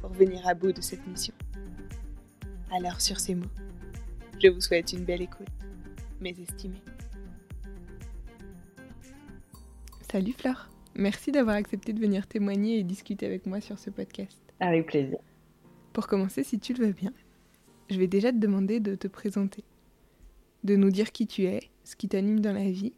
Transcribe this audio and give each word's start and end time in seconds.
pour 0.00 0.10
venir 0.10 0.46
à 0.46 0.54
bout 0.54 0.72
de 0.72 0.80
cette 0.80 1.06
mission. 1.06 1.34
Alors 2.70 3.00
sur 3.00 3.18
ces 3.18 3.34
mots, 3.34 3.46
je 4.42 4.48
vous 4.48 4.60
souhaite 4.60 4.92
une 4.92 5.04
belle 5.04 5.22
écoute, 5.22 5.48
mes 6.20 6.34
estimés. 6.38 6.82
Salut 10.10 10.32
Flore, 10.32 10.68
merci 10.94 11.32
d'avoir 11.32 11.56
accepté 11.56 11.92
de 11.92 12.00
venir 12.00 12.26
témoigner 12.26 12.78
et 12.78 12.82
discuter 12.82 13.26
avec 13.26 13.46
moi 13.46 13.60
sur 13.60 13.78
ce 13.78 13.90
podcast. 13.90 14.40
Avec 14.60 14.86
plaisir. 14.86 15.18
Pour 15.92 16.06
commencer, 16.06 16.44
si 16.44 16.58
tu 16.58 16.74
le 16.74 16.86
veux 16.86 16.92
bien, 16.92 17.12
je 17.90 17.98
vais 17.98 18.06
déjà 18.06 18.32
te 18.32 18.38
demander 18.38 18.80
de 18.80 18.94
te 18.94 19.08
présenter, 19.08 19.64
de 20.64 20.76
nous 20.76 20.90
dire 20.90 21.12
qui 21.12 21.26
tu 21.26 21.44
es, 21.44 21.60
ce 21.84 21.96
qui 21.96 22.08
t'anime 22.08 22.40
dans 22.40 22.52
la 22.52 22.70
vie 22.70 22.92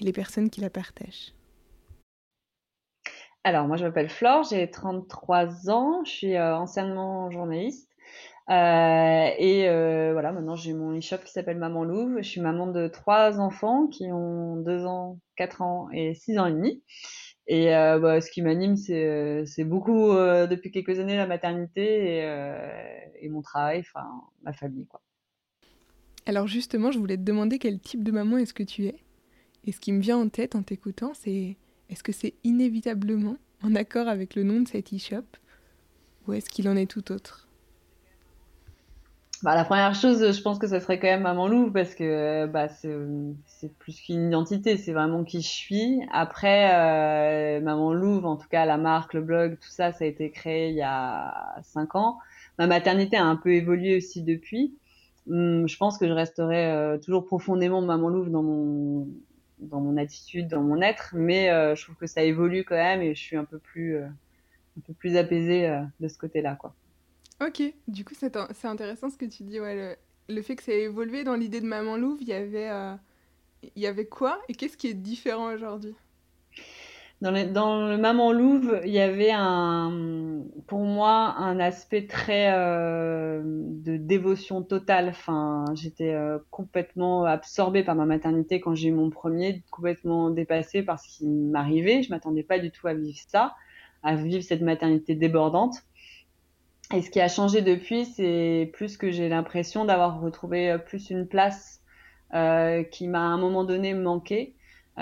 et 0.00 0.04
les 0.04 0.12
personnes 0.12 0.50
qui 0.50 0.60
la 0.60 0.70
partagent. 0.70 1.32
Alors, 3.44 3.66
moi, 3.66 3.76
je 3.76 3.84
m'appelle 3.84 4.08
Flore, 4.08 4.44
j'ai 4.44 4.70
33 4.70 5.70
ans, 5.70 6.04
je 6.04 6.10
suis 6.10 6.36
euh, 6.36 6.56
anciennement 6.56 7.30
journaliste. 7.30 7.88
Euh, 8.50 9.28
et 9.38 9.68
euh, 9.68 10.12
voilà, 10.12 10.32
maintenant 10.32 10.56
j'ai 10.56 10.72
mon 10.72 10.96
e-shop 10.96 11.18
qui 11.18 11.32
s'appelle 11.32 11.58
Maman 11.58 11.84
Louve. 11.84 12.16
Je 12.18 12.28
suis 12.28 12.40
maman 12.40 12.66
de 12.66 12.88
trois 12.88 13.40
enfants 13.40 13.86
qui 13.88 14.10
ont 14.10 14.56
2 14.56 14.86
ans, 14.86 15.18
4 15.36 15.62
ans 15.62 15.88
et 15.92 16.14
6 16.14 16.38
ans 16.38 16.46
et 16.46 16.52
demi. 16.52 16.82
Et 17.46 17.66
bah, 17.68 18.20
ce 18.20 18.30
qui 18.30 18.42
m'anime, 18.42 18.76
c'est 18.76 19.64
beaucoup 19.64 20.12
depuis 20.12 20.70
quelques 20.70 20.98
années 20.98 21.16
la 21.16 21.26
maternité 21.26 22.18
et, 23.20 23.28
mon 23.28 23.40
travail, 23.42 23.80
enfin 23.80 24.06
ma 24.42 24.52
famille. 24.52 24.86
Quoi. 24.86 25.00
Alors 26.26 26.46
justement, 26.46 26.90
je 26.90 26.98
voulais 26.98 27.16
te 27.16 27.22
demander 27.22 27.58
quel 27.58 27.80
type 27.80 28.04
de 28.04 28.12
maman 28.12 28.36
est-ce 28.38 28.52
que 28.52 28.62
tu 28.62 28.86
es? 28.86 28.96
Et 29.64 29.72
ce 29.72 29.80
qui 29.80 29.92
me 29.92 30.00
vient 30.00 30.18
en 30.18 30.28
tête 30.28 30.54
en 30.54 30.62
t'écoutant, 30.62 31.12
c'est 31.14 31.56
est-ce 31.90 32.02
que 32.02 32.12
c'est 32.12 32.34
inévitablement 32.44 33.36
en 33.62 33.74
accord 33.74 34.08
avec 34.08 34.34
le 34.34 34.42
nom 34.42 34.60
de 34.60 34.68
cet 34.68 34.92
e-shop 34.92 35.24
ou 36.26 36.32
est-ce 36.32 36.48
qu'il 36.50 36.68
en 36.68 36.76
est 36.76 36.90
tout 36.90 37.12
autre? 37.12 37.48
Bah, 39.44 39.54
la 39.54 39.64
première 39.64 39.94
chose, 39.94 40.32
je 40.32 40.42
pense 40.42 40.58
que 40.58 40.66
ça 40.66 40.80
serait 40.80 40.98
quand 40.98 41.06
même 41.06 41.22
Maman 41.22 41.46
Louve 41.46 41.70
parce 41.70 41.94
que 41.94 42.46
bah, 42.46 42.66
c'est 42.68 43.72
plus 43.78 44.00
qu'une 44.00 44.26
identité, 44.26 44.76
c'est 44.76 44.92
vraiment 44.92 45.22
qui 45.22 45.42
je 45.42 45.48
suis. 45.48 46.00
Après, 46.10 46.74
euh, 46.74 47.60
Maman 47.60 47.94
Louve, 47.94 48.26
en 48.26 48.36
tout 48.36 48.48
cas 48.48 48.66
la 48.66 48.78
marque, 48.78 49.14
le 49.14 49.22
blog, 49.22 49.56
tout 49.60 49.70
ça, 49.70 49.92
ça 49.92 50.04
a 50.04 50.08
été 50.08 50.32
créé 50.32 50.70
il 50.70 50.74
y 50.74 50.82
a 50.82 51.54
cinq 51.62 51.94
ans. 51.94 52.18
Ma 52.58 52.66
maternité 52.66 53.16
a 53.16 53.24
un 53.24 53.36
peu 53.36 53.50
évolué 53.50 53.96
aussi 53.96 54.24
depuis. 54.24 54.74
Hum, 55.30 55.68
je 55.68 55.76
pense 55.76 55.98
que 55.98 56.08
je 56.08 56.12
resterai 56.12 56.72
euh, 56.72 56.98
toujours 56.98 57.24
profondément 57.24 57.80
Maman 57.80 58.08
Louve 58.08 58.30
dans 58.30 58.42
mon 58.42 59.06
dans 59.60 59.80
mon 59.80 59.96
attitude, 59.96 60.48
dans 60.48 60.62
mon 60.62 60.80
être, 60.80 61.10
mais 61.14 61.50
euh, 61.50 61.74
je 61.74 61.84
trouve 61.84 61.96
que 61.96 62.06
ça 62.06 62.22
évolue 62.22 62.64
quand 62.64 62.76
même 62.76 63.02
et 63.02 63.14
je 63.14 63.20
suis 63.20 63.36
un 63.36 63.44
peu 63.44 63.58
plus, 63.58 63.96
euh, 63.96 64.06
un 64.06 64.80
peu 64.86 64.92
plus 64.92 65.16
apaisée 65.16 65.68
euh, 65.68 65.82
de 66.00 66.08
ce 66.08 66.18
côté-là, 66.18 66.56
quoi. 66.56 66.74
Ok, 67.40 67.62
du 67.86 68.04
coup 68.04 68.14
c'est 68.18 68.36
intéressant 68.64 69.10
ce 69.10 69.16
que 69.16 69.24
tu 69.24 69.44
dis, 69.44 69.60
ouais, 69.60 69.96
le, 70.28 70.42
fait 70.42 70.56
que 70.56 70.62
ça 70.62 70.72
a 70.72 70.74
évolué. 70.74 71.22
Dans 71.22 71.36
l'idée 71.36 71.60
de 71.60 71.66
Maman 71.66 71.96
Louve, 71.96 72.18
il 72.20 72.28
y 72.28 72.32
avait, 72.32 72.68
il 73.62 73.80
y 73.80 73.86
avait 73.86 74.06
quoi? 74.06 74.40
Et 74.48 74.54
qu'est-ce 74.54 74.76
qui 74.76 74.88
est 74.88 74.94
différent 74.94 75.54
aujourd'hui? 75.54 75.94
Dans 77.20 77.32
le, 77.32 77.46
dans 77.46 77.88
le 77.88 77.98
Maman 77.98 78.32
Louve, 78.32 78.80
il 78.84 78.92
y 78.92 79.00
avait 79.00 79.32
un, 79.32 80.42
pour 80.68 80.80
moi 80.80 81.34
un 81.38 81.58
aspect 81.58 82.06
très 82.06 82.52
euh, 82.52 83.42
de 83.44 83.96
dévotion 83.96 84.62
totale. 84.62 85.08
Enfin, 85.08 85.64
j'étais 85.74 86.12
euh, 86.12 86.38
complètement 86.50 87.24
absorbée 87.24 87.82
par 87.82 87.96
ma 87.96 88.06
maternité 88.06 88.60
quand 88.60 88.74
j'ai 88.74 88.88
eu 88.88 88.92
mon 88.92 89.10
premier, 89.10 89.64
complètement 89.70 90.30
dépassée 90.30 90.82
par 90.82 91.00
ce 91.00 91.08
qui 91.08 91.26
m'arrivait. 91.26 92.02
Je 92.02 92.10
m'attendais 92.10 92.44
pas 92.44 92.60
du 92.60 92.70
tout 92.70 92.86
à 92.86 92.94
vivre 92.94 93.18
ça, 93.26 93.56
à 94.04 94.14
vivre 94.14 94.42
cette 94.42 94.62
maternité 94.62 95.16
débordante. 95.16 95.74
Et 96.94 97.02
ce 97.02 97.10
qui 97.10 97.20
a 97.20 97.28
changé 97.28 97.62
depuis, 97.62 98.06
c'est 98.06 98.70
plus 98.72 98.96
que 98.96 99.10
j'ai 99.10 99.28
l'impression 99.28 99.84
d'avoir 99.84 100.20
retrouvé 100.20 100.70
euh, 100.70 100.78
plus 100.78 101.10
une 101.10 101.26
place 101.26 101.82
euh, 102.34 102.84
qui 102.84 103.08
m'a 103.08 103.20
à 103.20 103.22
un 103.22 103.38
moment 103.38 103.64
donné 103.64 103.92
manqué 103.92 104.54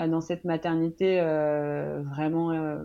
dans 0.05 0.21
cette 0.21 0.45
maternité 0.45 1.19
euh, 1.19 2.03
vraiment 2.03 2.51
euh, 2.51 2.83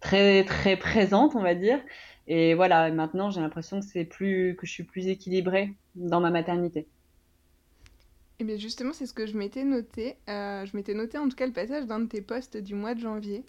très 0.00 0.44
très 0.44 0.76
présente, 0.76 1.36
on 1.36 1.42
va 1.42 1.54
dire. 1.54 1.78
Et 2.26 2.54
voilà, 2.54 2.90
maintenant 2.90 3.30
j'ai 3.30 3.40
l'impression 3.40 3.80
que 3.80 3.86
c'est 3.86 4.04
plus 4.04 4.56
que 4.56 4.66
je 4.66 4.72
suis 4.72 4.84
plus 4.84 5.06
équilibrée 5.06 5.74
dans 5.94 6.20
ma 6.20 6.30
maternité. 6.30 6.80
Et 6.80 8.42
eh 8.42 8.44
bien 8.44 8.56
justement, 8.56 8.92
c'est 8.92 9.06
ce 9.06 9.14
que 9.14 9.26
je 9.26 9.36
m'étais 9.36 9.62
noté. 9.62 10.16
je 10.26 10.76
m'étais 10.76 10.94
noté 10.94 11.18
en 11.18 11.28
tout 11.28 11.36
cas 11.36 11.46
le 11.46 11.52
passage 11.52 11.86
d'un 11.86 12.00
de 12.00 12.06
tes 12.06 12.22
posts 12.22 12.56
du 12.56 12.74
mois 12.74 12.94
de 12.94 13.00
janvier 13.00 13.44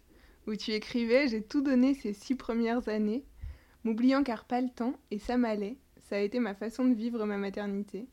où 0.47 0.55
tu 0.55 0.71
écrivais 0.71 1.27
J'ai 1.27 1.41
tout 1.41 1.61
donné 1.61 1.93
ces 1.93 2.13
six 2.13 2.35
premières 2.35 2.87
années, 2.87 3.23
m'oubliant 3.83 4.23
car 4.23 4.45
pas 4.45 4.61
le 4.61 4.69
temps 4.69 4.93
et 5.11 5.17
ça 5.17 5.37
m'allait. 5.37 5.77
Ça 5.97 6.17
a 6.17 6.19
été 6.19 6.39
ma 6.39 6.53
façon 6.53 6.85
de 6.85 6.93
vivre 6.93 7.25
ma 7.25 7.37
maternité. 7.37 8.07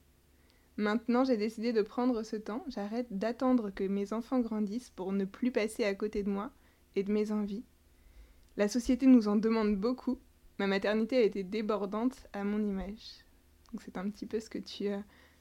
Maintenant, 0.77 1.25
j'ai 1.25 1.37
décidé 1.37 1.73
de 1.73 1.83
prendre 1.83 2.23
ce 2.23 2.37
temps. 2.37 2.65
J'arrête 2.69 3.07
d'attendre 3.11 3.71
que 3.71 3.85
mes 3.85 4.13
enfants 4.13 4.41
grandissent 4.41 4.91
pour 4.91 5.13
ne 5.13 5.25
plus 5.25 5.51
passer 5.51 5.85
à 5.85 5.95
côté 5.95 6.23
de 6.23 6.31
moi 6.31 6.51
et 6.97 7.03
de 7.03 7.13
mes 7.13 7.31
envies. 7.31 7.65
La 8.57 8.69
société 8.69 9.07
nous 9.07 9.29
en 9.29 9.37
demande 9.37 9.77
beaucoup. 9.77 10.19
Ma 10.59 10.67
maternité 10.67 11.17
a 11.19 11.23
été 11.23 11.43
débordante 11.43 12.27
à 12.33 12.45
mon 12.45 12.63
image. 12.63 13.25
Donc 13.73 13.83
c'est 13.83 13.97
un 13.97 14.09
petit 14.11 14.27
peu 14.27 14.41
ce 14.41 14.51
que 14.51 14.59
tu, 14.59 14.89
euh, 14.89 14.99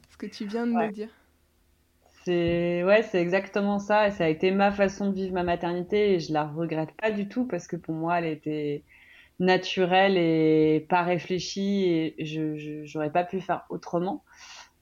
ce 0.09 0.18
que 0.18 0.25
tu 0.25 0.46
viens 0.46 0.66
de 0.66 0.74
me 0.74 0.92
dire. 0.92 1.09
C'est 2.24 2.84
ouais, 2.84 3.03
c'est 3.03 3.22
exactement 3.22 3.80
ça. 3.80 4.08
Et 4.08 4.12
ça 4.12 4.25
a 4.25 4.28
été 4.28 4.52
ma 4.52 4.72
façon 4.72 5.09
de 5.09 5.16
vivre 5.16 5.34
ma 5.34 5.44
maternité 5.44 6.13
et 6.13 6.19
je 6.19 6.31
la 6.34 6.46
regrette 6.46 6.92
pas 6.94 7.12
du 7.12 7.28
tout 7.28 7.46
parce 7.46 7.68
que 7.68 7.75
pour 7.75 7.96
moi, 7.96 8.19
elle 8.19 8.28
était 8.28 8.84
naturelle 9.40 10.18
et 10.18 10.86
pas 10.88 11.02
réfléchie 11.03 11.86
et 11.86 12.16
je 12.24 12.84
j'aurais 12.86 13.12
pas 13.12 13.24
pu 13.24 13.42
faire 13.42 13.66
autrement. 13.69 14.24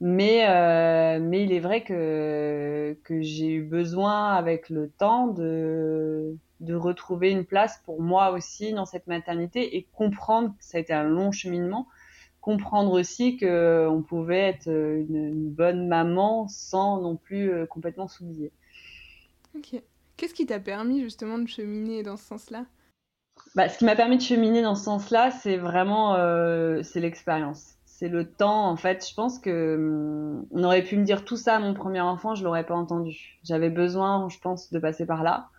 Mais, 0.02 0.48
euh, 0.48 1.20
mais 1.22 1.44
il 1.44 1.52
est 1.52 1.60
vrai 1.60 1.84
que, 1.84 2.98
que 3.04 3.22
j'ai 3.22 3.52
eu 3.52 3.64
besoin 3.64 4.34
avec 4.34 4.70
le 4.70 4.90
temps 4.90 5.28
de, 5.28 6.38
de 6.62 6.74
retrouver 6.74 7.32
une 7.32 7.46
place 7.46 7.82
pour 7.84 8.02
moi 8.02 8.32
aussi 8.32 8.72
dans 8.72 8.86
cette 8.86 9.08
maternité 9.08 9.76
et 9.76 9.88
comprendre, 9.94 10.54
ça 10.60 10.78
a 10.78 10.82
été 10.82 10.94
un 10.94 11.04
long 11.04 11.34
cheminement, 11.34 11.88
comprendre 12.40 12.94
aussi 12.94 13.36
qu'on 13.36 14.04
pouvait 14.08 14.40
être 14.40 14.68
une, 14.68 15.16
une, 15.16 15.50
bonne 15.50 15.90
maman 15.90 16.48
sans 16.48 17.02
non 17.02 17.18
plus 17.18 17.52
euh, 17.52 17.66
complètement 17.66 18.08
s'oublier. 18.08 18.54
Ok. 19.58 19.82
Qu'est-ce 20.16 20.34
qui 20.34 20.46
t'a 20.46 20.60
permis 20.60 21.02
justement 21.02 21.38
de 21.40 21.48
cheminer 21.48 22.04
dans 22.04 22.16
ce 22.16 22.26
sens-là? 22.26 22.66
Bah, 23.56 23.68
Ce 23.68 23.78
qui 23.78 23.86
m'a 23.86 23.96
permis 23.96 24.18
de 24.18 24.22
cheminer 24.22 24.62
dans 24.62 24.76
ce 24.76 24.84
sens-là, 24.86 25.32
c'est 25.32 25.58
vraiment 25.58 26.16
euh, 26.16 26.84
c'est 26.84 27.00
l'expérience 27.02 27.79
c'est 28.00 28.08
le 28.08 28.32
temps 28.32 28.70
en 28.70 28.78
fait. 28.78 29.06
Je 29.08 29.14
pense 29.14 29.40
que 29.40 29.76
hum, 29.76 30.46
on 30.52 30.64
aurait 30.64 30.84
pu 30.84 30.96
me 30.96 31.04
dire 31.04 31.26
tout 31.26 31.36
ça 31.36 31.58
à 31.58 31.60
mon 31.60 31.74
premier 31.74 32.00
enfant 32.00 32.34
je 32.34 32.46
l'aurais 32.46 32.66
pas 32.66 32.76
entendu. 32.76 33.40
J'avais 33.44 33.70
besoin 33.70 34.30
je 34.30 34.40
pense 34.40 34.72
de 34.72 34.80
passer 34.80 35.06
par 35.06 35.22
là 35.22 35.50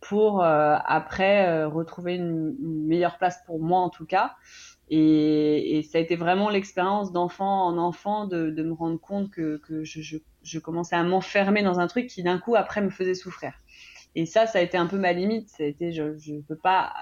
pour 0.00 0.44
euh, 0.44 0.76
après 0.84 1.48
euh, 1.48 1.68
retrouver 1.68 2.16
une, 2.16 2.54
meilleure 2.60 3.16
place 3.16 3.40
pour 3.46 3.60
moi 3.60 3.80
en 3.80 3.88
tout 3.88 4.04
cas. 4.04 4.34
Et, 4.90 5.78
et 5.78 5.82
ça 5.82 5.98
a 5.98 6.00
été 6.02 6.16
vraiment 6.16 6.50
l'expérience 6.50 7.12
d'enfant 7.12 7.66
en 7.66 7.78
enfant 7.78 8.26
de, 8.26 8.50
de, 8.50 8.62
me 8.62 8.72
rendre 8.72 9.00
compte 9.00 9.30
que, 9.30 9.56
que 9.66 9.82
je, 9.82 10.00
je, 10.00 10.18
je, 10.44 10.58
commençais 10.60 10.94
à 10.94 11.02
m'enfermer 11.02 11.62
dans 11.64 11.80
un 11.80 11.88
truc 11.88 12.06
qui 12.06 12.22
d'un 12.22 12.38
coup 12.38 12.54
après 12.54 12.82
me 12.82 12.90
faisait 12.90 13.14
souffrir. 13.14 13.52
Et 14.14 14.26
ça 14.26 14.46
ça 14.46 14.58
a 14.58 14.62
été 14.62 14.76
un 14.76 14.86
peu 14.86 14.98
ma 14.98 15.12
limite. 15.14 15.48
Ça 15.48 15.64
a 15.64 15.66
été 15.66 15.92
je 15.92 16.16
je 16.18 16.34
peux 16.46 16.56
pas 16.56 16.92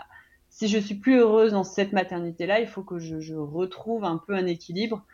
si 0.54 0.68
je 0.68 0.78
suis 0.78 0.94
plus 0.94 1.18
heureuse 1.18 1.50
dans 1.50 1.64
cette 1.64 1.92
maternité-là, 1.92 2.60
il 2.60 2.68
faut 2.68 2.84
que 2.84 3.00
je, 3.00 3.34
retrouve 3.34 4.04
un 4.04 4.22
peu 4.24 4.36
un 4.36 4.46
équilibre 4.46 5.04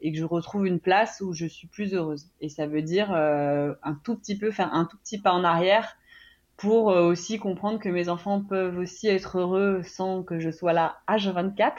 et 0.00 0.10
que 0.10 0.18
je 0.18 0.24
retrouve 0.24 0.66
une 0.66 0.80
place 0.80 1.20
où 1.20 1.32
je 1.32 1.46
suis 1.46 1.68
plus 1.68 1.94
heureuse. 1.94 2.26
Et 2.40 2.48
ça 2.48 2.66
veut 2.66 2.82
dire 2.82 3.12
euh, 3.12 3.74
un 3.84 3.94
tout 3.94 4.16
petit 4.16 4.36
peu 4.36 4.50
faire 4.50 4.74
un 4.74 4.86
tout 4.86 4.96
petit 4.98 5.20
pas 5.20 5.30
en 5.30 5.44
arrière 5.44 5.96
pour 6.56 6.90
euh, 6.90 7.08
aussi 7.08 7.38
comprendre 7.38 7.78
que 7.78 7.88
mes 7.88 8.08
enfants 8.08 8.42
peuvent 8.42 8.76
aussi 8.76 9.06
être 9.06 9.38
heureux 9.38 9.82
sans 9.84 10.24
que 10.24 10.40
je 10.40 10.50
sois 10.50 10.72
là 10.72 10.98
H24, 11.06 11.74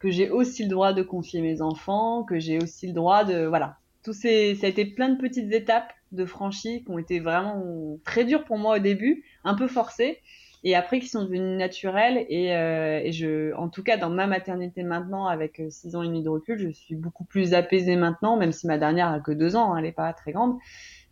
que 0.00 0.10
j'ai 0.10 0.28
aussi 0.28 0.64
le 0.64 0.70
droit 0.70 0.92
de 0.92 1.04
confier 1.04 1.42
mes 1.42 1.62
enfants, 1.62 2.24
que 2.24 2.40
j'ai 2.40 2.60
aussi 2.60 2.88
le 2.88 2.94
droit 2.94 3.22
de 3.22 3.46
voilà. 3.46 3.76
Tout 4.02 4.12
ces, 4.12 4.56
ça 4.56 4.66
a 4.66 4.70
été 4.70 4.86
plein 4.86 5.10
de 5.10 5.20
petites 5.20 5.52
étapes 5.52 5.92
de 6.10 6.24
franchis 6.24 6.82
qui 6.82 6.90
ont 6.90 6.98
été 6.98 7.20
vraiment 7.20 7.98
très 8.04 8.24
dures 8.24 8.44
pour 8.44 8.58
moi 8.58 8.78
au 8.78 8.80
début, 8.80 9.22
un 9.44 9.54
peu 9.54 9.68
forcées, 9.68 10.18
et 10.62 10.74
après 10.74 11.00
qui 11.00 11.08
sont 11.08 11.24
devenues 11.24 11.56
naturelles. 11.56 12.26
Et, 12.28 12.54
euh, 12.54 13.00
et 13.02 13.12
je, 13.12 13.54
en 13.54 13.68
tout 13.68 13.82
cas, 13.82 13.96
dans 13.96 14.10
ma 14.10 14.26
maternité 14.26 14.82
maintenant, 14.82 15.26
avec 15.26 15.62
6 15.68 15.94
euh, 15.94 15.98
ans 15.98 16.02
et 16.02 16.06
demi 16.06 16.22
de 16.22 16.28
recul, 16.28 16.58
je 16.58 16.70
suis 16.70 16.94
beaucoup 16.94 17.24
plus 17.24 17.54
apaisée 17.54 17.96
maintenant, 17.96 18.36
même 18.36 18.52
si 18.52 18.66
ma 18.66 18.78
dernière 18.78 19.08
a 19.08 19.20
que 19.20 19.32
2 19.32 19.56
ans, 19.56 19.72
hein, 19.72 19.78
elle 19.78 19.84
n'est 19.84 19.92
pas 19.92 20.12
très 20.12 20.32
grande. 20.32 20.58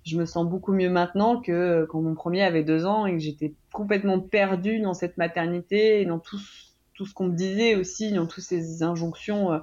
Je 0.04 0.16
me 0.16 0.26
sens 0.26 0.46
beaucoup 0.48 0.72
mieux 0.72 0.90
maintenant 0.90 1.40
que 1.40 1.86
quand 1.90 2.00
mon 2.00 2.14
premier 2.14 2.42
avait 2.42 2.62
2 2.62 2.86
ans 2.86 3.06
et 3.06 3.12
que 3.12 3.18
j'étais 3.18 3.54
complètement 3.72 4.20
perdue 4.20 4.80
dans 4.80 4.94
cette 4.94 5.18
maternité 5.18 6.00
et 6.00 6.04
dans 6.04 6.18
tout, 6.18 6.38
tout 6.94 7.04
ce 7.04 7.14
qu'on 7.14 7.28
me 7.28 7.36
disait 7.36 7.74
aussi, 7.74 8.12
dans 8.12 8.26
toutes 8.26 8.44
ces 8.44 8.82
injonctions 8.82 9.52
euh, 9.52 9.58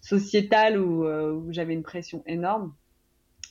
sociétales 0.00 0.78
où, 0.78 1.04
où 1.04 1.52
j'avais 1.52 1.74
une 1.74 1.82
pression 1.82 2.22
énorme. 2.26 2.74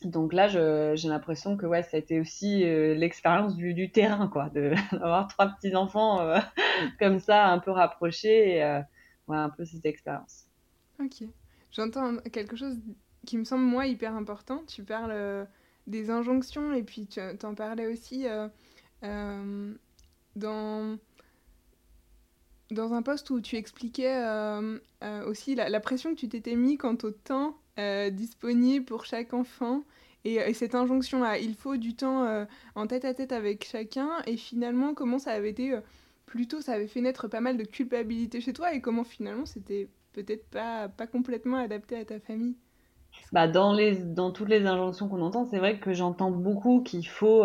Donc 0.03 0.31
là, 0.31 0.47
j'ai 0.47 1.09
l'impression 1.09 1.57
que 1.57 1.65
ouais, 1.65 1.83
ça 1.83 1.97
a 1.97 1.99
été 1.99 2.19
aussi 2.19 2.63
euh, 2.63 2.95
l'expérience 2.95 3.55
du, 3.55 3.91
terrain, 3.91 4.27
quoi, 4.27 4.49
d'avoir 4.91 5.27
trois 5.27 5.47
petits 5.47 5.75
enfants 5.75 6.21
euh, 6.21 6.39
comme 6.99 7.19
ça, 7.19 7.47
un 7.47 7.59
peu 7.59 7.71
rapprochés, 7.71 8.55
et 8.55 8.63
euh, 8.63 8.81
un 9.27 9.49
peu 9.49 9.65
cette 9.65 9.85
expérience. 9.85 10.47
Ok, 10.99 11.27
j'entends 11.71 12.17
quelque 12.31 12.55
chose 12.55 12.79
qui 13.25 13.37
me 13.37 13.43
semble 13.43 13.65
moi 13.65 13.87
hyper 13.87 14.15
important. 14.15 14.63
Tu 14.67 14.83
parles 14.83 15.47
des 15.87 16.09
injonctions 16.09 16.73
et 16.73 16.83
puis 16.83 17.07
tu 17.07 17.19
en 17.43 17.53
parlais 17.53 17.87
aussi 17.87 18.25
dans 20.35 20.97
dans 22.71 22.93
un 22.93 23.01
poste 23.01 23.29
où 23.29 23.41
tu 23.41 23.55
expliquais 23.55 24.19
aussi 25.25 25.55
la, 25.55 25.69
la, 25.69 25.79
pression 25.79 26.15
que 26.15 26.19
tu 26.19 26.27
t'étais 26.27 26.55
mis 26.55 26.77
quant 26.77 26.97
au 27.03 27.11
temps 27.11 27.55
euh, 27.79 28.09
disponible 28.09 28.85
pour 28.85 29.05
chaque 29.05 29.33
enfant. 29.33 29.83
Et, 30.25 30.53
cette 30.53 30.75
injonction 30.75 31.23
à 31.23 31.37
il 31.37 31.55
faut 31.55 31.77
du 31.77 31.95
temps 31.95 32.25
euh, 32.25 32.43
en 32.75 32.87
tête 32.87 33.05
à 33.05 33.13
tête 33.13 33.31
avec 33.31 33.65
chacun. 33.65 34.09
Et 34.27 34.35
finalement, 34.35 34.93
comment 34.93 35.17
ça 35.17 35.31
avait 35.31 35.51
été 35.51 35.73
euh, 35.73 35.81
plutôt, 36.25 36.59
ça 36.59 36.73
avait 36.73 36.87
fait 36.87 36.99
naître 36.99 37.29
pas 37.29 37.39
mal 37.39 37.55
de 37.57 37.63
culpabilité 37.63 38.41
chez 38.41 38.51
toi 38.51 38.73
et 38.73 38.81
comment 38.81 39.05
finalement 39.05 39.45
c'était 39.45 39.87
peut-être 40.11 40.49
pas, 40.49 40.89
pas 40.89 41.07
complètement 41.07 41.57
adapté 41.57 41.95
à 41.97 42.03
ta 42.03 42.19
famille? 42.19 42.57
Bah 43.31 43.47
dans, 43.47 43.73
les, 43.73 43.95
dans 43.95 44.31
toutes 44.31 44.49
les 44.49 44.65
injonctions 44.65 45.07
qu'on 45.07 45.21
entend, 45.21 45.45
c'est 45.45 45.57
vrai 45.57 45.79
que 45.79 45.93
j'entends 45.93 46.31
beaucoup 46.31 46.83
qu'il 46.83 47.07
faut, 47.07 47.43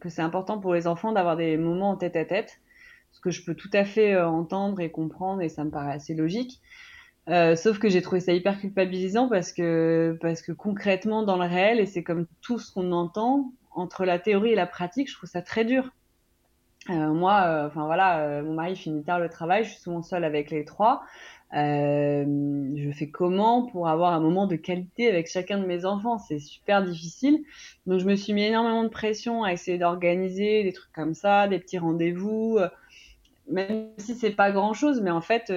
que 0.00 0.08
c'est 0.10 0.20
important 0.20 0.58
pour 0.58 0.74
les 0.74 0.86
enfants 0.86 1.12
d'avoir 1.12 1.36
des 1.36 1.56
moments 1.56 1.90
en 1.90 1.96
tête 1.96 2.14
à 2.14 2.26
tête, 2.26 2.60
ce 3.10 3.20
que 3.20 3.30
je 3.30 3.42
peux 3.42 3.54
tout 3.54 3.70
à 3.72 3.84
fait 3.84 4.20
entendre 4.20 4.80
et 4.80 4.90
comprendre 4.90 5.40
et 5.40 5.48
ça 5.48 5.64
me 5.64 5.70
paraît 5.70 5.94
assez 5.94 6.14
logique. 6.14 6.60
Euh, 7.28 7.54
sauf 7.54 7.78
que 7.78 7.88
j'ai 7.88 8.02
trouvé 8.02 8.20
ça 8.20 8.32
hyper 8.32 8.58
culpabilisant 8.58 9.28
parce 9.28 9.52
que 9.52 10.18
parce 10.20 10.42
que 10.42 10.50
concrètement 10.50 11.22
dans 11.22 11.36
le 11.36 11.46
réel 11.46 11.78
et 11.78 11.86
c'est 11.86 12.02
comme 12.02 12.26
tout 12.40 12.58
ce 12.58 12.72
qu'on 12.72 12.90
entend 12.90 13.52
entre 13.70 14.04
la 14.04 14.18
théorie 14.18 14.50
et 14.50 14.54
la 14.56 14.66
pratique, 14.66 15.08
je 15.08 15.14
trouve 15.14 15.30
ça 15.30 15.40
très 15.40 15.64
dur. 15.64 15.90
Euh, 16.90 17.12
moi, 17.12 17.42
euh, 17.44 17.66
enfin 17.68 17.86
voilà, 17.86 18.42
mon 18.42 18.54
mari 18.54 18.74
finit 18.74 19.04
tard 19.04 19.20
le 19.20 19.28
travail, 19.28 19.64
je 19.64 19.70
suis 19.70 19.80
souvent 19.80 20.02
seule 20.02 20.24
avec 20.24 20.50
les 20.50 20.64
trois. 20.64 21.04
je 21.52 22.90
fais 22.92 23.08
comment 23.08 23.66
pour 23.66 23.88
avoir 23.88 24.14
un 24.14 24.20
moment 24.20 24.48
de 24.48 24.56
qualité 24.56 25.08
avec 25.08 25.28
chacun 25.28 25.58
de 25.58 25.66
mes 25.66 25.84
enfants? 25.84 26.18
C'est 26.18 26.40
super 26.40 26.82
difficile. 26.82 27.44
Donc 27.86 28.00
je 28.00 28.04
me 28.04 28.16
suis 28.16 28.32
mis 28.32 28.42
énormément 28.42 28.82
de 28.82 28.88
pression 28.88 29.44
à 29.44 29.52
essayer 29.52 29.78
d'organiser 29.78 30.64
des 30.64 30.72
trucs 30.72 30.92
comme 30.92 31.14
ça, 31.14 31.46
des 31.46 31.60
petits 31.60 31.78
rendez-vous, 31.78 32.58
même 33.48 33.90
si 33.98 34.16
c'est 34.16 34.32
pas 34.32 34.50
grand 34.50 34.74
chose, 34.74 35.00
mais 35.00 35.12
en 35.12 35.20
fait 35.20 35.52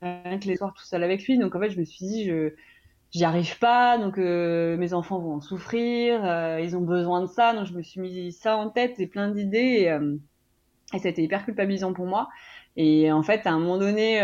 que 0.00 0.46
les 0.46 0.56
soirs 0.56 0.74
tout 0.74 0.84
seul 0.84 1.02
avec 1.02 1.24
lui. 1.26 1.38
Donc 1.38 1.54
en 1.54 1.60
fait, 1.60 1.70
je 1.70 1.78
me 1.78 1.84
suis 1.84 2.06
dit, 2.06 2.26
je 2.26 2.52
j'y 3.12 3.24
arrive 3.24 3.58
pas, 3.58 3.98
donc 3.98 4.18
euh, 4.18 4.76
mes 4.76 4.94
enfants 4.94 5.18
vont 5.18 5.34
en 5.34 5.40
souffrir, 5.40 6.24
euh, 6.24 6.60
ils 6.60 6.76
ont 6.76 6.80
besoin 6.80 7.22
de 7.22 7.26
ça. 7.26 7.54
Donc 7.54 7.66
je 7.66 7.74
me 7.74 7.82
suis 7.82 8.00
mis 8.00 8.32
ça 8.32 8.56
en 8.56 8.70
tête 8.70 9.00
et 9.00 9.06
plein 9.06 9.30
d'idées 9.30 9.80
et, 9.80 9.90
euh, 9.90 10.16
et 10.94 10.98
ça 10.98 11.08
a 11.08 11.10
été 11.10 11.22
hyper 11.22 11.44
culpabilisant 11.44 11.92
pour 11.92 12.06
moi. 12.06 12.28
Et 12.76 13.10
en 13.12 13.22
fait, 13.22 13.46
à 13.46 13.50
un 13.52 13.58
moment 13.58 13.78
donné, 13.78 14.20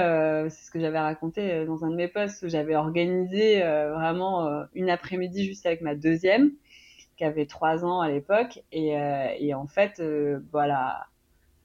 c'est 0.48 0.64
ce 0.66 0.70
que 0.70 0.78
j'avais 0.78 1.00
raconté 1.00 1.64
dans 1.66 1.84
un 1.84 1.90
de 1.90 1.96
mes 1.96 2.08
posts, 2.08 2.44
où 2.44 2.48
j'avais 2.48 2.76
organisé 2.76 3.60
vraiment 3.60 4.64
une 4.74 4.88
après-midi 4.88 5.44
juste 5.44 5.66
avec 5.66 5.80
ma 5.80 5.96
deuxième, 5.96 6.52
qui 7.16 7.24
avait 7.24 7.46
trois 7.46 7.84
ans 7.84 8.00
à 8.00 8.08
l'époque. 8.08 8.62
Et, 8.70 8.94
et 9.40 9.52
en 9.52 9.66
fait, 9.66 10.00
voilà, 10.52 11.06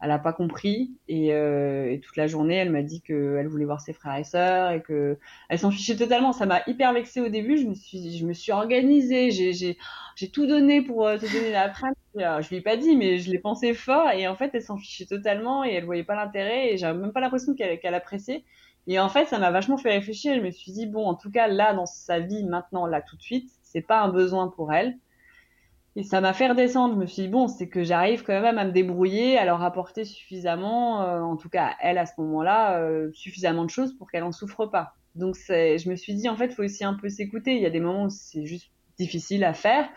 elle 0.02 0.10
n'a 0.10 0.20
pas 0.20 0.34
compris 0.34 0.96
euh, 1.12 1.92
et, 1.92 2.00
toute 2.00 2.18
la 2.18 2.26
journée 2.28 2.56
elle 2.56 2.72
m'a 2.72 2.82
dit 2.82 3.02
qu'elle 3.02 3.48
voulait 3.48 3.66
voir 3.66 3.82
ses 3.82 3.94
frères 3.94 4.18
et 4.18 4.24
sœurs 4.24 4.72
et 4.72 4.82
que 4.82 5.20
elle 5.48 5.60
s'en 5.60 5.70
fichait 5.70 5.96
totalement. 5.96 6.34
Ça 6.34 6.46
m'a 6.46 6.62
hyper 6.68 6.92
vexée 6.94 7.22
au 7.22 7.30
début. 7.30 7.58
Je 7.58 7.68
me 7.68 7.76
suis 7.76 8.18
je 8.18 8.26
me 8.26 8.34
suis 8.34 8.52
organisée. 8.52 9.32
J'ai 9.32 10.32
tout 10.32 10.48
donné 10.48 10.82
pour 10.82 11.06
euh, 11.06 11.18
te 11.18 11.32
donner 11.32 11.52
la 11.52 11.72
phrase 11.72 11.94
je 12.16 12.50
lui 12.50 12.58
ai 12.58 12.62
pas 12.62 12.78
dit 12.78 12.96
mais 12.98 13.20
je 13.20 13.32
l'ai 13.32 13.40
pensé 13.40 13.74
fort 13.74 14.10
et 14.10 14.28
en 14.28 14.36
fait 14.36 14.52
elle 14.54 14.62
s'en 14.62 14.78
fichait 14.78 15.06
totalement 15.06 15.64
et 15.64 15.74
elle 15.74 15.86
voyait 15.86 16.04
pas 16.04 16.16
l'intérêt 16.16 16.74
et 16.74 16.78
j'avais 16.78 17.00
même 17.00 17.14
pas 17.14 17.22
l'impression 17.22 17.54
qu'elle 17.56 17.80
qu'elle 17.80 17.96
appréciait. 17.96 18.44
Et 18.88 19.00
en 19.00 19.10
fait 19.10 19.26
ça 19.26 19.38
m'a 19.38 19.52
vachement 19.52 19.78
fait 19.78 19.92
réfléchir. 19.92 20.36
Je 20.36 20.42
me 20.42 20.52
suis 20.52 20.72
dit 20.72 20.88
bon 20.88 21.06
en 21.06 21.16
tout 21.16 21.32
cas 21.32 21.48
là 21.48 21.74
dans 21.74 21.86
sa 21.86 22.20
vie 22.20 22.44
maintenant 22.44 22.88
là 22.88 23.02
tout 23.02 23.16
de 23.16 23.22
suite 23.22 23.52
c'est 23.62 23.82
pas 23.82 24.02
un 24.02 24.10
besoin 24.10 24.48
pour 24.50 24.74
elle 24.74 24.98
et 25.96 26.04
ça 26.04 26.22
m'a 26.22 26.34
fait 26.34 26.48
redescendre. 26.48 26.96
Je 26.96 27.00
me 27.00 27.06
suis 27.06 27.24
dit, 27.24 27.28
bon, 27.28 27.48
c'est 27.48 27.68
que 27.68 27.84
j'arrive 27.84 28.24
quand 28.24 28.40
même 28.40 28.58
à 28.58 28.66
me 28.66 28.72
débrouiller, 28.72 29.38
à 29.38 29.46
leur 29.46 29.62
apporter 29.62 30.06
suffisamment, 30.06 31.04
euh, 31.04 31.22
en 31.22 31.36
tout 31.36 31.50
cas, 31.50 31.76
elle, 31.82 31.98
à 31.98 32.06
ce 32.06 32.14
moment-là, 32.20 32.80
euh, 32.80 33.10
suffisamment 33.14 33.66
de 33.66 33.70
choses 33.70 33.94
pour 33.98 34.10
qu'elle 34.10 34.24
en 34.24 34.32
souffre 34.32 34.66
pas. 34.66 34.96
Donc, 35.16 35.36
je 35.36 35.90
me 35.90 35.96
suis 35.96 36.14
dit, 36.14 36.30
en 36.30 36.38
fait, 36.38 36.46
il 36.46 36.56
faut 36.56 36.64
aussi 36.64 36.86
un 36.86 36.94
peu 36.94 37.10
s'écouter. 37.10 37.56
Il 37.56 37.62
y 37.62 37.66
a 37.66 37.70
des 37.70 37.82
moments 37.82 38.06
où 38.06 38.10
c'est 38.10 38.46
juste 38.46 38.72
difficile 38.98 39.44
à 39.44 39.54
faire. 39.54 39.90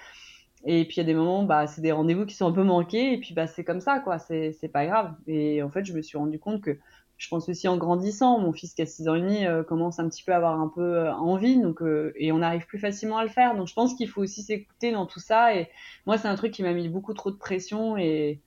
Et 0.67 0.85
puis, 0.87 0.97
il 0.97 0.99
y 0.99 1.03
a 1.03 1.05
des 1.05 1.15
moments, 1.15 1.45
bah, 1.45 1.69
c'est 1.69 1.83
des 1.83 1.93
rendez-vous 1.93 2.27
qui 2.27 2.35
sont 2.35 2.47
un 2.47 2.53
peu 2.53 2.65
manqués. 2.65 3.13
Et 3.13 3.21
puis, 3.21 3.33
bah, 3.33 3.47
c'est 3.47 3.63
comme 3.63 3.81
ça, 3.81 4.01
quoi. 4.01 4.19
C'est 4.19 4.71
pas 4.73 4.87
grave. 4.87 5.15
Et 5.29 5.63
en 5.63 5.71
fait, 5.71 5.85
je 5.85 5.93
me 5.93 6.03
suis 6.03 6.19
rendu 6.19 6.41
compte 6.41 6.61
que 6.61 6.79
je 7.17 7.29
pense 7.29 7.49
aussi 7.49 7.69
en 7.69 7.77
grandissant, 7.77 8.39
mon 8.39 8.53
fils 8.53 8.75
qui 8.75 8.83
a 8.83 8.87
6 8.87 9.09
ans 9.09 9.15
et 9.15 9.21
demi 9.21 9.47
euh, 9.47 9.63
commence 9.63 9.99
un 9.99 10.09
petit 10.09 10.25
peu 10.25 10.33
à 10.33 10.37
avoir 10.37 10.61
un 10.61 10.69
peu 10.69 10.83
euh, 10.83 11.15
envie, 11.15 11.61
donc 11.61 11.81
euh, 11.81 12.13
et 12.17 12.33
on 12.33 12.43
arrive 12.43 12.67
plus 12.67 12.79
facilement 12.79 13.19
à 13.19 13.23
le 13.23 13.31
faire. 13.31 13.57
Donc 13.57 13.69
je 13.69 13.75
pense 13.75 13.95
qu'il 13.95 14.09
faut 14.09 14.21
aussi 14.21 14.43
s'écouter 14.43 14.91
dans 14.93 15.07
tout 15.07 15.21
ça. 15.21 15.55
Et 15.55 15.69
moi, 16.07 16.19
c'est 16.19 16.29
un 16.29 16.35
truc 16.35 16.53
qui 16.53 16.63
m'a 16.63 16.73
mis 16.73 16.89
beaucoup 16.89 17.15
trop 17.15 17.31
de 17.31 17.37
pression 17.37 17.97
et, 17.97 18.41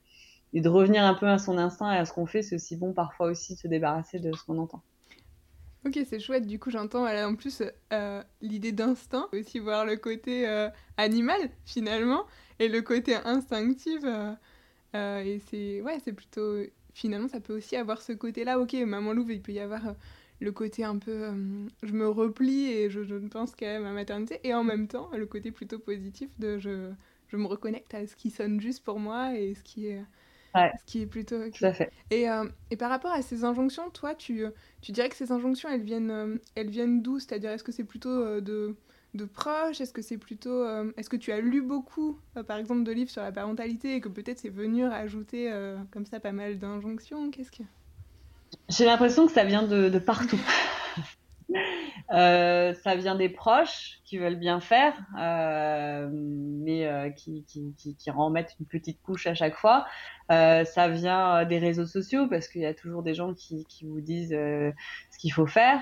et, 0.54 0.62
de 0.62 0.70
revenir 0.70 1.04
un 1.04 1.14
peu 1.14 1.28
à 1.28 1.38
son 1.38 1.58
instinct 1.58 1.94
et 1.94 1.98
à 1.98 2.06
ce 2.06 2.12
qu'on 2.12 2.26
fait, 2.26 2.42
c'est 2.42 2.56
aussi 2.56 2.76
bon 2.76 2.94
parfois 2.94 3.28
aussi 3.28 3.56
de 3.56 3.60
se 3.60 3.68
débarrasser 3.68 4.20
de 4.20 4.34
ce 4.34 4.44
qu'on 4.44 4.58
entend. 4.58 4.82
Ok, 5.86 6.00
c'est 6.06 6.20
chouette. 6.20 6.46
Du 6.46 6.60
coup, 6.60 6.70
j'entends 6.70 7.08
en 7.08 7.36
plus 7.36 7.64
l'idée 8.42 8.74
d'instinct, 8.74 9.30
aussi 9.32 9.60
voir 9.60 9.86
le 9.86 9.96
côté 9.96 10.46
animal 10.98 11.40
finalement 11.64 12.26
et 12.60 12.68
le 12.68 12.82
côté 12.82 13.16
instinctif. 13.16 14.02
et 14.94 15.42
c'est 15.50 15.82
ouais, 15.82 16.00
c'est 16.04 16.12
plutôt 16.12 16.58
finalement, 16.98 17.28
ça 17.28 17.40
peut 17.40 17.56
aussi 17.56 17.76
avoir 17.76 18.02
ce 18.02 18.12
côté-là. 18.12 18.60
Ok, 18.60 18.74
Maman 18.74 19.14
Louve, 19.14 19.32
il 19.32 19.42
peut 19.42 19.52
y 19.52 19.60
avoir 19.60 19.88
euh, 19.88 19.94
le 20.40 20.52
côté 20.52 20.84
un 20.84 20.98
peu 20.98 21.12
euh, 21.12 21.68
je 21.84 21.94
me 21.94 22.10
replie 22.10 22.72
et 22.72 22.90
je, 22.90 23.02
ne 23.02 23.30
pense 23.30 23.56
qu'à 23.56 23.80
ma 23.80 23.92
maternité, 23.92 24.40
et 24.44 24.54
en 24.54 24.64
même 24.64 24.88
temps, 24.88 25.10
le 25.16 25.28
côté 25.28 25.52
plutôt 25.52 25.78
positif 25.78 26.30
de 26.40 26.58
je, 26.58 26.90
je 27.28 27.38
me 27.38 27.46
reconnecte 27.46 27.94
à 27.94 28.08
ce 28.08 28.16
qui 28.16 28.32
sonne 28.32 28.60
juste 28.60 28.84
pour 28.84 29.00
moi 29.00 29.36
et 29.36 29.54
ce 29.54 29.64
qui 29.64 29.88
est. 29.88 30.04
Ce 30.56 30.86
qui 30.88 31.04
est 31.04 31.06
plutôt. 31.06 31.52
Tout 31.52 31.66
à 31.66 31.72
fait. 31.72 31.92
Et, 32.10 32.28
euh, 32.28 32.46
et, 32.72 32.78
par 32.78 32.90
rapport 32.90 33.12
à 33.12 33.22
ces 33.22 33.44
injonctions, 33.44 33.92
toi, 33.92 34.16
tu, 34.16 34.44
tu 34.82 34.92
dirais 34.92 35.08
que 35.08 35.16
ces 35.16 35.32
injonctions, 35.32 35.70
elles 35.70 35.84
viennent, 35.84 36.40
elles 36.56 36.72
viennent 36.72 37.04
d'où? 37.04 37.20
C'est-à-dire, 37.20 37.52
est-ce 37.52 37.64
que 37.64 37.72
c'est 37.72 37.84
plutôt 37.84 38.42
de, 38.42 38.76
de 39.14 39.26
proches? 39.26 39.82
Est-ce 39.82 39.94
que 39.94 40.02
c'est 40.02 40.18
plutôt. 40.18 40.64
Euh, 40.64 40.92
est-ce 40.98 41.10
que 41.10 41.16
tu 41.16 41.32
as 41.32 41.40
lu 41.40 41.62
beaucoup, 41.62 42.20
euh, 42.36 42.44
par 42.44 42.58
exemple, 42.58 42.84
de 42.84 42.92
livres 42.92 43.10
sur 43.10 43.22
la 43.22 43.32
parentalité 43.32 43.96
et 43.96 44.02
que 44.02 44.10
peut-être 44.10 44.40
c'est 44.40 44.50
venu 44.50 44.86
rajouter 44.86 45.52
euh, 45.52 45.78
comme 45.92 46.06
ça 46.06 46.20
pas 46.20 46.32
mal 46.32 46.60
d'injonctions? 46.60 47.32
Qu'est-ce 47.32 47.52
que. 47.52 47.64
J'ai 48.70 48.86
l'impression 48.86 49.26
que 49.26 49.34
ça 49.34 49.44
vient 49.44 49.64
de, 49.64 50.00
partout. 50.00 50.40
ça 52.10 52.96
vient 52.96 53.16
des 53.16 53.28
proches 53.28 54.00
qui 54.06 54.18
veulent 54.18 54.40
bien 54.40 54.62
faire, 54.62 54.94
mais 56.10 57.14
qui, 57.18 57.44
qui, 57.46 57.74
qui, 57.78 57.96
qui, 57.96 58.10
remettent 58.10 58.56
une 58.60 58.66
petite 58.66 59.02
couche 59.02 59.28
à 59.28 59.34
chaque 59.34 59.56
fois. 59.56 59.86
ça 60.30 60.88
vient 60.88 61.44
des 61.44 61.60
réseaux 61.60 61.86
sociaux 61.86 62.28
parce 62.30 62.48
qu'il 62.48 62.62
y 62.62 62.66
a 62.66 62.74
toujours 62.74 63.04
des 63.04 63.14
gens 63.14 63.34
qui, 63.34 63.66
qui 63.66 63.86
vous 63.86 64.00
disent 64.00 64.30
ce 64.30 65.18
qu'il 65.20 65.34
faut 65.34 65.48
faire. 65.48 65.82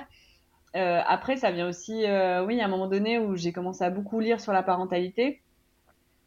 Euh, 0.75 1.01
après, 1.08 1.38
ça 1.38 1.51
vient 1.51 1.67
aussi, 1.67 2.05
euh, 2.05 2.46
oui, 2.46 2.60
à 2.60 2.65
un 2.65 2.67
moment 2.67 2.88
donné 2.88 3.17
où 3.17 3.36
j'ai 3.36 3.53
commencé 3.53 3.84
à 3.84 3.89
beaucoup 3.89 4.20
lire 4.20 4.41
sur 4.41 4.51
la 4.53 4.63
parentalité. 4.63 5.41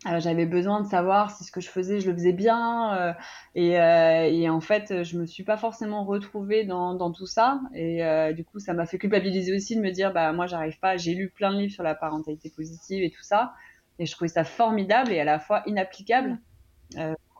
euh, 0.07 0.21
j'avais 0.21 0.47
besoin 0.47 0.81
de 0.81 0.87
savoir 0.87 1.31
si 1.31 1.45
ce 1.45 1.53
que 1.53 1.61
je 1.61 1.69
faisais, 1.69 2.01
je 2.01 2.09
le 2.11 2.17
faisais 2.17 2.33
bien. 2.33 3.15
Et, 3.55 4.49
en 4.49 4.61
fait, 4.61 5.03
je 5.03 5.19
me 5.19 5.27
suis 5.27 5.45
pas 5.45 5.57
forcément 5.57 6.05
retrouvée 6.05 6.65
dans, 6.65 7.13
tout 7.13 7.27
ça. 7.27 7.61
Et 7.75 8.03
du 8.35 8.45
coup, 8.45 8.59
ça 8.59 8.75
m'a 8.75 8.87
fait 8.87 8.99
culpabiliser 8.99 9.55
aussi 9.55 9.77
de 9.77 9.81
me 9.83 9.91
dire, 9.91 10.13
bah 10.13 10.33
moi, 10.33 10.47
j'arrive 10.47 10.79
pas. 10.81 10.97
J'ai 10.97 11.15
lu 11.15 11.31
plein 11.31 11.53
de 11.53 11.59
livres 11.59 11.73
sur 11.73 11.83
la 11.83 11.95
parentalité 11.95 12.51
positive 12.51 13.03
et 13.03 13.11
tout 13.11 13.23
ça, 13.23 13.55
et 13.99 14.07
je 14.07 14.13
trouvais 14.13 14.29
ça 14.29 14.45
formidable 14.45 15.13
et 15.13 15.21
à 15.21 15.25
la 15.25 15.39
fois 15.39 15.63
inapplicable. 15.67 16.39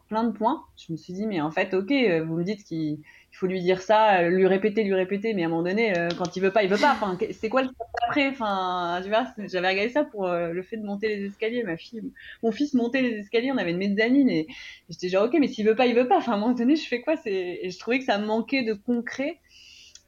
Plein 0.09 0.25
de 0.25 0.33
points. 0.33 0.65
Je 0.77 0.93
me 0.93 0.97
suis 0.97 1.13
dit, 1.13 1.27
mais 1.27 1.41
en 1.41 1.51
fait, 1.51 1.75
ok, 1.75 1.93
vous 2.27 2.37
me 2.37 2.45
dites 2.45 2.65
qu'il 2.65 2.99
il 3.33 3.37
faut 3.37 3.47
lui 3.47 3.61
dire 3.61 3.83
ça, 3.83 4.21
euh, 4.21 4.31
lui 4.31 4.47
répéter, 4.47 4.83
lui 4.83 4.95
répéter, 4.95 5.35
mais 5.35 5.45
à 5.45 5.47
un 5.47 5.49
moment 5.49 5.63
donné, 5.63 5.97
euh, 5.97 6.09
quand 6.19 6.35
il 6.35 6.41
veut 6.41 6.51
pas, 6.51 6.65
il 6.65 6.71
veut 6.71 6.79
pas. 6.79 6.93
Enfin, 6.93 7.17
c'est 7.31 7.49
quoi 7.49 7.63
le 7.63 7.69
après? 8.09 8.29
Enfin, 8.31 9.01
tu 9.03 9.11
vois, 9.11 9.27
j'avais 9.47 9.69
regardé 9.69 9.91
ça 9.91 10.03
pour 10.03 10.27
euh, 10.27 10.53
le 10.53 10.63
fait 10.63 10.77
de 10.77 10.85
monter 10.85 11.09
les 11.09 11.27
escaliers. 11.27 11.63
Ma 11.63 11.77
fille, 11.77 12.03
mon 12.43 12.51
fils 12.51 12.75
montait 12.75 13.03
les 13.03 13.19
escaliers, 13.19 13.53
on 13.53 13.59
avait 13.59 13.71
une 13.71 13.79
mezzanine 13.79 14.29
et, 14.29 14.49
j'étais 14.89 15.09
genre 15.09 15.27
ok, 15.27 15.37
mais 15.39 15.47
s'il 15.47 15.67
veut 15.67 15.77
pas, 15.77 15.87
il 15.87 15.95
veut 15.95 16.09
pas. 16.09 16.17
Enfin, 16.17 16.33
à 16.33 16.35
un 16.35 16.39
moment 16.39 16.53
donné, 16.53 16.75
je 16.75 16.89
fais 16.89 17.01
quoi? 17.01 17.15
Et 17.27 17.71
je 17.71 17.79
trouvais 17.79 17.99
que 17.99 18.05
ça 18.05 18.19
manquait 18.19 18.65
de 18.65 18.75
concret. 18.75 19.39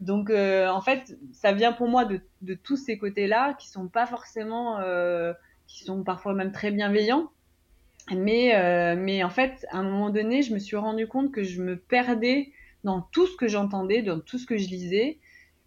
Donc, 0.00 0.30
en 0.30 0.80
fait, 0.80 1.16
ça 1.32 1.52
vient 1.52 1.72
pour 1.72 1.86
moi 1.86 2.06
de, 2.06 2.20
de 2.42 2.54
tous 2.54 2.78
ces 2.78 2.98
côtés-là 2.98 3.54
qui 3.60 3.68
sont 3.68 3.86
pas 3.86 4.06
forcément, 4.06 4.78
qui 5.68 5.84
sont 5.84 6.02
parfois 6.02 6.34
même 6.34 6.52
très 6.52 6.72
bienveillants. 6.72 7.30
Mais, 8.16 8.96
mais 8.96 9.22
en 9.24 9.30
fait, 9.30 9.66
à 9.70 9.78
un 9.78 9.82
moment 9.82 10.10
donné, 10.10 10.42
je 10.42 10.52
me 10.54 10.58
suis 10.58 10.76
rendu 10.76 11.06
compte 11.06 11.32
que 11.32 11.42
je 11.42 11.62
me 11.62 11.76
perdais 11.76 12.52
dans 12.84 13.02
tout 13.12 13.26
ce 13.26 13.36
que 13.36 13.48
j'entendais, 13.48 14.02
dans 14.02 14.20
tout 14.20 14.38
ce 14.38 14.46
que 14.46 14.56
je 14.56 14.68
lisais. 14.68 15.18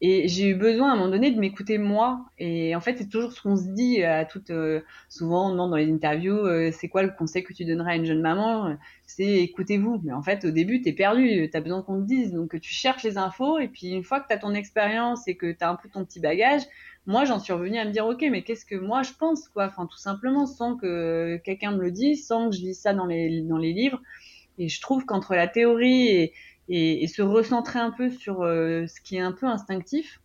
Et 0.06 0.28
j'ai 0.28 0.50
eu 0.50 0.56
besoin 0.56 0.90
à 0.90 0.94
un 0.94 0.96
moment 0.98 1.10
donné 1.10 1.32
de 1.32 1.40
m'écouter 1.40 1.78
moi. 1.78 2.26
Et 2.38 2.76
en 2.76 2.82
fait, 2.82 2.98
c'est 2.98 3.08
toujours 3.08 3.32
ce 3.32 3.42
qu'on 3.42 3.56
se 3.56 3.70
dit 3.70 4.04
à 4.04 4.26
toute, 4.26 4.50
euh, 4.50 4.82
souvent 5.08 5.54
non, 5.54 5.70
dans 5.70 5.78
les 5.78 5.90
interviews, 5.90 6.36
euh, 6.36 6.72
c'est 6.74 6.90
quoi 6.90 7.04
le 7.04 7.12
conseil 7.18 7.42
que 7.46 7.54
tu 7.54 7.64
donnerais 7.64 7.94
à 7.94 7.96
une 7.96 8.04
jeune 8.04 8.20
maman 8.20 8.76
C'est 9.08 9.24
écoutez-vous. 9.24 10.02
Mais 10.04 10.12
en 10.12 10.22
fait, 10.22 10.44
au 10.44 10.52
début, 10.52 10.82
tu 10.82 10.90
es 10.90 10.94
perdu, 10.94 11.48
tu 11.50 11.56
as 11.56 11.62
besoin 11.62 11.82
qu'on 11.84 12.02
te 12.02 12.06
dise. 12.06 12.34
Donc 12.34 12.60
tu 12.60 12.74
cherches 12.74 13.04
les 13.04 13.18
infos 13.18 13.60
et 13.60 13.70
puis 13.70 13.92
une 13.92 14.04
fois 14.04 14.20
que 14.20 14.28
tu 14.28 14.34
as 14.34 14.38
ton 14.38 14.54
expérience 14.54 15.26
et 15.30 15.38
que 15.38 15.50
tu 15.50 15.64
as 15.64 15.70
un 15.70 15.76
peu 15.76 15.88
ton 15.88 16.04
petit 16.04 16.20
bagage, 16.20 16.64
moi 17.06 17.26
j'en 17.26 17.40
suis 17.40 17.54
revenue 17.54 17.78
à 17.78 17.86
me 17.86 17.92
dire 17.92 18.06
ok, 18.06 18.26
mais 18.32 18.44
qu'est-ce 18.44 18.66
que 18.66 18.76
moi 18.76 19.04
je 19.04 19.14
pense 19.14 19.50
quoi? 19.50 19.66
Enfin 19.66 19.86
tout 19.86 19.98
simplement 19.98 20.46
sans 20.46 20.78
que 20.78 21.38
quelqu'un 21.44 21.72
me 21.72 21.82
le 21.82 21.92
dise, 21.92 22.26
sans 22.28 22.50
que 22.50 22.56
je 22.56 22.62
lise 22.62 22.80
ça 22.80 22.94
dans 22.94 23.06
les 23.06 23.42
dans 23.42 23.58
les 23.58 23.74
livres. 23.74 24.02
Et 24.58 24.70
je 24.70 24.82
trouve 24.82 25.06
qu'entre 25.06 25.36
la 25.36 25.48
théorie 25.48 26.32
et 26.70 27.08
se 27.08 27.22
recentrer 27.22 27.80
un 27.80 27.92
peu 27.92 28.10
sur 28.10 28.44
euh, 28.44 28.88
ce 28.88 29.02
qui 29.02 29.18
est 29.18 29.22
un 29.22 29.34
peu 29.34 29.48
instinctif, 29.48 30.22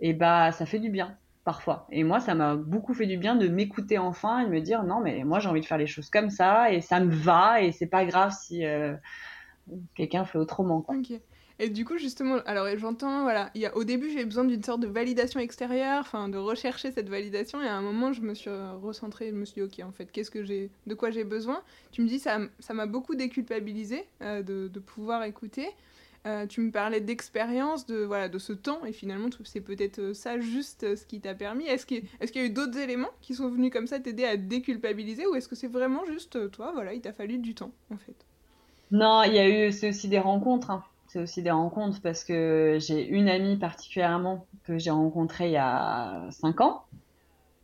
et 0.00 0.12
bah 0.12 0.52
ça 0.52 0.66
fait 0.66 0.78
du 0.78 0.90
bien 0.90 1.16
parfois. 1.44 1.86
Et 1.90 2.04
moi, 2.04 2.20
ça 2.20 2.34
m'a 2.34 2.56
beaucoup 2.56 2.94
fait 2.94 3.06
du 3.06 3.18
bien 3.18 3.36
de 3.36 3.48
m'écouter 3.48 3.98
enfin 3.98 4.40
et 4.40 4.46
de 4.46 4.50
me 4.50 4.60
dire 4.60 4.82
non, 4.84 5.00
mais 5.00 5.24
moi 5.24 5.40
j'ai 5.40 5.48
envie 5.48 5.60
de 5.60 5.66
faire 5.66 5.78
les 5.78 5.86
choses 5.86 6.10
comme 6.10 6.30
ça 6.30 6.72
et 6.72 6.80
ça 6.80 7.00
me 7.00 7.14
va 7.14 7.62
et 7.62 7.72
c'est 7.72 7.86
pas 7.86 8.04
grave 8.04 8.32
si 8.32 8.64
euh, 8.64 8.94
quelqu'un 9.94 10.24
fait 10.24 10.38
autrement. 10.38 10.80
Quoi. 10.82 10.96
Et 11.60 11.68
du 11.68 11.84
coup, 11.84 11.98
justement, 11.98 12.38
alors 12.46 12.66
j'entends, 12.78 13.22
voilà, 13.22 13.50
il 13.54 13.60
y 13.60 13.66
a, 13.66 13.76
au 13.76 13.84
début, 13.84 14.10
j'ai 14.10 14.24
besoin 14.24 14.44
d'une 14.44 14.62
sorte 14.62 14.80
de 14.80 14.88
validation 14.88 15.38
extérieure, 15.38 16.00
enfin, 16.00 16.28
de 16.28 16.36
rechercher 16.36 16.90
cette 16.90 17.08
validation, 17.08 17.62
et 17.62 17.68
à 17.68 17.76
un 17.76 17.82
moment, 17.82 18.12
je 18.12 18.22
me 18.22 18.34
suis 18.34 18.50
recentrée, 18.82 19.28
je 19.30 19.34
me 19.34 19.44
suis 19.44 19.62
dit, 19.62 19.62
ok, 19.62 19.86
en 19.86 19.92
fait, 19.92 20.10
qu'est-ce 20.10 20.32
que 20.32 20.42
j'ai, 20.42 20.70
de 20.88 20.94
quoi 20.94 21.10
j'ai 21.10 21.22
besoin? 21.22 21.62
Tu 21.92 22.02
me 22.02 22.08
dis, 22.08 22.18
ça, 22.18 22.40
ça 22.58 22.74
m'a 22.74 22.86
beaucoup 22.86 23.14
déculpabilisé 23.14 24.04
euh, 24.22 24.42
de, 24.42 24.80
pouvoir 24.80 25.22
écouter. 25.22 25.68
Euh, 26.26 26.46
tu 26.46 26.60
me 26.60 26.72
parlais 26.72 27.00
d'expérience, 27.00 27.86
de, 27.86 27.98
voilà, 27.98 28.28
de 28.28 28.38
ce 28.38 28.52
temps, 28.52 28.84
et 28.84 28.92
finalement, 28.92 29.28
c'est 29.44 29.60
peut-être 29.60 30.00
euh, 30.00 30.14
ça 30.14 30.40
juste 30.40 30.96
ce 30.96 31.06
qui 31.06 31.20
t'a 31.20 31.34
permis. 31.34 31.66
Est-ce 31.66 31.86
qu'il 31.86 32.04
est 32.20 32.32
qu'il 32.32 32.40
y 32.40 32.44
a 32.44 32.48
eu 32.48 32.50
d'autres 32.50 32.78
éléments 32.78 33.10
qui 33.20 33.34
sont 33.34 33.48
venus 33.48 33.70
comme 33.70 33.86
ça 33.86 34.00
t'aider 34.00 34.24
à 34.24 34.36
déculpabiliser, 34.36 35.24
ou 35.28 35.36
est-ce 35.36 35.46
que 35.46 35.54
c'est 35.54 35.68
vraiment 35.68 36.04
juste 36.04 36.50
toi, 36.50 36.72
voilà, 36.74 36.94
il 36.94 37.00
t'a 37.00 37.12
fallu 37.12 37.38
du 37.38 37.54
temps, 37.54 37.70
en 37.92 37.96
fait? 37.96 38.16
Non, 38.90 39.22
il 39.22 39.34
y 39.34 39.38
a 39.38 39.48
eu, 39.48 39.70
c'est 39.70 39.90
aussi 39.90 40.08
des 40.08 40.18
rencontres. 40.18 40.70
Hein 40.70 40.82
c'est 41.14 41.20
aussi 41.20 41.42
des 41.42 41.52
rencontres 41.52 42.00
parce 42.02 42.24
que 42.24 42.78
j'ai 42.80 43.06
une 43.06 43.28
amie 43.28 43.56
particulièrement 43.56 44.46
que 44.64 44.78
j'ai 44.78 44.90
rencontrée 44.90 45.46
il 45.46 45.52
y 45.52 45.56
a 45.56 46.26
5 46.30 46.60
ans, 46.60 46.82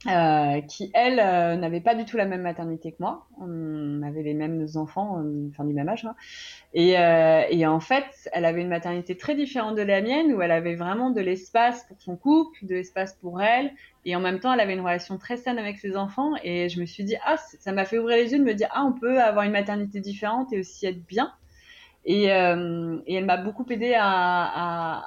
euh, 0.07 0.61
qui 0.61 0.93
elle 0.95 1.19
euh, 1.19 1.57
n'avait 1.57 1.81
pas 1.81 1.97
du 1.97 2.05
tout 2.05 2.17
la 2.17 2.27
même 2.27 2.43
maternité 2.43 2.93
que 2.93 2.99
moi. 3.01 3.27
On 3.41 4.03
avait 4.03 4.23
les 4.23 4.35
mêmes 4.35 4.69
enfants, 4.77 5.19
euh, 5.19 5.49
enfin 5.51 5.65
du 5.65 5.75
même 5.75 5.89
âge. 5.89 6.05
Hein. 6.05 6.15
Et, 6.75 6.91
et, 6.91 7.67
en 7.67 7.81
fait, 7.81 8.05
elle 8.33 8.45
avait 8.45 8.61
une 8.61 8.69
maternité 8.69 9.17
très 9.17 9.35
différente 9.35 9.75
de 9.75 9.83
la 9.83 10.01
mienne, 10.01 10.33
où 10.33 10.41
elle 10.41 10.53
avait 10.53 10.77
vraiment 10.77 11.11
de 11.11 11.21
l'espace 11.21 11.85
pour 11.89 12.01
son 12.01 12.17
couple, 12.17 12.57
de 12.63 12.77
l'espace 12.77 13.15
pour 13.15 13.43
elle, 13.43 13.73
et 14.05 14.15
en 14.15 14.21
même 14.21 14.39
temps, 14.39 14.53
elle 14.53 14.61
avait 14.61 14.75
une 14.75 14.81
relation 14.81 15.19
très 15.19 15.37
saine 15.37 15.59
avec 15.59 15.79
ses 15.79 15.97
enfants. 15.97 16.35
Et 16.45 16.69
je 16.69 16.81
me 16.81 16.87
suis 16.87 17.03
dit, 17.03 17.17
ah, 17.27 17.37
ça 17.37 17.73
m'a 17.73 17.85
fait 17.85 17.99
ouvrir 17.99 18.17
les 18.17 18.31
yeux 18.31 18.39
de 18.39 18.45
me 18.45 18.55
dire, 18.55 18.69
ah, 18.71 18.85
on 18.85 18.93
peut 18.93 19.21
avoir 19.21 19.45
une 19.45 19.51
maternité 19.51 19.99
différente 19.99 20.53
et 20.53 20.61
aussi 20.61 20.87
être 20.87 21.05
bien. 21.05 21.33
Et, 22.05 22.33
euh, 22.33 22.99
et 23.07 23.15
elle 23.15 23.27
m'a 23.27 23.37
beaucoup 23.37 23.67
aidé 23.71 23.95
à, 23.99 25.05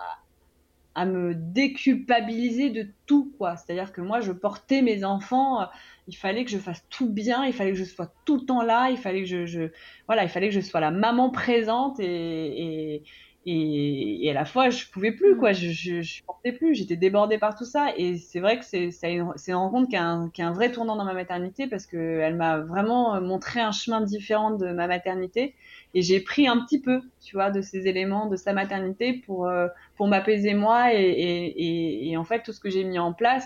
me 1.05 1.33
déculpabiliser 1.33 2.69
de 2.69 2.87
tout, 3.07 3.33
quoi. 3.37 3.55
C'est-à-dire 3.55 3.91
que 3.91 4.01
moi, 4.01 4.19
je 4.19 4.31
portais 4.31 4.81
mes 4.81 5.03
enfants, 5.03 5.61
euh, 5.61 5.65
il 6.07 6.15
fallait 6.15 6.45
que 6.45 6.51
je 6.51 6.59
fasse 6.59 6.85
tout 6.89 7.09
bien, 7.09 7.45
il 7.45 7.53
fallait 7.53 7.71
que 7.71 7.77
je 7.77 7.83
sois 7.83 8.13
tout 8.25 8.35
le 8.37 8.45
temps 8.45 8.61
là, 8.61 8.89
il 8.91 8.97
fallait 8.97 9.21
que 9.21 9.27
je, 9.27 9.45
je 9.45 9.71
voilà, 10.07 10.23
il 10.23 10.29
fallait 10.29 10.49
que 10.49 10.55
je 10.55 10.61
sois 10.61 10.79
la 10.79 10.91
maman 10.91 11.31
présente 11.31 11.99
et, 11.99 12.95
et 12.95 13.03
et, 13.45 14.25
et, 14.25 14.31
à 14.31 14.33
la 14.33 14.45
fois 14.45 14.69
je 14.69 14.85
pouvais 14.87 15.11
plus 15.11 15.35
quoi. 15.37 15.51
Je, 15.51 15.69
je, 15.69 16.01
je 16.01 16.23
portais 16.23 16.53
plus. 16.53 16.75
J'étais 16.75 16.95
débordée 16.95 17.37
par 17.37 17.55
tout 17.55 17.65
ça. 17.65 17.87
Et 17.97 18.17
c'est 18.17 18.39
vrai 18.39 18.57
que 18.57 18.65
c'est 18.65 18.91
c'est 18.91 19.13
une, 19.13 19.31
une, 19.47 19.55
rencontre 19.55 19.89
qui 19.89 19.95
a, 19.95 20.03
un, 20.03 20.29
qui 20.29 20.41
a 20.41 20.47
un 20.47 20.53
vrai 20.53 20.71
tournant 20.71 20.95
dans 20.95 21.05
ma 21.05 21.13
maternité 21.13 21.67
parce 21.67 21.85
que 21.85 21.97
elle 21.97 22.35
m'a 22.35 22.59
vraiment 22.59 23.19
montré 23.21 23.59
un 23.59 23.71
chemin 23.71 24.01
différent 24.01 24.51
de 24.51 24.71
ma 24.71 24.87
maternité. 24.87 25.55
Et 25.93 26.01
j'ai 26.01 26.21
pris 26.21 26.47
un 26.47 26.63
petit 26.65 26.79
peu, 26.81 27.01
tu 27.21 27.35
vois, 27.35 27.51
de 27.51 27.61
ces 27.61 27.87
éléments 27.87 28.27
de 28.27 28.35
sa 28.35 28.53
maternité 28.53 29.13
pour 29.25 29.47
euh, 29.47 29.67
pour 29.95 30.07
m'apaiser 30.07 30.53
moi. 30.53 30.93
Et, 30.93 31.01
et, 31.01 32.09
et, 32.09 32.17
en 32.17 32.23
fait 32.23 32.43
tout 32.43 32.53
ce 32.53 32.59
que 32.59 32.69
j'ai 32.69 32.83
mis 32.83 32.99
en 32.99 33.13
place 33.13 33.45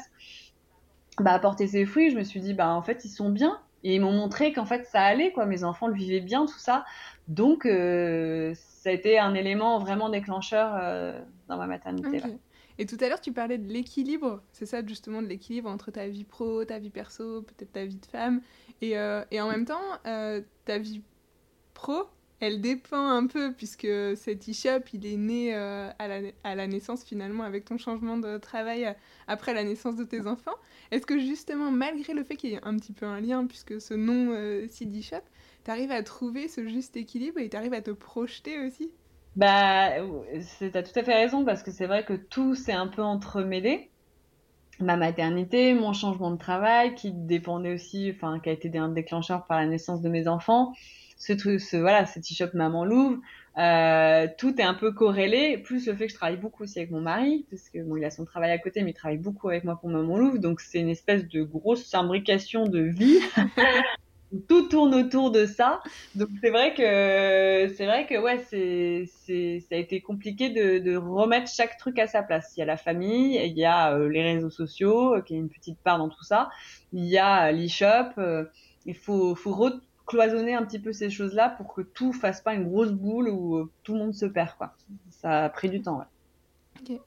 bah 1.19 1.33
a 1.33 1.39
porté 1.39 1.65
ses 1.67 1.85
fruits. 1.85 2.11
Je 2.11 2.17
me 2.17 2.23
suis 2.23 2.39
dit 2.39 2.53
bah 2.53 2.69
en 2.69 2.81
fait 2.83 3.03
ils 3.05 3.09
sont 3.09 3.29
bien. 3.29 3.59
Et 3.83 3.95
ils 3.95 4.01
m'ont 4.01 4.11
montré 4.11 4.53
qu'en 4.53 4.65
fait 4.65 4.85
ça 4.85 5.01
allait 5.01 5.31
quoi, 5.31 5.45
mes 5.45 5.63
enfants 5.63 5.87
le 5.87 5.93
vivaient 5.93 6.19
bien 6.19 6.45
tout 6.45 6.59
ça. 6.59 6.85
Donc 7.27 7.65
euh, 7.65 8.53
ça 8.87 8.91
a 8.91 8.93
été 8.93 9.19
un 9.19 9.33
élément 9.33 9.79
vraiment 9.79 10.07
déclencheur 10.07 10.71
euh, 10.79 11.19
dans 11.49 11.57
ma 11.57 11.67
maternité. 11.67 12.21
Et 12.79 12.85
tout 12.85 12.97
à 13.01 13.09
l'heure, 13.09 13.19
tu 13.19 13.33
parlais 13.33 13.57
de 13.57 13.67
l'équilibre, 13.67 14.41
c'est 14.53 14.65
ça 14.65 14.85
justement, 14.85 15.21
de 15.21 15.27
l'équilibre 15.27 15.69
entre 15.69 15.91
ta 15.91 16.07
vie 16.07 16.23
pro, 16.23 16.63
ta 16.63 16.79
vie 16.79 16.89
perso, 16.89 17.41
peut-être 17.41 17.73
ta 17.73 17.85
vie 17.85 17.97
de 17.97 18.05
femme. 18.05 18.41
Et, 18.81 18.91
et 18.91 19.41
en 19.41 19.49
même 19.49 19.65
temps, 19.65 19.81
ta 20.03 20.77
vie 20.77 21.01
pro, 21.73 22.07
elle 22.39 22.61
dépend 22.61 23.09
un 23.09 23.25
peu, 23.25 23.51
puisque 23.53 23.87
cet 24.15 24.47
e-shop, 24.47 24.83
il 24.93 25.07
est 25.07 25.17
né 25.17 25.55
euh, 25.55 25.89
à, 25.97 26.55
la, 26.55 26.67
naissance 26.67 27.03
finalement, 27.03 27.43
avec 27.43 27.65
ton 27.65 27.79
changement 27.79 28.17
de 28.17 28.37
travail 28.37 28.85
euh, 28.85 28.93
après 29.27 29.55
la 29.55 29.63
naissance 29.63 29.95
de 29.95 30.03
tes 30.03 30.27
enfants. 30.27 30.55
Est-ce 30.91 31.07
que 31.07 31.17
justement, 31.17 31.71
malgré 31.71 32.13
le 32.13 32.23
fait 32.23 32.35
qu'il 32.35 32.51
y 32.51 32.53
ait 32.53 32.63
un 32.63 32.77
petit 32.77 32.93
peu 32.93 33.07
un 33.07 33.19
lien, 33.21 33.47
puisque 33.47 33.81
ce 33.81 33.95
nom 33.95 34.33
euh, 34.33 34.67
CD 34.69 35.01
Shop, 35.01 35.17
tu 35.67 35.71
arrives 35.71 35.91
à 35.91 36.01
trouver 36.01 36.47
ce 36.47 36.65
juste 36.65 36.95
équilibre 36.95 37.39
et 37.39 37.49
tu 37.49 37.57
arrives 37.57 37.73
à 37.73 37.81
te 37.81 37.91
projeter 37.91 38.57
aussi? 38.65 38.89
Bah, 39.35 39.89
tu 40.59 40.71
as 40.73 40.81
tout 40.81 40.97
à 40.97 41.03
fait 41.03 41.13
raison, 41.13 41.43
parce 41.43 41.61
que 41.61 41.71
c'est 41.71 41.87
vrai 41.87 42.05
que 42.05 42.13
tout 42.13 42.55
s'est 42.55 42.71
un 42.71 42.87
peu 42.87 43.01
entremêlé. 43.01 43.89
Ma 44.79 44.95
maternité, 44.95 45.73
mon 45.73 45.91
changement 45.91 46.31
de 46.31 46.37
travail 46.37 46.95
qui 46.95 47.11
dépendait 47.11 47.73
aussi, 47.73 48.13
enfin, 48.15 48.39
qui 48.39 48.47
a 48.47 48.53
été 48.53 48.77
un 48.77 48.87
déclencheur 48.87 49.45
par 49.45 49.59
la 49.59 49.65
naissance 49.65 50.01
de 50.01 50.07
mes 50.07 50.29
enfants, 50.29 50.71
ce 51.17 51.33
truc, 51.33 51.59
ce, 51.59 51.75
voilà, 51.75 52.05
ce 52.05 52.19
t-shirt 52.19 52.53
Maman 52.53 52.85
Louvre, 52.85 53.17
euh, 53.57 54.27
tout 54.37 54.61
est 54.61 54.63
un 54.63 54.73
peu 54.73 54.93
corrélé, 54.93 55.57
plus 55.57 55.85
le 55.87 55.95
fait 55.95 56.05
que 56.05 56.13
je 56.13 56.17
travaille 56.17 56.37
beaucoup 56.37 56.63
aussi 56.63 56.79
avec 56.79 56.91
mon 56.91 57.01
mari, 57.01 57.45
parce 57.49 57.67
que 57.67 57.79
bon, 57.79 57.97
il 57.97 58.05
a 58.05 58.09
son 58.09 58.23
travail 58.23 58.51
à 58.51 58.57
côté, 58.57 58.83
mais 58.83 58.91
il 58.91 58.93
travaille 58.93 59.17
beaucoup 59.17 59.49
avec 59.49 59.65
moi 59.65 59.75
pour 59.75 59.89
Maman 59.89 60.17
Louvre, 60.17 60.37
donc 60.37 60.61
c'est 60.61 60.79
une 60.79 60.87
espèce 60.87 61.27
de 61.27 61.43
grosse 61.43 61.93
imbrication 61.93 62.63
de 62.63 62.79
vie. 62.79 63.19
tout 64.47 64.67
tourne 64.67 64.93
autour 64.93 65.31
de 65.31 65.45
ça. 65.45 65.81
Donc 66.15 66.29
c'est 66.41 66.49
vrai 66.49 66.73
que 66.73 67.73
c'est 67.75 67.85
vrai 67.85 68.05
que 68.05 68.21
ouais, 68.21 68.39
c'est 68.49 69.05
c'est 69.25 69.61
ça 69.61 69.75
a 69.75 69.77
été 69.77 70.01
compliqué 70.01 70.49
de, 70.49 70.79
de 70.79 70.97
remettre 70.97 71.49
chaque 71.49 71.77
truc 71.77 71.97
à 71.99 72.07
sa 72.07 72.23
place. 72.23 72.53
Il 72.55 72.59
y 72.59 72.63
a 72.63 72.65
la 72.65 72.77
famille, 72.77 73.39
il 73.43 73.57
y 73.57 73.65
a 73.65 73.93
euh, 73.93 74.09
les 74.09 74.23
réseaux 74.23 74.49
sociaux 74.49 75.15
euh, 75.15 75.21
qui 75.21 75.35
est 75.35 75.37
une 75.37 75.49
petite 75.49 75.79
part 75.79 75.97
dans 75.97 76.09
tout 76.09 76.23
ça. 76.23 76.49
Il 76.93 77.05
y 77.05 77.17
a 77.17 77.51
l'e-shop. 77.51 78.17
Euh, 78.17 78.45
il 78.85 78.95
faut 78.95 79.35
faut 79.35 79.69
cloisonner 80.05 80.53
un 80.53 80.63
petit 80.63 80.79
peu 80.79 80.93
ces 80.93 81.09
choses-là 81.09 81.49
pour 81.49 81.73
que 81.73 81.81
tout 81.81 82.13
fasse 82.13 82.41
pas 82.41 82.53
une 82.53 82.69
grosse 82.69 82.91
boule 82.91 83.29
où 83.29 83.69
tout 83.83 83.93
le 83.93 83.99
monde 83.99 84.13
se 84.13 84.25
perd 84.25 84.55
quoi. 84.57 84.73
Ça 85.09 85.45
a 85.45 85.49
pris 85.49 85.69
du 85.69 85.81
temps. 85.81 85.99
Ouais. 85.99 86.05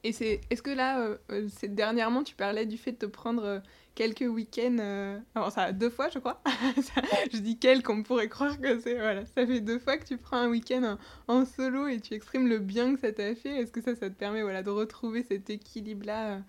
Et 0.03 0.11
c'est, 0.11 0.41
est-ce 0.49 0.61
que 0.61 0.69
là, 0.69 1.17
c'est 1.47 1.73
dernièrement, 1.73 2.23
tu 2.23 2.35
parlais 2.35 2.67
du 2.67 2.77
fait 2.77 2.91
de 2.91 2.97
te 2.97 3.05
prendre 3.07 3.63
quelques 3.95 4.21
week-ends, 4.21 5.19
alors 5.35 5.51
ça 5.51 5.71
deux 5.71 5.89
fois, 5.89 6.09
je 6.09 6.19
crois. 6.19 6.41
je 7.33 7.37
dis 7.39 7.57
quelques, 7.57 7.89
on 7.89 8.03
pourrait 8.03 8.29
croire 8.29 8.59
que 8.59 8.79
c'est 8.79 8.95
voilà, 8.95 9.25
ça 9.25 9.45
fait 9.45 9.61
deux 9.61 9.79
fois 9.79 9.97
que 9.97 10.05
tu 10.05 10.17
prends 10.17 10.37
un 10.37 10.49
week-end 10.49 10.97
en, 11.27 11.45
solo 11.45 11.87
et 11.87 11.99
tu 11.99 12.13
exprimes 12.13 12.47
le 12.47 12.59
bien 12.59 12.93
que 12.93 12.99
ça 12.99 13.11
t'a 13.11 13.35
fait. 13.35 13.61
Est-ce 13.61 13.71
que 13.71 13.81
ça, 13.81 13.95
ça 13.95 14.09
te 14.09 14.15
permet 14.15 14.41
voilà 14.41 14.63
de 14.63 14.69
retrouver 14.69 15.23
cet 15.23 15.49
équilibre-là 15.49 16.39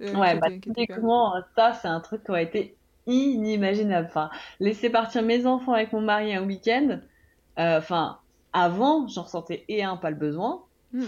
Ouais, 0.00 0.36
bah, 0.36 0.48
typiquement, 0.50 1.34
ça 1.56 1.72
c'est 1.72 1.88
un 1.88 2.00
truc 2.00 2.24
qui 2.24 2.32
a 2.32 2.42
été 2.42 2.76
inimaginable. 3.06 4.06
Enfin, 4.08 4.30
laisser 4.60 4.90
partir 4.90 5.22
mes 5.22 5.46
enfants 5.46 5.72
avec 5.72 5.92
mon 5.92 6.00
mari 6.00 6.34
un 6.34 6.44
week-end, 6.44 7.00
euh, 7.58 7.78
enfin, 7.78 8.18
avant, 8.52 9.06
j'en 9.08 9.22
ressentais 9.22 9.64
et 9.68 9.82
un, 9.82 9.96
pas 9.96 10.10
le 10.10 10.16
besoin, 10.16 10.64
hmm. 10.92 11.04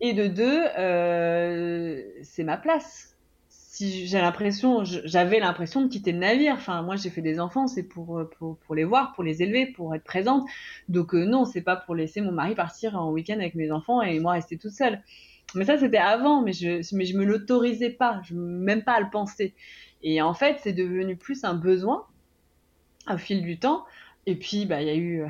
et 0.00 0.12
de 0.12 0.26
deux, 0.26 0.62
euh, 0.78 2.02
c'est 2.22 2.44
ma 2.44 2.56
place. 2.56 3.16
Si 3.78 4.08
j'ai 4.08 4.18
l'impression, 4.18 4.82
j'avais 4.82 5.38
l'impression 5.38 5.82
de 5.82 5.88
quitter 5.88 6.10
le 6.10 6.18
navire. 6.18 6.54
Enfin, 6.54 6.82
moi, 6.82 6.96
j'ai 6.96 7.10
fait 7.10 7.22
des 7.22 7.38
enfants, 7.38 7.68
c'est 7.68 7.84
pour, 7.84 8.28
pour, 8.36 8.58
pour, 8.58 8.74
les 8.74 8.82
voir, 8.82 9.12
pour 9.12 9.22
les 9.22 9.40
élever, 9.40 9.66
pour 9.66 9.94
être 9.94 10.02
présente. 10.02 10.48
Donc 10.88 11.14
euh, 11.14 11.24
non, 11.24 11.44
c'est 11.44 11.60
pas 11.60 11.76
pour 11.76 11.94
laisser 11.94 12.20
mon 12.20 12.32
mari 12.32 12.56
partir 12.56 13.00
en 13.00 13.12
week-end 13.12 13.34
avec 13.34 13.54
mes 13.54 13.70
enfants 13.70 14.02
et 14.02 14.18
moi 14.18 14.32
rester 14.32 14.58
toute 14.58 14.72
seule. 14.72 15.00
Mais 15.54 15.64
ça, 15.64 15.78
c'était 15.78 15.98
avant, 15.98 16.42
mais 16.42 16.52
je, 16.52 16.92
mais 16.92 17.04
je 17.04 17.16
me 17.16 17.24
l'autorisais 17.24 17.90
pas, 17.90 18.20
je, 18.24 18.34
même 18.34 18.82
pas 18.82 18.94
à 18.94 19.00
le 19.00 19.10
penser. 19.10 19.54
Et 20.02 20.20
en 20.22 20.34
fait, 20.34 20.58
c'est 20.64 20.72
devenu 20.72 21.14
plus 21.14 21.44
un 21.44 21.54
besoin 21.54 22.04
au 23.08 23.16
fil 23.16 23.42
du 23.42 23.60
temps. 23.60 23.84
Et 24.26 24.34
puis, 24.34 24.66
bah, 24.66 24.82
il 24.82 24.88
y 24.88 24.90
a 24.90 24.96
eu 24.96 25.24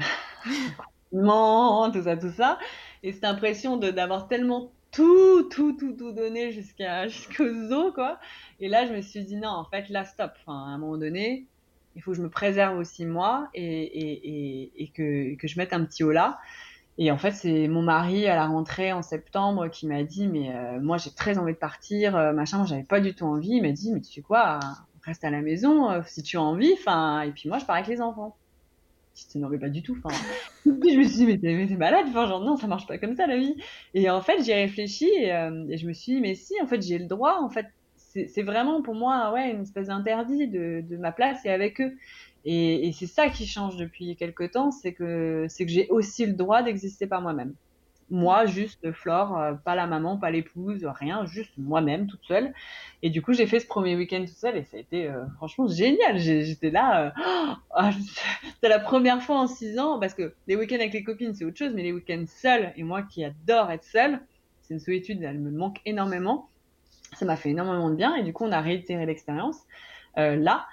tout 1.13 2.03
ça, 2.03 2.17
tout 2.17 2.33
ça. 2.33 2.59
Et 3.03 3.13
cette 3.13 3.25
impression 3.25 3.77
d'avoir 3.77 4.27
tellement 4.27 4.73
tout, 4.93 5.45
tout, 5.51 5.73
tout, 5.73 5.93
tout 5.93 6.13
donné 6.13 6.53
jusqu'à 6.53 7.09
jusqu'aux 7.09 7.73
os, 7.73 7.93
quoi. 7.95 8.19
Et 8.61 8.69
là, 8.69 8.87
je 8.87 8.93
me 8.93 9.01
suis 9.01 9.25
dit, 9.25 9.37
non, 9.37 9.51
en 9.51 9.65
fait, 9.65 9.89
là, 9.89 10.05
stop. 10.05 10.33
Enfin, 10.41 10.59
à 10.59 10.71
un 10.71 10.79
moment 10.79 10.97
donné, 10.97 11.47
il 11.97 12.03
faut 12.03 12.13
que 12.13 12.17
je 12.17 12.23
me 12.23 12.31
préserve 12.31 12.79
aussi 12.79 13.05
moi 13.07 13.49
et, 13.55 13.65
et, 13.65 14.29
et, 14.29 14.83
et 14.83 14.89
que, 14.89 15.35
que, 15.37 15.49
je 15.49 15.59
mette 15.59 15.73
un 15.73 15.85
petit 15.85 16.05
haut 16.05 16.13
là. 16.13 16.39
Et 16.97 17.11
en 17.13 17.19
fait, 17.19 17.33
c'est 17.33 17.69
mon 17.69 17.83
mari 17.83 18.27
à 18.27 18.35
la 18.35 18.47
rentrée 18.47 18.93
en 18.93 19.03
septembre 19.03 19.69
qui 19.69 19.87
m'a 19.87 20.03
dit, 20.03 20.27
mais 20.27 20.55
euh, 20.55 20.81
moi, 20.81 20.99
j'ai 20.99 21.11
très 21.13 21.39
envie 21.39 21.53
de 21.53 21.59
partir, 21.59 22.17
euh, 22.17 22.33
machin. 22.33 22.59
Moi, 22.59 22.67
j'avais 22.67 22.83
pas 22.83 23.01
du 23.01 23.15
tout 23.15 23.25
envie. 23.25 23.51
Il 23.51 23.63
m'a 23.63 23.73
dit, 23.73 23.93
mais 23.93 24.01
tu 24.01 24.13
sais 24.13 24.21
quoi, 24.21 24.59
reste 25.03 25.25
à 25.25 25.31
la 25.31 25.41
maison 25.41 25.91
euh, 25.91 26.03
si 26.07 26.23
tu 26.23 26.37
as 26.37 26.43
envie. 26.43 26.73
Enfin, 26.73 27.23
et 27.23 27.31
puis 27.31 27.49
moi, 27.49 27.59
je 27.59 27.65
pars 27.65 27.77
avec 27.77 27.89
les 27.89 28.01
enfants 28.01 28.37
non 29.37 29.49
mais 29.49 29.59
pas 29.59 29.69
du 29.69 29.83
tout 29.83 29.97
enfin 30.03 30.17
je 30.67 30.71
me 30.71 31.05
suis 31.05 31.17
dit 31.17 31.27
mais 31.27 31.39
t'es 31.39 31.77
malade 31.77 32.07
enfin 32.09 32.27
genre 32.27 32.41
non 32.41 32.57
ça 32.57 32.67
marche 32.67 32.87
pas 32.87 32.99
comme 32.99 33.15
ça 33.15 33.27
la 33.27 33.37
vie. 33.37 33.57
Et 33.95 34.11
en 34.11 34.21
fait 34.21 34.43
j'ai 34.43 34.55
réfléchi 34.55 35.07
et, 35.07 35.33
euh, 35.33 35.67
et, 35.69 35.79
je 35.79 35.87
me 35.87 35.93
suis 35.93 36.15
dit 36.15 36.21
mais 36.21 36.35
si 36.35 36.55
en 36.63 36.67
fait 36.67 36.83
j'ai 36.83 36.99
le 36.99 37.07
droit 37.07 37.39
en 37.41 37.51
fait. 37.51 37.67
C'est 38.27 38.43
vraiment 38.43 38.81
pour 38.83 38.95
moi 38.95 39.33
une 39.49 39.63
espèce 39.63 39.89
d'interdit 39.89 40.49
de, 40.49 40.97
ma 40.97 41.13
place 41.13 41.45
et 41.45 41.51
avec 41.51 41.81
eux. 41.81 41.95
Et, 42.45 42.91
c'est 42.93 43.07
ça 43.07 43.29
qui 43.29 43.47
change 43.47 43.77
depuis 43.77 44.17
quelques 44.17 44.53
temps 44.53 44.71
c'est 44.71 44.93
que 44.93 45.47
c'est 45.49 45.67
que 45.67 45.71
j'ai 45.71 45.89
aussi 45.89 46.25
le 46.27 46.33
droit 46.33 46.63
d'exister 46.63 47.07
par 47.07 47.21
moi-même 47.21 47.55
moi, 48.11 48.47
juste 48.47 48.91
Flore, 48.93 49.39
euh, 49.39 49.53
pas 49.53 49.75
la 49.75 49.87
maman, 49.87 50.17
pas 50.17 50.31
l'épouse, 50.31 50.85
rien, 50.85 51.27
juste 51.27 51.53
moi-même, 51.59 52.07
toute 52.07 52.25
seule. 52.25 52.53
Et 53.03 53.11
du 53.11 53.23
coup, 53.23 53.33
j'ai 53.33 53.47
fait 53.47 53.61
ce 53.61 53.67
premier 53.67 53.97
week-end 53.97 54.21
toute 54.21 54.37
seule 54.37 54.57
et 54.57 54.65
ça 54.65 54.77
a 54.77 54.81
été 54.81 55.09
euh, 55.09 55.27
franchement 55.37 55.67
génial. 55.67 56.19
J'étais 56.19 56.71
là, 56.71 57.13
euh, 57.17 57.55
oh, 57.79 57.91
la 58.63 58.79
première 58.79 59.23
fois 59.23 59.39
en 59.39 59.47
six 59.47 59.79
ans, 59.79 59.99
parce 59.99 60.15
que 60.15 60.35
les 60.47 60.57
week-ends 60.57 60.77
avec 60.77 60.93
les 60.93 61.05
copines, 61.05 61.35
c'est 61.35 61.45
autre 61.45 61.59
chose, 61.59 61.75
mais 61.75 61.83
les 61.83 61.93
week-ends 61.93 62.25
seuls, 62.27 62.73
et 62.77 62.83
moi 62.83 63.03
qui 63.03 63.25
adore 63.25 63.71
être 63.71 63.85
seule, 63.85 64.21
c'est 64.63 64.75
une 64.75 64.81
solitude, 64.81 65.23
elle 65.23 65.39
me 65.39 65.51
manque 65.51 65.81
énormément. 65.85 66.49
Ça 67.15 67.25
m'a 67.25 67.37
fait 67.37 67.51
énormément 67.51 67.91
de 67.91 67.95
bien 67.95 68.15
et 68.17 68.23
du 68.23 68.33
coup, 68.33 68.45
on 68.45 68.53
a 68.53 68.61
réitéré 68.61 69.07
l'expérience 69.07 69.57
là. 70.17 70.67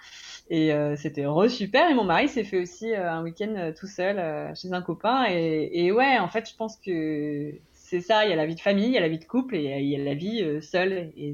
Et 0.49 0.73
euh, 0.73 0.95
c'était 0.95 1.25
re 1.25 1.49
super. 1.49 1.89
Et 1.89 1.93
mon 1.93 2.03
mari 2.03 2.29
s'est 2.29 2.43
fait 2.43 2.61
aussi 2.61 2.93
euh, 2.93 3.11
un 3.11 3.23
week-end 3.23 3.53
euh, 3.55 3.71
tout 3.73 3.87
seul 3.87 4.55
chez 4.55 4.71
un 4.73 4.81
copain. 4.81 5.25
Et, 5.29 5.85
et, 5.85 5.91
ouais, 5.91 6.19
en 6.19 6.27
fait, 6.27 6.49
je 6.49 6.55
pense 6.55 6.77
que 6.77 7.53
c'est 7.73 8.01
ça. 8.01 8.25
Il 8.25 8.29
y 8.29 8.33
a 8.33 8.35
la 8.35 8.45
vie 8.45 8.55
de 8.55 8.61
famille, 8.61 8.87
il 8.87 8.93
y 8.93 8.97
a 8.97 9.01
la 9.01 9.09
vie 9.09 9.19
de 9.19 9.25
couple 9.25 9.55
et 9.55 9.79
il 9.79 9.87
y 9.87 9.95
a 9.95 10.03
la 10.03 10.13
vie 10.13 10.61
seule. 10.61 11.11
Et 11.17 11.33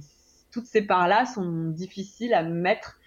toutes 0.52 0.66
ces 0.66 0.82
parts-là 0.82 1.26
sont 1.26 1.70
difficiles 1.70 2.34
à 2.34 2.44
mettre 2.44 3.00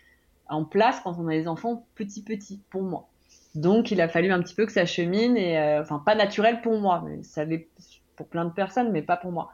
en 0.49 0.64
place 0.64 1.00
quand 1.00 1.18
on 1.18 1.28
a 1.28 1.32
des 1.32 1.49
enfants 1.49 1.87
petits 1.94 2.23
petits 2.23 2.61
pour 2.70 2.82
moi. 2.82 3.08
Donc 3.54 3.90
il 3.90 4.00
a 4.00 4.08
fallu 4.08 4.30
un 4.32 4.42
petit 4.42 4.54
peu 4.54 4.66
que 4.66 4.73
ça 4.73 4.84
chemine 4.84 5.37
et 5.37 5.58
enfin 5.78 6.02
pas 6.04 6.14
naturel 6.14 6.61
pour 6.61 6.78
moi, 6.78 7.02
mais 7.06 7.23
ça 7.23 7.44
l'est 7.44 7.68
pour 8.16 8.26
plein 8.26 8.44
de 8.44 8.50
personnes, 8.50 8.90
mais 8.92 9.00
pas 9.00 9.16
pour 9.16 9.32
moi. 9.32 9.52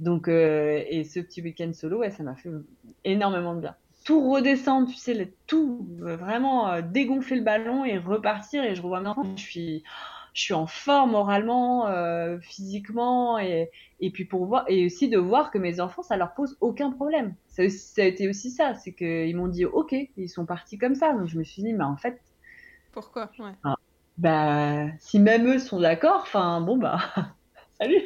Donc 0.00 0.28
et 0.28 1.04
ce 1.04 1.20
petit 1.20 1.42
week-end 1.42 1.72
solo, 1.72 1.98
ouais, 1.98 2.10
ça 2.10 2.22
m'a 2.22 2.34
fait 2.34 2.50
énormément 3.04 3.54
de 3.54 3.60
bien 3.60 3.76
tout 4.04 4.30
redescendre, 4.30 4.88
tu 4.88 4.96
sais, 4.96 5.34
tout 5.46 5.88
euh, 6.02 6.16
vraiment 6.16 6.70
euh, 6.70 6.82
dégonfler 6.82 7.36
le 7.36 7.42
ballon 7.42 7.84
et 7.84 7.98
repartir. 7.98 8.62
Et 8.62 8.74
je 8.74 8.82
revois 8.82 9.00
maintenant, 9.00 9.34
je 9.36 9.42
suis, 9.42 9.82
je 10.34 10.42
suis 10.42 10.54
en 10.54 10.66
forme 10.66 11.12
moralement, 11.12 11.88
euh, 11.88 12.38
physiquement, 12.40 13.38
et, 13.38 13.70
et 14.00 14.10
puis 14.10 14.26
pour 14.26 14.44
voir, 14.44 14.64
et 14.68 14.84
aussi 14.84 15.08
de 15.08 15.18
voir 15.18 15.50
que 15.50 15.58
mes 15.58 15.80
enfants, 15.80 16.02
ça 16.02 16.16
leur 16.18 16.34
pose 16.34 16.56
aucun 16.60 16.90
problème. 16.90 17.34
Ça, 17.48 17.68
ça 17.70 18.02
a 18.02 18.04
été 18.04 18.28
aussi 18.28 18.50
ça, 18.50 18.74
c'est 18.74 18.92
qu'ils 18.92 19.36
m'ont 19.36 19.48
dit 19.48 19.64
ok, 19.64 19.94
ils 20.16 20.28
sont 20.28 20.44
partis 20.44 20.76
comme 20.76 20.94
ça. 20.94 21.14
Donc 21.14 21.26
je 21.26 21.38
me 21.38 21.44
suis 21.44 21.62
dit, 21.62 21.72
mais 21.72 21.84
en 21.84 21.96
fait. 21.96 22.20
Pourquoi? 22.92 23.30
Ouais. 23.38 23.52
Ah, 23.64 23.76
bah, 24.18 24.86
si 25.00 25.18
même 25.18 25.48
eux 25.48 25.58
sont 25.58 25.80
d'accord, 25.80 26.20
enfin 26.22 26.60
bon, 26.60 26.76
bah, 26.76 26.98
salut 27.80 28.02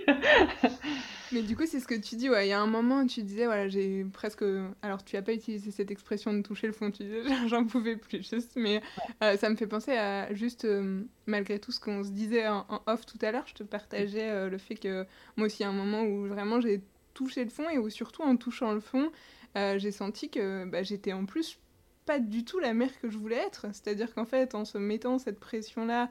Mais 1.32 1.42
du 1.42 1.56
coup, 1.56 1.64
c'est 1.66 1.80
ce 1.80 1.86
que 1.86 1.94
tu 1.94 2.16
dis, 2.16 2.30
ouais. 2.30 2.46
Il 2.46 2.50
y 2.50 2.52
a 2.52 2.60
un 2.60 2.66
moment, 2.66 3.06
tu 3.06 3.22
disais, 3.22 3.44
voilà, 3.44 3.68
j'ai 3.68 4.04
presque. 4.12 4.44
Alors, 4.82 5.04
tu 5.04 5.16
n'as 5.16 5.22
pas 5.22 5.32
utilisé 5.32 5.70
cette 5.70 5.90
expression 5.90 6.32
de 6.32 6.42
toucher 6.42 6.66
le 6.66 6.72
fond, 6.72 6.90
tu 6.90 7.04
disais, 7.04 7.22
j'en 7.48 7.64
pouvais 7.64 7.96
plus, 7.96 8.22
juste. 8.28 8.52
Mais 8.56 8.82
euh, 9.22 9.36
ça 9.36 9.50
me 9.50 9.56
fait 9.56 9.66
penser 9.66 9.92
à 9.92 10.32
juste, 10.34 10.64
euh, 10.64 11.02
malgré 11.26 11.58
tout 11.58 11.72
ce 11.72 11.80
qu'on 11.80 12.02
se 12.02 12.10
disait 12.10 12.48
en, 12.48 12.66
off 12.86 13.04
tout 13.06 13.18
à 13.22 13.32
l'heure, 13.32 13.46
je 13.46 13.54
te 13.54 13.62
partageais 13.62 14.30
euh, 14.30 14.48
le 14.48 14.58
fait 14.58 14.76
que 14.76 15.06
moi 15.36 15.46
aussi, 15.46 15.58
il 15.60 15.62
y 15.62 15.66
a 15.66 15.68
un 15.68 15.72
moment 15.72 16.02
où 16.02 16.26
vraiment 16.26 16.60
j'ai 16.60 16.82
touché 17.14 17.44
le 17.44 17.50
fond 17.50 17.68
et 17.68 17.78
où 17.78 17.90
surtout 17.90 18.22
en 18.22 18.36
touchant 18.36 18.72
le 18.72 18.80
fond, 18.80 19.10
j'ai 19.56 19.90
senti 19.90 20.30
que 20.30 20.64
bah, 20.66 20.84
j'étais 20.84 21.12
en 21.12 21.26
plus 21.26 21.58
pas 22.06 22.20
du 22.20 22.44
tout 22.44 22.60
la 22.60 22.74
mère 22.74 22.96
que 23.00 23.10
je 23.10 23.18
voulais 23.18 23.36
être. 23.36 23.66
C'est-à-dire 23.72 24.14
qu'en 24.14 24.24
fait, 24.24 24.54
en 24.54 24.64
se 24.64 24.78
mettant 24.78 25.18
cette 25.18 25.40
pression-là, 25.40 26.10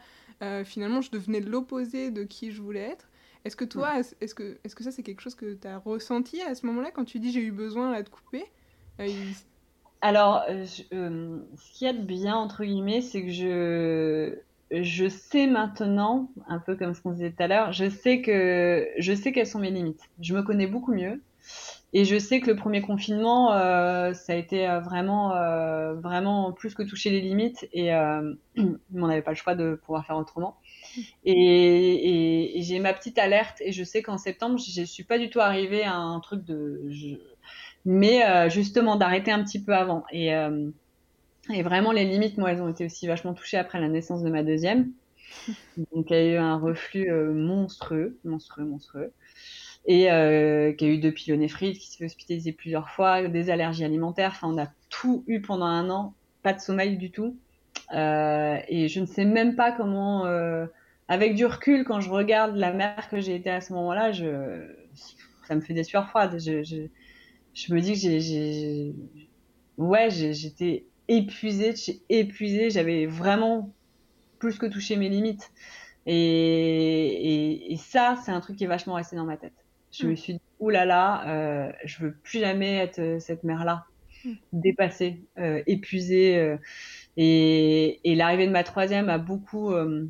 finalement, 0.65 0.99
je 0.99 1.11
devenais 1.11 1.39
l'opposé 1.39 2.11
de 2.11 2.23
qui 2.23 2.51
je 2.51 2.61
voulais 2.61 2.81
être. 2.81 3.07
Est-ce 3.47 3.55
que 3.55 3.63
toi, 3.63 3.99
est-ce 3.99 4.35
que, 4.35 4.57
est 4.63 4.67
-ce 4.67 4.75
que 4.75 4.83
ça 4.83 4.91
c'est 4.91 5.03
quelque 5.03 5.21
chose 5.21 5.35
que 5.35 5.53
tu 5.53 5.67
as 5.67 5.77
ressenti 5.77 6.41
à 6.41 6.53
ce 6.53 6.65
moment-là 6.65 6.91
quand 6.91 7.05
tu 7.05 7.17
dis 7.19 7.31
j'ai 7.31 7.39
eu 7.39 7.53
besoin 7.53 7.93
là, 7.93 8.03
de 8.03 8.09
couper? 8.09 8.43
Euh, 8.99 9.07
Alors, 10.01 10.43
euh, 10.49 10.65
euh, 10.93 11.39
ce 11.55 11.71
qu'il 11.71 11.87
y 11.87 11.89
a 11.89 11.93
de 11.93 12.03
bien, 12.03 12.35
entre 12.35 12.65
guillemets, 12.65 12.99
c'est 12.99 13.23
que 13.23 13.31
je, 13.31 14.35
je 14.69 15.07
sais 15.07 15.47
maintenant, 15.47 16.29
un 16.49 16.59
peu 16.59 16.75
comme 16.75 16.93
ce 16.93 17.01
qu'on 17.01 17.13
disait 17.13 17.31
tout 17.31 17.41
à 17.41 17.47
l'heure, 17.47 17.71
je 17.71 17.89
sais 17.89 18.21
que 18.21 18.85
je 18.97 19.13
sais 19.13 19.31
quelles 19.31 19.47
sont 19.47 19.59
mes 19.59 19.71
limites. 19.71 20.01
Je 20.19 20.33
me 20.33 20.43
connais 20.43 20.67
beaucoup 20.67 20.93
mieux. 20.93 21.21
Et 21.93 22.03
je 22.03 22.19
sais 22.19 22.41
que 22.41 22.51
le 22.51 22.57
premier 22.57 22.81
confinement, 22.81 23.51
ça 24.13 24.33
a 24.33 24.35
été 24.35 24.67
vraiment, 24.83 25.29
vraiment 25.95 26.51
plus 26.51 26.75
que 26.75 26.83
toucher 26.83 27.11
les 27.11 27.21
limites. 27.21 27.65
Et 27.71 27.91
on 28.57 29.07
n'avait 29.07 29.21
pas 29.21 29.31
le 29.31 29.37
choix 29.37 29.55
de 29.55 29.79
pouvoir 29.85 30.05
faire 30.05 30.17
autrement. 30.17 30.57
Et, 31.25 32.59
j'ai 32.61 32.79
ma 32.79 32.93
petite 32.93 33.17
alerte 33.17 33.61
et 33.61 33.71
je 33.71 33.83
sais 33.83 34.01
qu'en 34.01 34.17
septembre, 34.17 34.59
je 34.59 34.81
ne 34.81 34.85
suis 34.85 35.03
pas 35.03 35.19
du 35.19 35.29
tout 35.29 35.39
arrivée 35.39 35.83
à 35.83 35.95
un 35.95 36.19
truc 36.19 36.43
de... 36.43 36.81
Mais 37.85 38.25
euh, 38.25 38.49
justement, 38.49 38.97
d'arrêter 38.97 39.31
un 39.31 39.43
petit 39.43 39.61
peu 39.61 39.73
avant. 39.73 40.03
Et, 40.11 40.35
euh, 40.35 40.69
et 41.53 41.63
vraiment, 41.63 41.91
les 41.91 42.03
limites, 42.03 42.37
moi, 42.37 42.51
elles 42.51 42.61
ont 42.61 42.69
été 42.69 42.85
aussi 42.85 43.07
vachement 43.07 43.33
touchées 43.33 43.57
après 43.57 43.79
la 43.79 43.87
naissance 43.87 44.23
de 44.23 44.29
ma 44.29 44.43
deuxième. 44.43 44.91
Donc, 45.93 46.09
il 46.09 46.13
y 46.13 46.19
a 46.19 46.25
eu 46.33 46.35
un 46.35 46.57
reflux 46.57 47.09
euh, 47.09 47.33
monstrueux, 47.33 48.17
monstrueux, 48.25 48.65
monstrueux. 48.65 49.11
Et 49.85 50.03
qui 50.03 50.09
a 50.09 50.87
eu 50.89 50.97
deux 50.97 51.13
pyélonéphrite, 51.13 51.79
qui 51.79 51.87
s'est 51.87 51.99
fait 51.99 52.05
hospitaliser 52.05 52.51
plusieurs 52.51 52.89
fois, 52.89 53.25
des 53.25 53.49
allergies 53.49 53.85
alimentaires. 53.85 54.31
Enfin, 54.35 54.49
on 54.53 54.57
a 54.61 54.67
tout 54.89 55.23
eu 55.27 55.39
pendant 55.39 55.65
un 55.65 55.89
an, 55.89 56.13
pas 56.43 56.51
de 56.51 56.59
sommeil 56.59 56.97
du 56.97 57.09
tout. 57.09 57.37
Euh, 57.93 58.57
et 58.67 58.87
je 58.87 58.99
ne 58.99 59.05
sais 59.05 59.25
même 59.25 59.55
pas 59.55 59.71
comment 59.71 60.25
avec 61.07 61.35
du 61.35 61.45
recul, 61.45 61.83
quand 61.85 62.01
je 62.01 62.09
regarde 62.09 62.55
la 62.55 62.73
mère 62.73 63.09
que 63.09 63.19
j'ai 63.21 63.35
été 63.35 63.49
à 63.49 63.61
ce 63.61 63.73
moment-là, 63.73 64.11
je, 64.11 64.67
ça 65.47 65.55
me 65.55 65.61
fait 65.61 65.73
des 65.73 65.83
sueurs 65.83 66.09
froides. 66.09 66.37
Je, 66.39 66.63
je, 66.63 66.87
je 67.53 67.73
me 67.73 67.79
dis 67.79 67.93
que 67.93 68.19
j'ai, 68.19 68.93
ouais, 69.77 70.09
j'étais 70.09 70.85
épuisée, 71.07 71.73
j'ai 71.75 72.01
épuisée, 72.09 72.69
j'avais 72.69 73.05
vraiment 73.05 73.73
plus 74.39 74.57
que 74.57 74.65
touché 74.65 74.97
mes 74.97 75.09
limites. 75.09 75.51
Et, 76.05 77.73
et, 77.73 77.77
ça, 77.77 78.17
c'est 78.23 78.31
un 78.31 78.39
truc 78.39 78.57
qui 78.57 78.63
est 78.63 78.67
vachement 78.67 78.93
resté 78.93 79.15
dans 79.15 79.25
ma 79.25 79.37
tête. 79.37 79.53
Je 79.91 80.07
me 80.07 80.13
mm. 80.13 80.15
suis 80.15 80.33
dit, 80.33 80.41
oulala, 80.59 80.85
là 80.85 81.23
là, 81.25 81.29
euh, 81.29 81.71
je 81.83 82.03
veux 82.03 82.13
plus 82.13 82.39
jamais 82.39 82.77
être 82.77 82.99
euh, 82.99 83.19
cette 83.19 83.43
mère-là, 83.43 83.85
mm. 84.23 84.33
dépassée, 84.53 85.21
euh, 85.37 85.61
épuisée. 85.67 86.37
Euh, 86.37 86.57
et, 87.17 87.99
et 88.03 88.15
l'arrivée 88.15 88.45
de 88.45 88.51
ma 88.51 88.63
troisième 88.63 89.09
a 89.09 89.17
beaucoup 89.17 89.71
euh, 89.71 90.05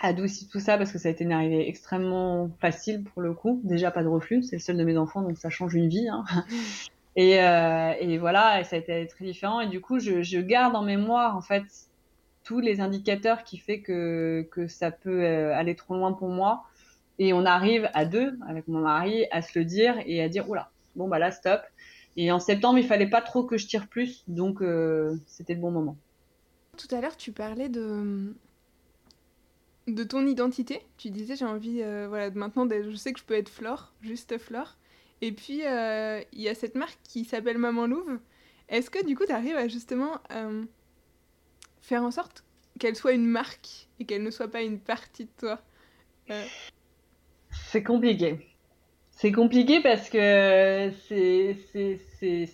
adouci 0.00 0.48
tout 0.48 0.58
ça 0.58 0.78
parce 0.78 0.90
que 0.90 0.98
ça 0.98 1.08
a 1.08 1.12
été 1.12 1.22
une 1.22 1.32
arrivée 1.32 1.68
extrêmement 1.68 2.50
facile 2.60 3.04
pour 3.04 3.20
le 3.20 3.34
coup. 3.34 3.60
Déjà 3.62 3.90
pas 3.90 4.02
de 4.02 4.08
reflux, 4.08 4.42
c'est 4.42 4.56
le 4.56 4.62
seul 4.62 4.78
de 4.78 4.84
mes 4.84 4.96
enfants 4.96 5.20
donc 5.20 5.36
ça 5.36 5.50
change 5.50 5.74
une 5.74 5.88
vie. 5.88 6.08
Hein. 6.08 6.24
Et, 7.16 7.40
euh, 7.40 7.92
et, 8.00 8.18
voilà, 8.18 8.58
et 8.60 8.64
ça 8.64 8.74
a 8.74 8.80
été 8.80 9.06
très 9.06 9.24
différent. 9.24 9.60
Et 9.60 9.68
du 9.68 9.80
coup, 9.80 10.00
je, 10.00 10.22
je, 10.22 10.40
garde 10.40 10.74
en 10.74 10.82
mémoire 10.82 11.36
en 11.36 11.40
fait 11.40 11.62
tous 12.42 12.58
les 12.58 12.80
indicateurs 12.80 13.44
qui 13.44 13.56
fait 13.56 13.82
que, 13.82 14.48
que 14.50 14.66
ça 14.66 14.90
peut 14.90 15.22
euh, 15.22 15.54
aller 15.54 15.76
trop 15.76 15.94
loin 15.94 16.12
pour 16.12 16.28
moi. 16.28 16.64
Et 17.20 17.32
on 17.32 17.44
arrive 17.44 17.88
à 17.94 18.04
deux 18.04 18.36
avec 18.48 18.66
mon 18.66 18.80
mari 18.80 19.26
à 19.30 19.42
se 19.42 19.56
le 19.56 19.64
dire 19.64 19.94
et 20.06 20.24
à 20.24 20.28
dire 20.28 20.50
oula, 20.50 20.72
bon 20.96 21.06
bah 21.06 21.20
là 21.20 21.30
stop. 21.30 21.60
Et 22.16 22.32
en 22.32 22.40
septembre, 22.40 22.80
il 22.80 22.84
fallait 22.84 23.08
pas 23.08 23.22
trop 23.22 23.44
que 23.44 23.58
je 23.58 23.68
tire 23.68 23.86
plus, 23.86 24.24
donc 24.26 24.58
c'était 25.28 25.54
le 25.54 25.60
bon 25.60 25.70
moment. 25.70 25.96
Tout 26.76 26.94
à 26.94 27.00
l'heure, 27.00 27.16
tu 27.16 27.32
parlais 27.32 27.68
de 27.68 28.34
de 29.86 30.04
ton 30.04 30.26
identité. 30.26 30.80
Tu 30.96 31.10
disais 31.10 31.36
j'ai 31.36 31.44
envie, 31.44 31.82
voilà, 32.08 32.30
maintenant, 32.30 32.66
je 32.68 32.96
sais 32.96 33.12
que 33.12 33.20
je 33.20 33.24
peux 33.24 33.34
être 33.34 33.48
Flore, 33.48 33.92
juste 34.02 34.38
Flore. 34.38 34.76
Et 35.20 35.32
puis 35.32 35.62
il 35.62 36.40
y 36.40 36.48
a 36.48 36.54
cette 36.54 36.74
marque 36.74 36.98
qui 37.04 37.24
s'appelle 37.24 37.58
Maman 37.58 37.86
Louve. 37.86 38.18
Est-ce 38.68 38.90
que 38.90 39.04
du 39.04 39.16
coup, 39.16 39.24
tu 39.26 39.32
arrives 39.32 39.56
à 39.56 39.68
justement 39.68 40.20
faire 41.82 42.02
en 42.02 42.10
sorte 42.10 42.44
qu'elle 42.78 42.96
soit 42.96 43.12
une 43.12 43.26
marque 43.26 43.88
et 44.00 44.04
qu'elle 44.04 44.22
ne 44.22 44.30
soit 44.30 44.48
pas 44.48 44.62
une 44.62 44.78
partie 44.80 45.24
de 45.24 45.30
toi? 45.38 45.60
Euh. 46.30 46.44
C'est 47.50 47.82
compliqué. 47.82 48.48
C'est 49.10 49.32
compliqué 49.32 49.80
parce 49.80 50.08
que 50.10 50.90
c'est 51.06 51.56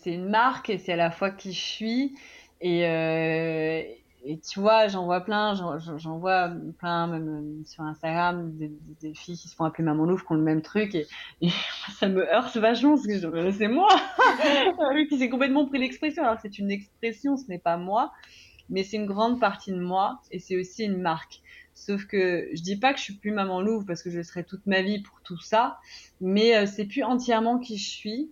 une 0.07 0.29
marque 0.29 0.69
et 0.69 0.79
c'est 0.79 0.93
à 0.93 0.97
la 0.97 1.11
fois 1.11 1.31
qui 1.31 1.53
je 1.53 1.61
suis. 1.61 2.15
Et, 2.61 2.87
euh, 2.87 3.83
et 4.25 4.39
tu 4.39 4.61
vois, 4.61 4.89
j'en 4.89 5.05
vois 5.05 5.21
plein, 5.21 5.55
j'en 5.55 6.19
vois 6.19 6.51
plein, 6.79 7.07
même 7.07 7.63
sur 7.65 7.83
Instagram, 7.85 8.53
des, 9.01 9.15
filles 9.15 9.37
qui 9.37 9.49
se 9.49 9.55
font 9.55 9.65
appeler 9.65 9.85
Maman 9.85 10.05
Louvre 10.05 10.25
qui 10.25 10.33
ont 10.33 10.37
le 10.37 10.43
même 10.43 10.63
truc. 10.63 10.95
Et, 10.95 11.07
ça 11.99 12.09
me 12.09 12.27
heurte 12.33 12.57
vachement 12.57 12.97
parce 12.97 13.07
que 13.07 13.51
c'est 13.53 13.69
moi 13.69 13.89
qui 15.09 15.19
s'est 15.19 15.31
complètement 15.31 15.67
pris 15.67 15.79
l'expression. 15.79 16.23
Alors 16.25 16.39
c'est 16.41 16.59
une 16.59 16.71
expression, 16.71 17.37
ce 17.37 17.47
n'est 17.49 17.59
pas 17.59 17.77
moi 17.77 18.13
mais 18.71 18.85
c'est 18.85 18.97
une 18.97 19.07
grande 19.07 19.41
partie 19.41 19.73
de 19.73 19.81
moi 19.81 20.23
et 20.31 20.39
c'est 20.39 20.57
aussi 20.57 20.85
une 20.85 21.01
marque. 21.01 21.41
Sauf 21.75 22.07
que 22.07 22.49
je 22.53 22.63
dis 22.63 22.77
pas 22.77 22.93
que 22.93 22.99
je 22.99 23.05
suis 23.05 23.15
plus 23.15 23.33
maman 23.33 23.61
louve 23.61 23.85
parce 23.85 24.03
que 24.03 24.11
je 24.11 24.23
serai 24.23 24.45
toute 24.45 24.67
ma 24.67 24.83
vie 24.83 25.03
pour 25.03 25.21
tout 25.23 25.41
ça, 25.41 25.79
mais 26.21 26.57
euh, 26.57 26.67
c'est 26.67 26.87
plus 26.87 27.03
entièrement 27.03 27.59
qui 27.59 27.77
je 27.77 27.89
suis. 27.89 28.31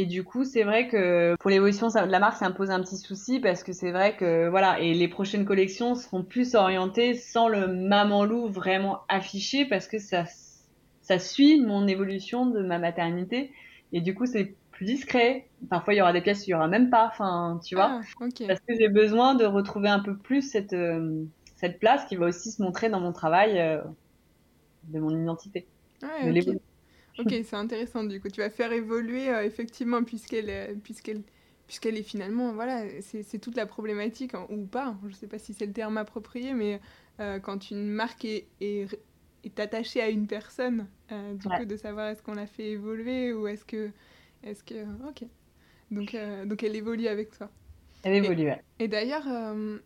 Et 0.00 0.06
du 0.06 0.22
coup, 0.22 0.44
c'est 0.44 0.62
vrai 0.62 0.86
que 0.86 1.34
pour 1.40 1.50
l'évolution 1.50 1.88
de 1.88 1.98
la 1.98 2.20
marque, 2.20 2.36
ça 2.36 2.48
me 2.48 2.54
pose 2.54 2.70
un 2.70 2.80
petit 2.80 2.98
souci 2.98 3.40
parce 3.40 3.64
que 3.64 3.72
c'est 3.72 3.90
vrai 3.90 4.14
que 4.14 4.48
voilà, 4.48 4.78
et 4.78 4.94
les 4.94 5.08
prochaines 5.08 5.44
collections 5.44 5.96
seront 5.96 6.22
plus 6.22 6.54
orientées 6.54 7.14
sans 7.14 7.48
le 7.48 7.66
maman 7.66 8.24
louve 8.24 8.52
vraiment 8.52 9.00
affiché 9.08 9.64
parce 9.64 9.88
que 9.88 9.98
ça 9.98 10.24
ça 11.00 11.18
suit 11.18 11.60
mon 11.60 11.88
évolution 11.88 12.46
de 12.46 12.62
ma 12.62 12.78
maternité. 12.78 13.50
Et 13.92 14.00
du 14.00 14.14
coup, 14.14 14.24
c'est 14.24 14.54
plus 14.70 14.84
discret. 14.84 15.48
Parfois, 15.68 15.94
il 15.94 15.96
y 15.96 16.00
aura 16.00 16.12
des 16.12 16.20
pièces, 16.20 16.46
il 16.46 16.50
y 16.50 16.54
aura 16.54 16.68
même 16.68 16.90
pas. 16.90 17.08
Enfin, 17.08 17.58
tu 17.64 17.74
vois. 17.74 18.00
Ah, 18.00 18.00
Parce 18.46 18.60
que 18.60 18.76
j'ai 18.78 18.88
besoin 18.88 19.34
de 19.34 19.46
retrouver 19.46 19.88
un 19.88 19.98
peu 19.98 20.16
plus 20.16 20.42
cette, 20.42 20.74
euh, 20.74 21.24
cette 21.56 21.80
place 21.80 22.04
qui 22.04 22.14
va 22.14 22.26
aussi 22.26 22.52
se 22.52 22.62
montrer 22.62 22.88
dans 22.88 23.00
mon 23.00 23.12
travail 23.12 23.58
euh, 23.58 23.82
de 24.84 25.00
mon 25.00 25.10
identité. 25.10 25.66
Ok, 27.18 27.34
c'est 27.44 27.56
intéressant. 27.56 28.04
Du 28.04 28.20
coup, 28.20 28.28
tu 28.28 28.40
vas 28.40 28.50
faire 28.50 28.72
évoluer 28.72 29.28
euh, 29.28 29.44
effectivement 29.44 30.02
puisqu'elle 30.02 30.78
puisqu'elle 30.80 31.22
puisqu'elle 31.66 31.98
est 31.98 32.02
finalement 32.02 32.52
voilà 32.54 32.84
c'est 33.02 33.38
toute 33.38 33.54
la 33.54 33.66
problématique 33.66 34.34
hein, 34.34 34.46
ou 34.48 34.64
pas 34.64 34.96
je 35.06 35.14
sais 35.14 35.26
pas 35.26 35.38
si 35.38 35.52
c'est 35.52 35.66
le 35.66 35.72
terme 35.74 35.98
approprié 35.98 36.54
mais 36.54 36.80
quand 37.42 37.70
une 37.70 37.90
marque 37.90 38.24
est, 38.24 38.46
est, 38.62 38.88
est, 39.44 39.60
attachée 39.60 40.00
à 40.00 40.08
une 40.08 40.26
personne 40.26 40.86
du 41.10 41.46
coup 41.46 41.66
de 41.66 41.76
savoir 41.76 42.08
est-ce 42.08 42.22
qu'on 42.22 42.32
la 42.32 42.46
fait 42.46 42.70
évoluer 42.70 43.34
ou 43.34 43.48
est-ce 43.48 43.66
que 43.66 43.90
est-ce 44.42 44.64
que. 44.64 44.74
Ok. 45.08 45.24
Donc, 45.90 46.14
euh, 46.14 46.44
donc 46.44 46.62
elle 46.62 46.76
évolue 46.76 47.06
avec 47.06 47.36
toi. 47.36 47.50
Elle 48.02 48.24
évolue, 48.24 48.48
Et, 48.48 48.84
et 48.84 48.88
d'ailleurs, 48.88 49.26
euh, 49.26 49.78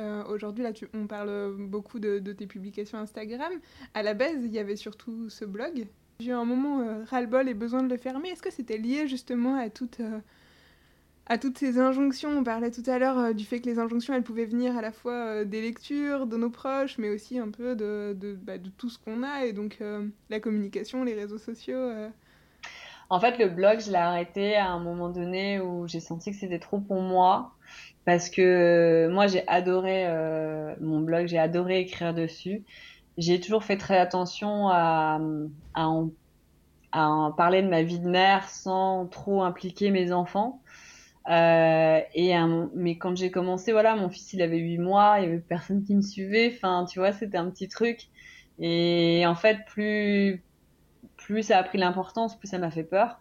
euh, 0.00 0.24
aujourd'hui, 0.24 0.64
là, 0.64 0.72
tu, 0.72 0.88
on 0.94 1.06
parle 1.06 1.54
beaucoup 1.56 1.98
de, 1.98 2.18
de, 2.18 2.32
tes 2.32 2.46
publications 2.46 2.98
Instagram. 2.98 3.52
À 3.94 4.02
la 4.02 4.14
base, 4.14 4.44
il 4.44 4.52
y 4.52 4.58
avait 4.58 4.76
surtout 4.76 5.28
ce 5.28 5.44
blog. 5.44 5.86
J'ai 6.22 6.30
eu 6.30 6.34
un 6.34 6.44
moment 6.44 7.04
ras-le-bol 7.10 7.48
et 7.48 7.54
besoin 7.54 7.82
de 7.82 7.88
le 7.88 7.96
fermer. 7.96 8.28
Est-ce 8.30 8.42
que 8.42 8.52
c'était 8.52 8.78
lié 8.78 9.08
justement 9.08 9.56
à 9.56 9.68
toute 9.68 10.00
à 11.26 11.38
toutes 11.38 11.58
ces 11.58 11.78
injonctions? 11.78 12.30
On 12.30 12.44
parlait 12.44 12.70
tout 12.70 12.88
à 12.88 12.98
l'heure 12.98 13.34
du 13.34 13.44
fait 13.44 13.60
que 13.60 13.66
les 13.66 13.78
injonctions, 13.78 14.14
elles 14.14 14.22
pouvaient 14.22 14.44
venir 14.44 14.76
à 14.76 14.82
la 14.82 14.92
fois 14.92 15.44
des 15.44 15.60
lectures, 15.60 16.26
de 16.26 16.36
nos 16.36 16.50
proches, 16.50 16.98
mais 16.98 17.10
aussi 17.10 17.38
un 17.38 17.50
peu 17.50 17.74
de, 17.74 18.16
de, 18.18 18.34
bah, 18.34 18.58
de 18.58 18.70
tout 18.70 18.88
ce 18.88 18.98
qu'on 18.98 19.22
a, 19.22 19.44
et 19.44 19.52
donc 19.52 19.78
la 20.30 20.40
communication, 20.40 21.04
les 21.04 21.14
réseaux 21.14 21.38
sociaux. 21.38 21.90
En 23.10 23.20
fait, 23.20 23.38
le 23.38 23.48
blog, 23.48 23.80
je 23.80 23.90
l'ai 23.90 23.96
arrêté 23.96 24.56
à 24.56 24.70
un 24.70 24.78
moment 24.78 25.10
donné 25.10 25.60
où 25.60 25.86
j'ai 25.86 26.00
senti 26.00 26.30
que 26.30 26.36
c'était 26.36 26.58
trop 26.58 26.78
pour 26.80 27.00
moi. 27.02 27.52
Parce 28.04 28.30
que 28.30 29.08
moi, 29.12 29.28
j'ai 29.28 29.46
adoré 29.46 30.06
euh, 30.06 30.74
mon 30.80 31.00
blog, 31.00 31.26
j'ai 31.26 31.38
adoré 31.38 31.80
écrire 31.80 32.14
dessus. 32.14 32.64
J'ai 33.18 33.40
toujours 33.40 33.64
fait 33.64 33.76
très 33.76 33.98
attention 33.98 34.68
à, 34.68 35.20
à, 35.74 35.88
en, 35.88 37.32
parler 37.32 37.62
de 37.62 37.68
ma 37.68 37.82
vie 37.82 37.98
de 37.98 38.08
mère 38.08 38.48
sans 38.48 39.06
trop 39.06 39.42
impliquer 39.42 39.90
mes 39.90 40.12
enfants. 40.12 40.62
Euh, 41.30 42.00
et 42.14 42.34
mais 42.74 42.98
quand 42.98 43.16
j'ai 43.16 43.30
commencé, 43.30 43.72
voilà, 43.72 43.94
mon 43.94 44.08
fils 44.08 44.32
il 44.32 44.42
avait 44.42 44.58
8 44.58 44.78
mois, 44.78 45.16
il 45.18 45.24
y 45.24 45.26
avait 45.26 45.38
personne 45.38 45.84
qui 45.84 45.94
me 45.94 46.02
suivait. 46.02 46.52
Enfin, 46.54 46.84
tu 46.88 46.98
vois, 46.98 47.12
c'était 47.12 47.38
un 47.38 47.50
petit 47.50 47.68
truc. 47.68 48.08
Et 48.58 49.24
en 49.26 49.34
fait, 49.34 49.64
plus 49.66 50.42
plus 51.16 51.44
ça 51.44 51.58
a 51.58 51.62
pris 51.62 51.78
l'importance, 51.78 52.36
plus 52.38 52.48
ça 52.48 52.58
m'a 52.58 52.70
fait 52.70 52.84
peur. 52.84 53.20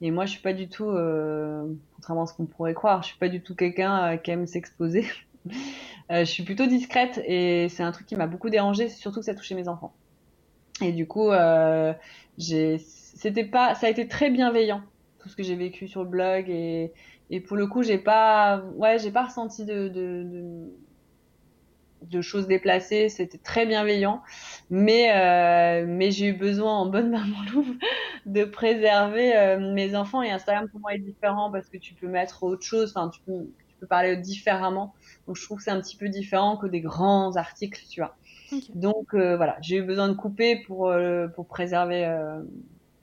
Et 0.00 0.10
moi, 0.10 0.26
je 0.26 0.32
suis 0.32 0.42
pas 0.42 0.52
du 0.52 0.68
tout, 0.68 0.90
euh, 0.90 1.64
contrairement 1.94 2.24
à 2.24 2.26
ce 2.26 2.34
qu'on 2.34 2.46
pourrait 2.46 2.74
croire, 2.74 3.02
je 3.02 3.08
suis 3.08 3.18
pas 3.18 3.28
du 3.28 3.40
tout 3.40 3.54
quelqu'un 3.54 4.14
euh, 4.14 4.16
qui 4.16 4.32
aime 4.32 4.46
s'exposer. 4.46 5.06
euh, 6.10 6.20
je 6.20 6.30
suis 6.30 6.42
plutôt 6.42 6.66
discrète 6.66 7.20
et 7.26 7.68
c'est 7.68 7.82
un 7.82 7.92
truc 7.92 8.06
qui 8.06 8.16
m'a 8.16 8.26
beaucoup 8.26 8.50
dérangé, 8.50 8.88
surtout 8.88 9.20
que 9.20 9.26
ça 9.26 9.34
touchait 9.34 9.54
mes 9.54 9.68
enfants. 9.68 9.94
Et 10.80 10.92
du 10.92 11.06
coup, 11.06 11.30
euh, 11.30 11.92
pas, 13.50 13.74
ça 13.74 13.86
a 13.86 13.90
été 13.90 14.08
très 14.08 14.30
bienveillant 14.30 14.82
tout 15.18 15.28
ce 15.28 15.36
que 15.36 15.42
j'ai 15.42 15.54
vécu 15.54 15.86
sur 15.86 16.02
le 16.02 16.08
blog 16.08 16.50
et, 16.50 16.92
pour 17.46 17.56
le 17.56 17.66
coup, 17.66 17.82
j'ai 17.82 17.98
pas, 17.98 18.62
ouais, 18.74 18.98
pas 19.10 19.24
ressenti 19.24 19.64
de, 19.64 20.70
choses 22.20 22.46
déplacées, 22.46 23.08
c'était 23.08 23.38
très 23.38 23.64
bienveillant, 23.64 24.22
mais 24.68 25.12
euh, 25.14 26.10
j'ai 26.10 26.26
eu 26.26 26.32
besoin 26.34 26.72
en 26.72 26.86
bonne 26.86 27.10
maman 27.10 27.38
louve 27.52 27.74
de 28.26 28.44
préserver 28.44 29.56
mes 29.72 29.94
enfants 29.94 30.20
et 30.20 30.30
Instagram 30.30 30.68
pour 30.68 30.80
moi 30.80 30.94
est 30.94 30.98
différent 30.98 31.50
parce 31.50 31.68
que 31.68 31.78
tu 31.78 31.94
peux 31.94 32.08
mettre 32.08 32.42
autre 32.42 32.64
chose, 32.64 32.92
parler 33.86 34.16
différemment, 34.16 34.94
donc 35.26 35.36
je 35.36 35.44
trouve 35.44 35.58
que 35.58 35.64
c'est 35.64 35.70
un 35.70 35.80
petit 35.80 35.96
peu 35.96 36.08
différent 36.08 36.56
que 36.56 36.66
des 36.66 36.80
grands 36.80 37.36
articles, 37.36 37.82
tu 37.88 38.00
vois. 38.00 38.16
Donc 38.74 39.14
euh, 39.14 39.36
voilà, 39.36 39.56
j'ai 39.62 39.76
eu 39.76 39.82
besoin 39.82 40.08
de 40.08 40.14
couper 40.14 40.62
pour 40.66 40.94
pour 41.34 41.46
préserver 41.46 42.06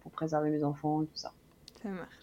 pour 0.02 0.12
préserver 0.12 0.50
mes 0.52 0.64
enfants 0.64 1.04
et 1.04 1.06
tout 1.06 1.16
ça. 1.16 1.34
Ça 1.82 1.90
marche. 1.90 2.16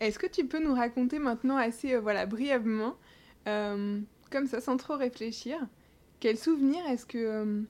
Est-ce 0.00 0.18
que 0.18 0.26
tu 0.26 0.46
peux 0.46 0.62
nous 0.62 0.74
raconter 0.74 1.18
maintenant 1.18 1.56
assez 1.56 1.96
voilà 1.96 2.26
brièvement 2.26 2.94
comme 4.34 4.46
ça, 4.48 4.60
sans 4.60 4.76
trop 4.76 4.96
réfléchir, 4.96 5.56
quel 6.18 6.36
souvenir 6.36 6.84
est-ce 6.88 7.06
que 7.06 7.18
euh, 7.18 7.62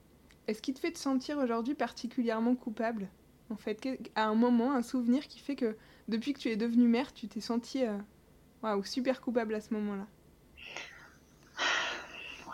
est-ce 0.47 0.61
qui 0.63 0.73
te 0.73 0.79
fait 0.79 0.91
te 0.91 0.97
sentir 0.97 1.37
aujourd'hui 1.37 1.75
particulièrement 1.75 2.55
coupable? 2.55 3.07
En 3.51 3.55
fait, 3.55 3.87
à 4.15 4.27
un 4.27 4.33
moment, 4.33 4.73
un 4.73 4.81
souvenir 4.81 5.27
qui 5.27 5.39
fait 5.39 5.55
que 5.55 5.75
depuis 6.07 6.33
que 6.33 6.39
tu 6.39 6.49
es 6.49 6.55
devenue 6.55 6.87
mère, 6.87 7.13
tu 7.13 7.27
t'es 7.27 7.39
sentie 7.39 7.83
euh, 8.65 8.83
super 8.83 9.21
coupable 9.21 9.55
à 9.55 9.61
ce 9.61 9.73
moment-là. 9.73 10.07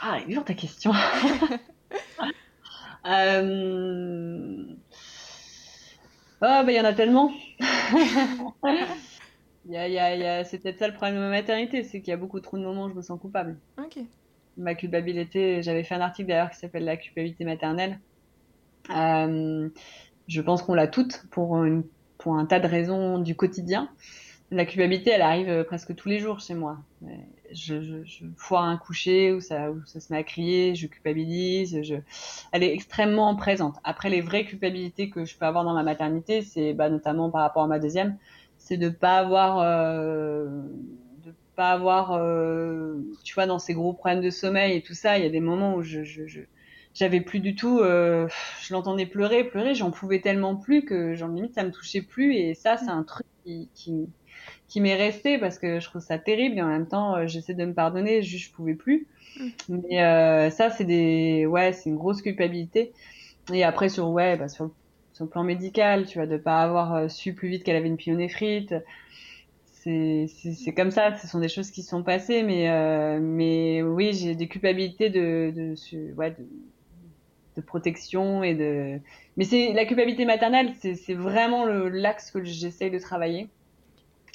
Ah, 0.01 0.19
dure 0.27 0.43
ta 0.43 0.53
question. 0.53 0.91
euh... 3.05 4.65
Oh, 6.43 6.61
bah, 6.63 6.65
il 6.67 6.75
y 6.75 6.79
en 6.79 6.85
a 6.85 6.93
tellement. 6.93 7.31
Il 9.65 9.73
y 9.73 9.77
a, 9.77 9.87
y 9.87 9.99
a, 9.99 10.15
y 10.15 10.25
a... 10.25 10.43
C'est 10.43 10.57
peut-être 10.57 10.79
ça 10.79 10.87
le 10.87 10.93
problème 10.93 11.15
de 11.15 11.21
ma 11.21 11.29
maternité, 11.29 11.83
c'est 11.83 12.01
qu'il 12.01 12.09
y 12.09 12.13
a 12.13 12.17
beaucoup 12.17 12.39
trop 12.39 12.57
de 12.57 12.63
moments 12.63 12.85
où 12.85 12.89
je 12.89 12.95
me 12.95 13.01
sens 13.01 13.19
coupable. 13.19 13.59
Ok. 13.77 13.99
Ma 14.57 14.75
culpabilité, 14.75 15.61
j'avais 15.61 15.83
fait 15.83 15.95
un 15.95 16.01
article 16.01 16.29
d'ailleurs 16.29 16.49
qui 16.49 16.57
s'appelle 16.57 16.83
La 16.83 16.97
culpabilité 16.97 17.45
maternelle. 17.45 17.99
Euh, 18.89 19.69
je 20.27 20.41
pense 20.41 20.63
qu'on 20.63 20.73
l'a 20.73 20.87
toute 20.87 21.25
pour, 21.29 21.63
une, 21.63 21.83
pour 22.17 22.35
un 22.35 22.45
tas 22.45 22.59
de 22.59 22.67
raisons 22.67 23.19
du 23.19 23.35
quotidien. 23.35 23.89
La 24.51 24.65
culpabilité, 24.65 25.11
elle 25.11 25.21
arrive 25.21 25.63
presque 25.63 25.95
tous 25.95 26.09
les 26.09 26.19
jours 26.19 26.41
chez 26.41 26.53
moi. 26.53 26.77
Je, 27.53 27.81
je, 27.81 28.03
je 28.03 28.25
foire 28.37 28.63
un 28.63 28.77
coucher 28.77 29.31
où 29.31 29.39
ça, 29.39 29.71
où 29.71 29.81
ça 29.85 29.99
se 30.01 30.11
met 30.11 30.19
à 30.19 30.23
crier, 30.23 30.75
je 30.75 30.87
culpabilise. 30.87 31.81
Je... 31.83 31.95
Elle 32.51 32.63
est 32.63 32.73
extrêmement 32.73 33.33
présente. 33.35 33.77
Après, 33.85 34.09
les 34.09 34.19
vraies 34.21 34.45
culpabilités 34.45 35.09
que 35.09 35.23
je 35.23 35.37
peux 35.37 35.45
avoir 35.45 35.63
dans 35.63 35.73
ma 35.73 35.83
maternité, 35.83 36.41
c'est 36.41 36.73
bah, 36.73 36.89
notamment 36.89 37.29
par 37.29 37.41
rapport 37.41 37.63
à 37.63 37.67
ma 37.67 37.79
deuxième 37.79 38.17
c'est 38.61 38.77
de 38.77 38.89
pas 38.89 39.17
avoir 39.17 39.59
euh, 39.59 40.45
de 41.25 41.33
pas 41.55 41.71
avoir 41.71 42.13
euh, 42.13 42.95
tu 43.23 43.33
vois 43.33 43.47
dans 43.47 43.59
ces 43.59 43.73
gros 43.73 43.93
problèmes 43.93 44.21
de 44.21 44.29
sommeil 44.29 44.77
et 44.77 44.81
tout 44.81 44.93
ça 44.93 45.17
il 45.17 45.23
y 45.23 45.27
a 45.27 45.29
des 45.29 45.39
moments 45.39 45.75
où 45.75 45.81
je, 45.81 46.03
je, 46.03 46.27
je 46.27 46.41
j'avais 46.93 47.21
plus 47.21 47.39
du 47.39 47.55
tout 47.55 47.79
euh, 47.79 48.27
je 48.61 48.73
l'entendais 48.73 49.05
pleurer 49.05 49.43
pleurer 49.45 49.73
j'en 49.75 49.91
pouvais 49.91 50.21
tellement 50.21 50.55
plus 50.55 50.85
que 50.85 51.15
j'en 51.15 51.29
limite 51.29 51.55
ça 51.55 51.63
me 51.63 51.71
touchait 51.71 52.01
plus 52.01 52.35
et 52.35 52.53
ça 52.53 52.77
c'est 52.77 52.89
un 52.89 53.03
truc 53.03 53.25
qui, 53.43 53.69
qui, 53.73 54.07
qui 54.71 54.81
m'est 54.81 54.95
resté 54.95 55.37
parce 55.37 55.59
que 55.59 55.79
je 55.79 55.85
trouve 55.85 56.01
ça 56.01 56.17
terrible 56.17 56.57
et 56.57 56.61
en 56.61 56.67
même 56.67 56.87
temps 56.87 57.15
euh, 57.15 57.27
j'essaie 57.27 57.53
de 57.53 57.65
me 57.65 57.73
pardonner 57.73 58.23
juste 58.23 58.49
je 58.49 58.51
pouvais 58.53 58.73
plus 58.73 59.07
mm. 59.39 59.49
mais 59.69 60.03
euh, 60.03 60.49
ça 60.49 60.69
c'est 60.69 60.85
des 60.85 61.45
ouais 61.45 61.73
c'est 61.73 61.89
une 61.89 61.97
grosse 61.97 62.21
culpabilité 62.21 62.93
et 63.53 63.63
après 63.63 63.89
sur 63.89 64.09
ouais 64.09 64.37
bah, 64.37 64.47
sur 64.47 64.71
le 65.23 65.29
plan 65.29 65.43
médical, 65.43 66.05
tu 66.05 66.17
vois, 66.17 66.27
de 66.27 66.37
pas 66.37 66.61
avoir 66.61 66.93
euh, 66.95 67.07
su 67.07 67.33
plus 67.33 67.49
vite 67.49 67.63
qu'elle 67.63 67.75
avait 67.75 67.87
une 67.87 67.97
pyonéphrite. 67.97 68.73
c'est 69.65 70.27
comme 70.75 70.91
ça, 70.91 71.15
ce 71.17 71.27
sont 71.27 71.39
des 71.39 71.49
choses 71.49 71.71
qui 71.71 71.83
sont 71.83 72.03
passées, 72.03 72.43
mais, 72.43 72.69
euh, 72.69 73.19
mais 73.21 73.81
oui, 73.81 74.13
j'ai 74.13 74.35
des 74.35 74.47
culpabilités 74.47 75.09
de, 75.09 75.51
de, 75.55 76.13
ouais, 76.15 76.31
de, 76.31 76.45
de, 77.55 77.61
protection 77.61 78.43
et 78.43 78.53
de. 78.53 78.99
Mais 79.37 79.45
c'est 79.45 79.73
la 79.73 79.85
culpabilité 79.85 80.25
maternelle, 80.25 80.73
c'est 80.79 81.13
vraiment 81.13 81.65
l'axe 81.65 82.31
que 82.31 82.43
j'essaye 82.43 82.91
de 82.91 82.99
travailler. 82.99 83.49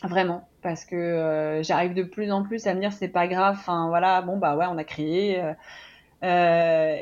Vraiment, 0.02 0.48
parce 0.62 0.84
que 0.84 0.94
euh, 0.94 1.62
j'arrive 1.62 1.94
de 1.94 2.02
plus 2.02 2.30
en 2.30 2.42
plus 2.42 2.66
à 2.66 2.74
me 2.74 2.80
dire 2.80 2.92
c'est 2.92 3.08
pas 3.08 3.26
grave, 3.26 3.56
enfin 3.58 3.88
voilà, 3.88 4.20
bon 4.20 4.36
bah 4.36 4.56
ouais, 4.56 4.66
on 4.68 4.78
a 4.78 4.84
crié. 4.84 5.40
Euh, 5.42 5.52
euh 6.24 6.96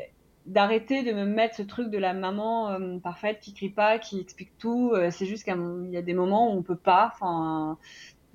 d'arrêter 0.45 1.01
de 1.01 1.11
me 1.11 1.25
mettre 1.25 1.55
ce 1.55 1.63
truc 1.63 1.89
de 1.89 1.97
la 1.97 2.13
maman 2.13 2.77
parfaite 3.01 3.39
qui 3.39 3.55
crie 3.55 3.71
pas, 3.71 3.97
qui 3.97 4.19
explique 4.19 4.55
tout. 4.59 4.93
C'est 5.09 5.25
juste 5.25 5.43
qu'il 5.43 5.89
y 5.89 5.97
a 5.97 6.03
des 6.03 6.13
moments 6.13 6.53
où 6.53 6.59
on 6.59 6.61
peut 6.61 6.75
pas. 6.75 7.11
Enfin, 7.11 7.79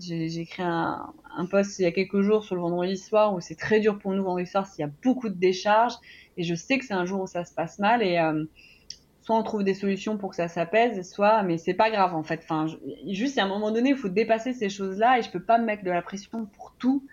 j'ai 0.00 0.40
écrit 0.40 0.64
un, 0.64 1.12
post 1.50 1.78
il 1.78 1.82
y 1.82 1.86
a 1.86 1.92
quelques 1.92 2.22
jours 2.22 2.42
sur 2.42 2.56
le 2.56 2.62
vendredi 2.62 2.96
soir 2.96 3.32
où 3.32 3.40
c'est 3.40 3.54
très 3.54 3.78
dur 3.78 3.96
pour 3.98 4.12
nous 4.12 4.24
vendredi 4.24 4.50
soir 4.50 4.66
s'il 4.66 4.80
y 4.80 4.88
a 4.88 4.90
beaucoup 5.04 5.28
de 5.28 5.34
décharges 5.34 5.94
et 6.36 6.42
je 6.42 6.56
sais 6.56 6.78
que 6.78 6.84
c'est 6.84 6.94
un 6.94 7.04
jour 7.04 7.20
où 7.20 7.26
ça 7.28 7.44
se 7.44 7.54
passe 7.54 7.78
mal 7.78 8.02
et 8.02 8.18
soit 9.30 9.38
on 9.38 9.44
trouve 9.44 9.62
des 9.62 9.74
solutions 9.74 10.18
pour 10.18 10.30
que 10.30 10.36
ça 10.36 10.48
s'apaise, 10.48 11.08
soit 11.08 11.44
mais 11.44 11.56
c'est 11.56 11.74
pas 11.74 11.88
grave 11.88 12.16
en 12.16 12.24
fait. 12.24 12.40
Enfin, 12.42 12.66
juste 13.06 13.38
à 13.38 13.44
un 13.44 13.48
moment 13.48 13.70
donné, 13.70 13.90
il 13.90 13.96
faut 13.96 14.08
dépasser 14.08 14.52
ces 14.52 14.68
choses-là 14.68 15.20
et 15.20 15.22
je 15.22 15.30
peux 15.30 15.42
pas 15.42 15.56
me 15.58 15.64
mettre 15.64 15.84
de 15.84 15.90
la 15.90 16.02
pression 16.02 16.46
pour 16.46 16.74
tout 16.80 17.06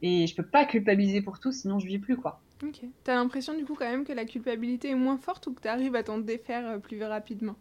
et 0.00 0.28
je 0.28 0.36
peux 0.36 0.46
pas 0.46 0.64
culpabiliser 0.64 1.22
pour 1.22 1.40
tout 1.40 1.50
sinon 1.50 1.80
je 1.80 1.88
vis 1.88 1.98
plus 1.98 2.16
quoi. 2.16 2.40
Ok. 2.62 2.82
T'as 3.02 3.16
l'impression 3.16 3.52
du 3.54 3.64
coup 3.64 3.74
quand 3.74 3.90
même 3.90 4.04
que 4.04 4.12
la 4.12 4.26
culpabilité 4.26 4.90
est 4.90 4.94
moins 4.94 5.18
forte 5.18 5.48
ou 5.48 5.54
que 5.54 5.60
t'arrives 5.60 5.96
à 5.96 6.04
t'en 6.04 6.18
défaire 6.18 6.68
euh, 6.68 6.78
plus 6.78 7.02
rapidement? 7.02 7.56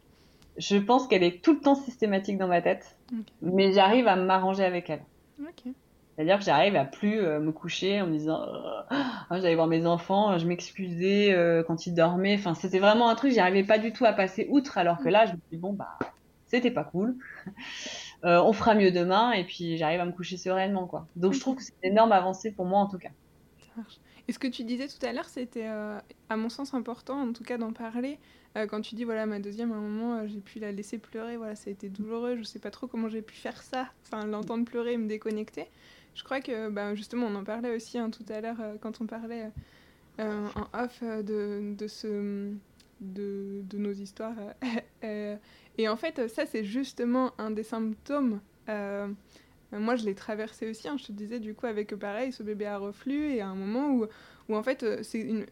Je 0.57 0.77
pense 0.77 1.07
qu'elle 1.07 1.23
est 1.23 1.43
tout 1.43 1.53
le 1.53 1.59
temps 1.59 1.75
systématique 1.75 2.37
dans 2.37 2.47
ma 2.47 2.61
tête, 2.61 2.97
mais 3.41 3.73
j'arrive 3.73 4.07
à 4.07 4.15
m'arranger 4.15 4.63
avec 4.63 4.87
elle. 4.91 5.01
Ok. 5.41 5.73
C'est-à-dire 6.15 6.39
que 6.39 6.45
j'arrive 6.45 6.75
à 6.75 6.85
plus 6.85 7.19
euh, 7.19 7.39
me 7.39 7.51
coucher 7.51 8.01
en 8.01 8.07
me 8.07 8.11
disant 8.11 8.45
oh, 8.91 8.95
j'allais 9.31 9.55
voir 9.55 9.67
mes 9.67 9.85
enfants, 9.85 10.37
je 10.37 10.47
m'excusais 10.47 11.33
euh, 11.33 11.63
quand 11.63 11.87
ils 11.87 11.93
dormaient. 11.93 12.35
Enfin, 12.35 12.53
c'était 12.53 12.79
vraiment 12.79 13.09
un 13.09 13.15
truc, 13.15 13.33
j'arrivais 13.33 13.63
pas 13.63 13.77
du 13.77 13.91
tout 13.91 14.05
à 14.05 14.13
passer 14.13 14.47
outre. 14.49 14.77
Alors 14.77 14.99
que 14.99 15.09
là, 15.09 15.25
je 15.25 15.33
me 15.33 15.39
dis 15.51 15.57
bon 15.57 15.73
bah 15.73 15.97
c'était 16.47 16.71
pas 16.71 16.83
cool. 16.83 17.15
on 18.23 18.53
fera 18.53 18.75
mieux 18.75 18.91
demain 18.91 19.33
et 19.33 19.43
puis 19.43 19.77
j'arrive 19.77 19.99
à 19.99 20.05
me 20.05 20.11
coucher 20.11 20.37
sereinement 20.37 20.87
quoi. 20.87 21.07
Donc 21.15 21.33
je 21.33 21.39
trouve 21.39 21.57
que 21.57 21.63
c'est 21.63 21.73
une 21.83 21.91
énorme 21.91 22.11
avancée 22.11 22.51
pour 22.51 22.65
moi 22.65 22.79
en 22.79 22.87
tout 22.87 22.97
cas. 22.97 23.09
Et 24.27 24.33
ce 24.33 24.39
que 24.39 24.47
tu 24.47 24.63
disais 24.63 24.87
tout 24.87 25.03
à 25.05 25.13
l'heure, 25.13 25.29
c'était 25.29 25.67
euh, 25.67 25.99
à 26.29 26.37
mon 26.37 26.49
sens 26.49 26.73
important, 26.73 27.21
en 27.21 27.33
tout 27.33 27.43
cas 27.43 27.57
d'en 27.57 27.73
parler. 27.73 28.17
Euh, 28.57 28.65
quand 28.65 28.81
tu 28.81 28.95
dis, 28.95 29.03
voilà, 29.03 29.25
ma 29.25 29.39
deuxième, 29.39 29.71
à 29.71 29.75
un 29.75 29.81
moment, 29.81 30.17
euh, 30.17 30.27
j'ai 30.27 30.39
pu 30.39 30.59
la 30.59 30.71
laisser 30.71 30.97
pleurer, 30.97 31.37
voilà, 31.37 31.55
ça 31.55 31.69
a 31.69 31.73
été 31.73 31.89
douloureux, 31.89 32.37
je 32.37 32.43
sais 32.43 32.59
pas 32.59 32.71
trop 32.71 32.87
comment 32.87 33.09
j'ai 33.09 33.21
pu 33.21 33.35
faire 33.35 33.61
ça, 33.61 33.87
enfin, 34.03 34.25
l'entendre 34.25 34.65
pleurer 34.65 34.93
et 34.93 34.97
me 34.97 35.07
déconnecter. 35.07 35.67
Je 36.15 36.23
crois 36.23 36.41
que, 36.41 36.69
bah, 36.69 36.95
justement, 36.95 37.27
on 37.27 37.35
en 37.35 37.43
parlait 37.43 37.75
aussi 37.75 37.97
hein, 37.97 38.09
tout 38.09 38.25
à 38.29 38.41
l'heure 38.41 38.57
quand 38.81 39.01
on 39.01 39.05
parlait 39.05 39.51
en 40.17 40.67
off 40.73 41.03
de, 41.03 41.75
de, 41.77 43.61
de, 43.61 43.77
nos 43.77 43.91
histoires. 43.91 44.37
et 45.03 45.89
en 45.89 45.95
fait, 45.97 46.27
ça, 46.29 46.45
c'est 46.45 46.63
justement 46.63 47.33
un 47.37 47.51
des 47.51 47.63
symptômes 47.63 48.39
euh, 49.73 49.79
moi, 49.79 49.95
je 49.95 50.05
l'ai 50.05 50.15
traversé 50.15 50.69
aussi, 50.69 50.87
hein, 50.87 50.97
je 50.97 51.05
te 51.05 51.11
disais, 51.11 51.39
du 51.39 51.53
coup, 51.53 51.65
avec 51.65 51.95
pareil, 51.95 52.31
ce 52.31 52.43
bébé 52.43 52.65
à 52.65 52.77
reflux, 52.77 53.33
et 53.33 53.41
à 53.41 53.47
un 53.47 53.55
moment 53.55 53.89
où, 53.91 54.05
où 54.49 54.55
en 54.55 54.63
fait, 54.63 54.83
euh, 54.83 54.99
c'est 55.03 55.19
une, 55.19 55.45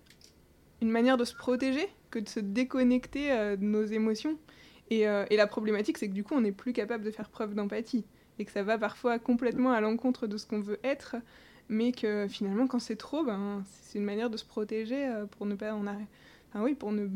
une 0.81 0.89
manière 0.89 1.17
de 1.17 1.25
se 1.25 1.35
protéger 1.35 1.87
que 2.11 2.19
de 2.19 2.29
se 2.29 2.39
déconnecter 2.39 3.31
euh, 3.31 3.55
de 3.55 3.63
nos 3.63 3.83
émotions. 3.83 4.37
Et 4.89 5.05
la 5.05 5.47
problématique, 5.47 5.97
c'est 5.97 6.07
que 6.07 6.13
du 6.13 6.23
coup, 6.23 6.35
on 6.35 6.41
n'est 6.41 6.51
plus 6.51 6.71
capable 6.71 7.03
de 7.03 7.09
faire 7.09 7.29
preuve 7.29 7.55
d'empathie, 7.55 8.05
et 8.39 8.45
que 8.45 8.51
ça 8.51 8.63
va 8.63 8.77
parfois 8.77 9.19
complètement 9.19 9.71
à 9.71 9.81
l'encontre 9.81 10.27
de 10.27 10.37
ce 10.37 10.45
qu'on 10.45 10.61
veut 10.61 10.79
être, 10.83 11.15
mais 11.69 11.91
que 11.91 12.27
finalement, 12.27 12.67
quand 12.67 12.79
c'est 12.79 12.95
trop, 12.95 13.23
ben, 13.23 13.63
c'est 13.65 13.99
une 13.99 14.05
manière 14.05 14.29
de 14.29 14.37
se 14.37 14.45
protéger 14.45 15.07
pour 15.31 15.45
ne 15.45 15.55
pas 15.55 15.73
en 15.73 15.87
arrêter. 15.87 16.07
Enfin, 16.49 16.63
oui, 16.63 16.73
pour 16.75 16.91
ne. 16.91 17.07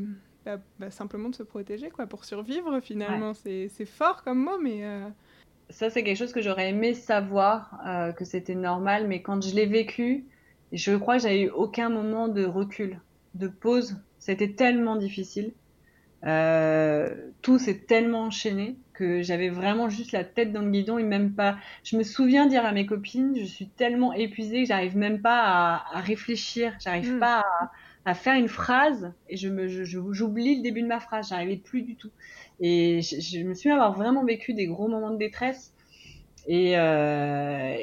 Bah, 0.45 0.59
bah, 0.79 0.91
simplement 0.91 1.29
de 1.29 1.35
se 1.35 1.43
protéger, 1.43 1.89
quoi, 1.89 2.07
pour 2.07 2.23
survivre 2.23 2.79
finalement. 2.79 3.33
C'est 3.33 3.85
fort 3.85 4.23
comme 4.23 4.39
mot, 4.39 4.57
mais 4.61 4.83
ça, 5.69 5.89
c'est 5.89 6.03
quelque 6.03 6.17
chose 6.17 6.31
que 6.31 6.41
j'aurais 6.41 6.69
aimé 6.69 6.93
savoir, 6.93 7.79
euh, 7.85 8.11
que 8.13 8.23
c'était 8.23 8.55
normal, 8.55 9.07
mais 9.07 9.21
quand 9.21 9.43
je 9.43 9.53
l'ai 9.53 9.65
vécu, 9.65 10.25
je 10.71 10.95
crois 10.95 11.17
que 11.17 11.23
j'avais 11.23 11.43
eu 11.43 11.49
aucun 11.49 11.89
moment 11.89 12.27
de 12.27 12.45
recul, 12.45 12.99
de 13.35 13.47
pause. 13.47 13.97
C'était 14.19 14.53
tellement 14.53 14.95
difficile. 14.95 15.53
Euh, 16.25 17.13
tout 17.41 17.59
s'est 17.59 17.79
tellement 17.79 18.23
enchaîné 18.23 18.77
que 18.97 19.21
j'avais 19.21 19.49
vraiment 19.49 19.89
juste 19.89 20.11
la 20.11 20.23
tête 20.23 20.51
dans 20.51 20.61
le 20.61 20.71
guidon 20.71 20.97
et 20.97 21.03
même 21.03 21.33
pas. 21.33 21.57
Je 21.83 21.97
me 21.97 22.03
souviens 22.03 22.47
dire 22.47 22.65
à 22.65 22.71
mes 22.71 22.85
copines, 22.85 23.35
je 23.37 23.45
suis 23.45 23.67
tellement 23.67 24.13
épuisée 24.13 24.63
que 24.63 24.67
j'arrive 24.67 24.97
même 24.97 25.21
pas 25.21 25.41
à, 25.43 25.97
à 25.97 25.99
réfléchir, 25.99 26.75
j'arrive 26.79 27.15
mm. 27.15 27.19
pas 27.19 27.39
à, 27.39 27.71
à, 28.05 28.13
faire 28.15 28.35
une 28.35 28.47
phrase 28.47 29.13
et 29.29 29.37
je 29.37 29.49
me, 29.49 29.67
j'oublie 29.67 30.57
le 30.57 30.63
début 30.63 30.81
de 30.81 30.87
ma 30.87 30.99
phrase, 30.99 31.29
j'arrivais 31.29 31.57
plus 31.57 31.83
du 31.83 31.95
tout. 31.95 32.11
Et 32.59 33.01
je, 33.01 33.43
me 33.43 33.53
suis 33.53 33.69
avoir 33.69 33.93
vraiment 33.93 34.25
vécu 34.25 34.53
des 34.53 34.65
gros 34.65 34.87
moments 34.87 35.11
de 35.11 35.17
détresse. 35.17 35.73
Et, 36.47 36.77
euh, 36.77 37.77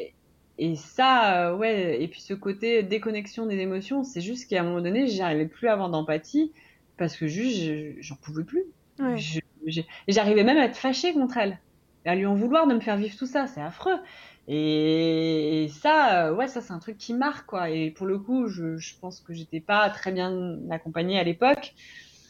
et 0.58 0.74
ça, 0.74 1.48
euh, 1.48 1.56
ouais, 1.56 2.02
et 2.02 2.08
puis 2.08 2.20
ce 2.20 2.34
côté 2.34 2.82
déconnexion 2.82 3.46
des 3.46 3.58
émotions, 3.58 4.02
c'est 4.02 4.20
juste 4.20 4.48
qu'à 4.48 4.60
un 4.60 4.64
moment 4.64 4.80
donné, 4.80 5.06
j'arrivais 5.06 5.46
plus 5.46 5.68
à 5.68 5.74
avoir 5.74 5.90
d'empathie 5.90 6.52
parce 6.96 7.16
que 7.16 7.26
juste, 7.26 8.00
j'en 8.00 8.16
pouvais 8.16 8.44
plus. 8.44 8.64
Ouais. 8.98 9.16
J'arrivais 10.08 10.44
même 10.44 10.58
à 10.58 10.64
être 10.64 10.76
fâchée 10.76 11.12
contre 11.12 11.36
elle, 11.36 11.58
à 12.04 12.14
lui 12.14 12.26
en 12.26 12.34
vouloir 12.34 12.66
de 12.66 12.74
me 12.74 12.80
faire 12.80 12.96
vivre 12.96 13.16
tout 13.16 13.26
ça, 13.26 13.46
c'est 13.46 13.60
affreux. 13.60 13.98
Et, 14.46 15.68
ça, 15.80 16.26
euh, 16.26 16.34
ouais, 16.34 16.48
ça 16.48 16.60
c'est 16.60 16.72
un 16.72 16.78
truc 16.78 16.98
qui 16.98 17.14
marque, 17.14 17.46
quoi. 17.46 17.70
Et 17.70 17.90
pour 17.90 18.06
le 18.06 18.18
coup, 18.18 18.48
je, 18.48 18.76
pense 19.00 19.20
que 19.20 19.32
j'étais 19.32 19.60
pas 19.60 19.88
très 19.90 20.12
bien 20.12 20.58
accompagnée 20.70 21.18
à 21.18 21.24
l'époque 21.24 21.74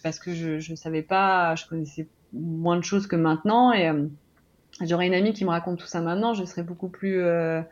parce 0.02 0.18
que 0.18 0.32
je, 0.34 0.60
je 0.60 0.74
savais 0.74 1.02
pas, 1.02 1.54
je 1.56 1.66
connaissais 1.66 2.08
moins 2.32 2.76
de 2.76 2.84
choses 2.84 3.06
que 3.06 3.16
maintenant. 3.16 3.72
Et 3.72 3.88
euh, 3.88 4.06
j'aurais 4.80 5.06
une 5.06 5.14
amie 5.14 5.32
qui 5.32 5.44
me 5.44 5.50
raconte 5.50 5.78
tout 5.78 5.86
ça 5.86 6.00
maintenant, 6.00 6.34
je 6.34 6.44
serais 6.44 6.62
beaucoup 6.62 6.88
plus 6.88 7.20
euh, 7.20 7.62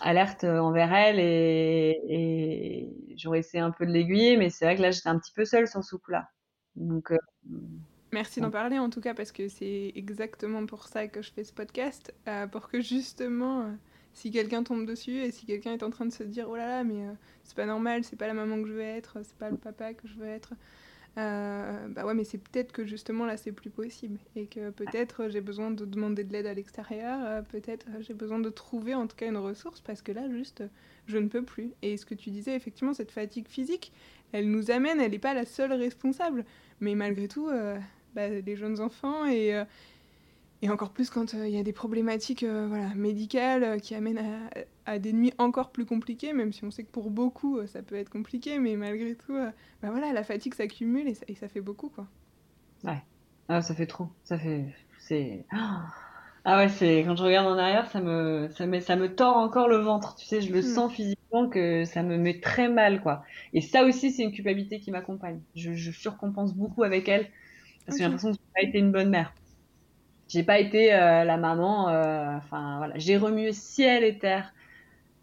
alerte 0.00 0.44
envers 0.44 0.92
elle 0.92 1.18
et, 1.18 2.92
j'aurais 3.16 3.40
essayé 3.40 3.62
un 3.62 3.70
peu 3.70 3.86
de 3.86 3.92
l'aiguiller, 3.92 4.36
mais 4.36 4.50
c'est 4.50 4.66
vrai 4.66 4.76
que 4.76 4.82
là 4.82 4.90
j'étais 4.90 5.08
un 5.08 5.18
petit 5.18 5.32
peu 5.32 5.44
seule 5.44 5.66
sur 5.66 5.82
ce 5.82 5.96
coup-là. 5.96 6.28
Donc 6.76 7.12
Merci 8.16 8.40
d'en 8.40 8.50
parler 8.50 8.78
en 8.78 8.88
tout 8.88 9.02
cas 9.02 9.12
parce 9.12 9.30
que 9.30 9.46
c'est 9.48 9.92
exactement 9.94 10.64
pour 10.64 10.88
ça 10.88 11.06
que 11.06 11.20
je 11.20 11.30
fais 11.30 11.44
ce 11.44 11.52
podcast, 11.52 12.14
pour 12.50 12.68
que 12.68 12.80
justement 12.80 13.76
si 14.14 14.30
quelqu'un 14.30 14.62
tombe 14.62 14.86
dessus 14.86 15.18
et 15.18 15.30
si 15.30 15.44
quelqu'un 15.44 15.74
est 15.74 15.82
en 15.82 15.90
train 15.90 16.06
de 16.06 16.12
se 16.12 16.22
dire 16.22 16.48
oh 16.48 16.56
là 16.56 16.66
là 16.66 16.82
mais 16.82 17.04
c'est 17.44 17.54
pas 17.54 17.66
normal, 17.66 18.04
c'est 18.04 18.16
pas 18.16 18.26
la 18.26 18.32
maman 18.32 18.62
que 18.62 18.68
je 18.68 18.72
veux 18.72 18.80
être, 18.80 19.18
c'est 19.22 19.36
pas 19.36 19.50
le 19.50 19.58
papa 19.58 19.92
que 19.92 20.08
je 20.08 20.14
veux 20.14 20.26
être, 20.26 20.54
euh, 21.18 21.88
bah 21.88 22.04
ouais, 22.04 22.12
mais 22.12 22.24
c'est 22.24 22.36
peut-être 22.36 22.72
que 22.72 22.84
justement 22.84 23.24
là 23.24 23.38
c'est 23.38 23.52
plus 23.52 23.70
possible 23.70 24.18
et 24.34 24.46
que 24.46 24.68
peut-être 24.68 25.28
j'ai 25.30 25.40
besoin 25.40 25.70
de 25.70 25.86
demander 25.86 26.24
de 26.24 26.32
l'aide 26.32 26.46
à 26.46 26.52
l'extérieur, 26.52 27.20
euh, 27.24 27.40
peut-être 27.40 27.86
j'ai 28.00 28.12
besoin 28.12 28.38
de 28.38 28.50
trouver 28.50 28.94
en 28.94 29.06
tout 29.06 29.16
cas 29.16 29.26
une 29.26 29.38
ressource 29.38 29.80
parce 29.80 30.02
que 30.02 30.12
là 30.12 30.28
juste 30.28 30.62
je 31.06 31.16
ne 31.16 31.28
peux 31.28 31.42
plus. 31.42 31.72
Et 31.80 31.96
ce 31.96 32.04
que 32.04 32.14
tu 32.14 32.30
disais, 32.30 32.54
effectivement, 32.54 32.92
cette 32.92 33.12
fatigue 33.12 33.48
physique, 33.48 33.92
elle 34.32 34.50
nous 34.50 34.70
amène, 34.70 35.00
elle 35.00 35.12
n'est 35.12 35.18
pas 35.18 35.32
la 35.32 35.46
seule 35.46 35.72
responsable, 35.72 36.44
mais 36.80 36.94
malgré 36.94 37.28
tout, 37.28 37.48
euh, 37.48 37.78
bah, 38.16 38.28
les 38.28 38.56
jeunes 38.56 38.80
enfants 38.80 39.26
et 39.26 39.62
et 40.62 40.70
encore 40.70 40.90
plus 40.90 41.10
quand 41.10 41.34
il 41.34 41.50
y 41.50 41.58
a 41.58 41.62
des 41.62 41.74
problématiques 41.74 42.42
voilà, 42.42 42.94
médicales 42.94 43.78
qui 43.80 43.94
amènent 43.94 44.18
à, 44.18 44.92
à, 44.92 44.98
des 44.98 45.12
nuits 45.12 45.34
encore 45.38 45.70
plus 45.70 45.84
compliquées, 45.84 46.32
même 46.32 46.52
si 46.52 46.64
on 46.64 46.70
sait 46.70 46.82
que 46.82 46.90
pour 46.90 47.10
beaucoup 47.10 47.64
ça 47.66 47.82
peut 47.82 47.94
être 47.94 48.08
compliqué, 48.08 48.58
mais 48.58 48.74
malgré 48.74 49.14
tout, 49.14 49.36
bah 49.82 49.90
voilà, 49.90 50.14
la 50.14 50.24
fatigue 50.24 50.54
s'accumule 50.54 51.08
et, 51.08 51.16
et, 51.28 51.34
ça 51.34 51.46
fait 51.48 51.60
beaucoup. 51.60 51.90
Quoi. 51.90 52.06
Ouais, 52.84 53.02
ah, 53.48 53.62
ça 53.62 53.74
fait 53.74 53.86
trop. 53.86 54.08
Ça 54.24 54.38
fait. 54.38 54.64
C'est. 54.98 55.44
Ah 56.48 56.58
ouais, 56.58 56.68
c'est 56.68 57.02
quand 57.04 57.16
je 57.16 57.24
regarde 57.24 57.48
en 57.48 57.58
arrière, 57.58 57.90
ça 57.90 58.00
me, 58.00 58.48
ça 58.52 58.66
me, 58.66 58.78
ça 58.78 58.94
me 58.94 59.12
tord 59.12 59.36
encore 59.36 59.66
le 59.66 59.78
ventre. 59.78 60.14
Tu 60.14 60.26
sais, 60.26 60.40
je 60.40 60.52
le 60.52 60.62
sens 60.62 60.92
physiquement 60.92 61.48
que 61.48 61.84
ça 61.84 62.04
me 62.04 62.16
met 62.16 62.38
très 62.38 62.68
mal, 62.68 63.02
quoi. 63.02 63.24
Et 63.52 63.60
ça 63.60 63.82
aussi, 63.82 64.12
c'est 64.12 64.22
une 64.22 64.30
culpabilité 64.30 64.78
qui 64.78 64.92
m'accompagne. 64.92 65.40
Je, 65.56 65.72
je 65.72 65.90
surcompense 65.90 66.54
beaucoup 66.54 66.84
avec 66.84 67.08
elle 67.08 67.26
parce 67.86 67.96
que 67.96 68.02
j'ai 68.02 68.04
l'impression 68.04 68.32
que 68.32 68.36
je 68.36 68.40
n'ai 68.40 68.62
pas 68.62 68.68
été 68.68 68.78
une 68.78 68.92
bonne 68.92 69.10
mère. 69.10 69.32
J'ai 70.28 70.42
pas 70.42 70.58
été 70.58 70.92
euh, 70.92 71.24
la 71.24 71.36
maman. 71.36 71.88
Euh, 71.88 72.36
enfin 72.36 72.78
voilà, 72.78 72.94
j'ai 72.98 73.16
remué 73.16 73.52
ciel 73.52 74.04
et 74.04 74.18
terre. 74.18 74.52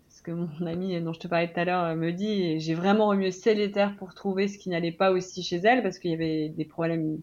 Ce 0.10 0.22
que 0.22 0.32
mon 0.32 0.48
ami 0.66 1.00
dont 1.02 1.14
je 1.14 1.20
te 1.20 1.28
parlais 1.28 1.52
tout 1.52 1.60
à 1.60 1.66
l'heure 1.66 1.84
euh, 1.84 1.96
me 1.96 2.12
dit, 2.12 2.60
j'ai 2.60 2.74
vraiment 2.74 3.08
remué 3.08 3.32
ciel 3.32 3.60
et 3.60 3.72
terre 3.72 3.96
pour 3.98 4.14
trouver 4.14 4.48
ce 4.48 4.58
qui 4.58 4.70
n'allait 4.70 4.92
pas 4.92 5.12
aussi 5.12 5.44
chez 5.44 5.58
elle 5.58 5.84
parce 5.84 6.00
qu'il 6.00 6.12
y 6.12 6.14
avait 6.14 6.50
des 6.50 6.66
problèmes 6.66 7.20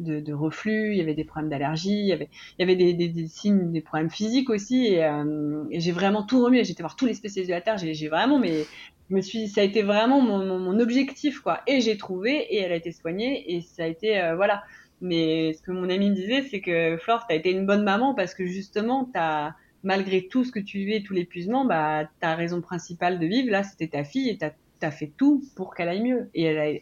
de, 0.00 0.18
de, 0.18 0.32
reflux, 0.32 0.92
il 0.92 0.98
y 0.98 1.00
avait 1.00 1.14
des 1.14 1.24
problèmes 1.24 1.50
d'allergie, 1.50 2.00
il 2.00 2.06
y 2.06 2.12
avait, 2.12 2.28
il 2.58 2.62
y 2.62 2.64
avait 2.64 2.74
des, 2.74 2.94
des, 2.94 3.08
des, 3.08 3.28
signes, 3.28 3.70
des 3.70 3.80
problèmes 3.80 4.10
physiques 4.10 4.50
aussi. 4.50 4.86
Et, 4.86 5.04
euh, 5.04 5.64
et 5.70 5.80
j'ai 5.80 5.92
vraiment 5.92 6.24
tout 6.24 6.42
remué. 6.42 6.64
J'étais 6.64 6.82
voir 6.82 6.96
tous 6.96 7.06
les 7.06 7.14
spécialistes 7.14 7.50
de 7.50 7.54
la 7.54 7.60
terre. 7.60 7.78
J'ai 7.78 8.08
vraiment, 8.08 8.38
mais 8.40 8.64
je 9.10 9.14
me 9.14 9.20
suis, 9.20 9.48
ça 9.48 9.60
a 9.60 9.64
été 9.64 9.82
vraiment 9.82 10.20
mon, 10.20 10.38
mon, 10.44 10.58
mon 10.58 10.80
objectif 10.80 11.40
quoi. 11.40 11.60
Et 11.66 11.80
j'ai 11.80 11.96
trouvé 11.96 12.32
et 12.32 12.58
elle 12.58 12.72
a 12.72 12.76
été 12.76 12.92
soignée 12.92 13.54
et 13.54 13.60
ça 13.60 13.84
a 13.84 13.86
été 13.86 14.20
euh, 14.20 14.36
voilà. 14.36 14.64
Mais 15.00 15.52
ce 15.52 15.62
que 15.62 15.70
mon 15.70 15.90
ami 15.90 16.10
me 16.10 16.14
disait, 16.14 16.42
c'est 16.42 16.60
que 16.60 16.96
Flore, 16.96 17.26
t'as 17.28 17.34
été 17.34 17.50
une 17.50 17.66
bonne 17.66 17.84
maman 17.84 18.14
parce 18.14 18.34
que 18.34 18.46
justement, 18.46 19.08
t'as 19.12 19.52
malgré 19.82 20.26
tout 20.26 20.44
ce 20.44 20.50
que 20.50 20.60
tu 20.60 20.78
vivais, 20.78 21.02
tout 21.02 21.12
l'épuisement, 21.12 21.64
bah, 21.64 22.08
ta 22.20 22.34
raison 22.34 22.62
principale 22.62 23.18
de 23.18 23.26
vivre, 23.26 23.50
là, 23.50 23.62
c'était 23.62 23.88
ta 23.88 24.02
fille 24.02 24.30
et 24.30 24.38
tu 24.38 24.44
as, 24.44 24.90
fait 24.90 25.12
tout 25.16 25.42
pour 25.56 25.74
qu'elle 25.74 25.88
aille 25.88 26.02
mieux. 26.02 26.30
Et 26.34 26.44
elle 26.44 26.80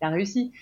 a, 0.00 0.08
réussi. 0.08 0.52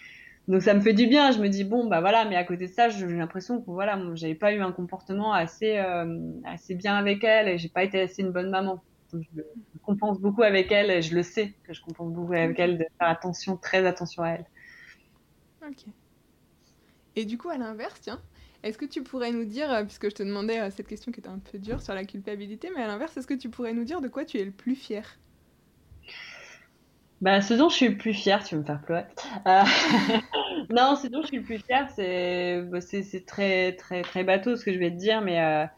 Donc 0.49 0.63
ça 0.63 0.75
me 0.75 0.81
fait 0.81 0.93
du 0.93 1.07
bien. 1.07 1.31
Je 1.31 1.39
me 1.39 1.49
dis, 1.49 1.65
bon, 1.65 1.87
bah 1.87 2.01
voilà, 2.01 2.27
mais 2.27 2.37
à 2.37 2.45
côté 2.45 2.67
de 2.67 2.73
ça, 2.73 2.89
j'ai 2.91 3.07
l'impression 3.07 3.61
que 3.61 3.71
voilà, 3.71 3.99
j'avais 4.15 4.35
pas 4.35 4.53
eu 4.53 4.61
un 4.61 4.73
comportement 4.73 5.33
assez, 5.33 5.79
euh, 5.79 6.19
assez 6.45 6.75
bien 6.75 6.97
avec 6.97 7.25
elle 7.25 7.49
et 7.49 7.59
j'ai 7.59 7.69
pas 7.69 7.85
été 7.85 8.01
assez 8.01 8.23
une 8.23 8.33
bonne 8.33 8.51
maman. 8.51 8.83
Donc, 9.13 9.25
je, 9.35 9.43
compense 9.91 10.21
beaucoup 10.21 10.43
avec 10.43 10.71
elle 10.71 10.91
et 10.91 11.03
je 11.03 11.15
le 11.15 11.23
sais 11.23 11.55
que 11.65 11.73
je 11.73 11.83
compense 11.83 12.13
beaucoup 12.13 12.33
avec 12.33 12.59
elle 12.59 12.79
de 12.79 12.85
faire 12.99 13.09
attention, 13.09 13.57
très 13.57 13.85
attention 13.87 14.23
à 14.23 14.31
elle. 14.31 14.47
Ok. 15.67 15.85
Et 17.17 17.25
du 17.25 17.37
coup, 17.37 17.49
à 17.49 17.59
l'inverse, 17.59 18.01
tiens, 18.01 18.21
est-ce 18.63 18.79
que 18.79 18.85
tu 18.85 19.03
pourrais 19.03 19.33
nous 19.33 19.45
dire, 19.45 19.73
euh, 19.73 19.85
puisque 19.85 20.09
je 20.09 20.15
te 20.15 20.23
demandais 20.23 20.61
euh, 20.61 20.71
cette 20.71 20.87
question 20.87 21.11
qui 21.11 21.21
était 21.21 21.29
un 21.29 21.41
peu 21.41 21.59
dure 21.59 21.83
sur 21.83 21.95
la 21.95 22.05
culpabilité, 22.05 22.71
mais 22.75 22.83
à 22.83 22.87
l'inverse, 22.87 23.17
est-ce 23.17 23.27
que 23.27 23.35
tu 23.35 23.51
pourrais 23.51 23.73
nous 23.73 23.85
dire 23.85 24.01
de 24.01 24.09
quoi 24.09 24.25
tu 24.25 24.39
es 24.39 24.45
le 24.45 24.53
plus 24.53 24.77
fier 24.77 25.19
bah, 27.21 27.43
ce 27.43 27.53
dont 27.53 27.69
je 27.69 27.75
suis 27.75 27.89
le 27.89 27.99
plus 27.99 28.15
fière, 28.15 28.43
tu 28.43 28.55
vas 28.55 28.63
me 28.63 28.67
faire 28.67 28.81
pleurer. 28.81 29.05
Euh, 29.47 29.63
non, 30.71 30.97
ce 30.97 31.07
dont 31.07 31.21
je 31.21 31.27
suis 31.27 31.37
le 31.37 31.43
plus 31.43 31.59
fière, 31.59 31.87
bah, 32.71 32.81
c'est 32.81 33.03
c'est 33.03 33.27
très 33.27 33.77
très 33.77 34.01
très 34.01 34.25
bateau 34.25 34.57
ce 34.57 34.65
que 34.65 34.73
je 34.73 34.79
vais 34.79 34.91
te 34.91 34.97
dire, 34.97 35.21
mais 35.21 35.69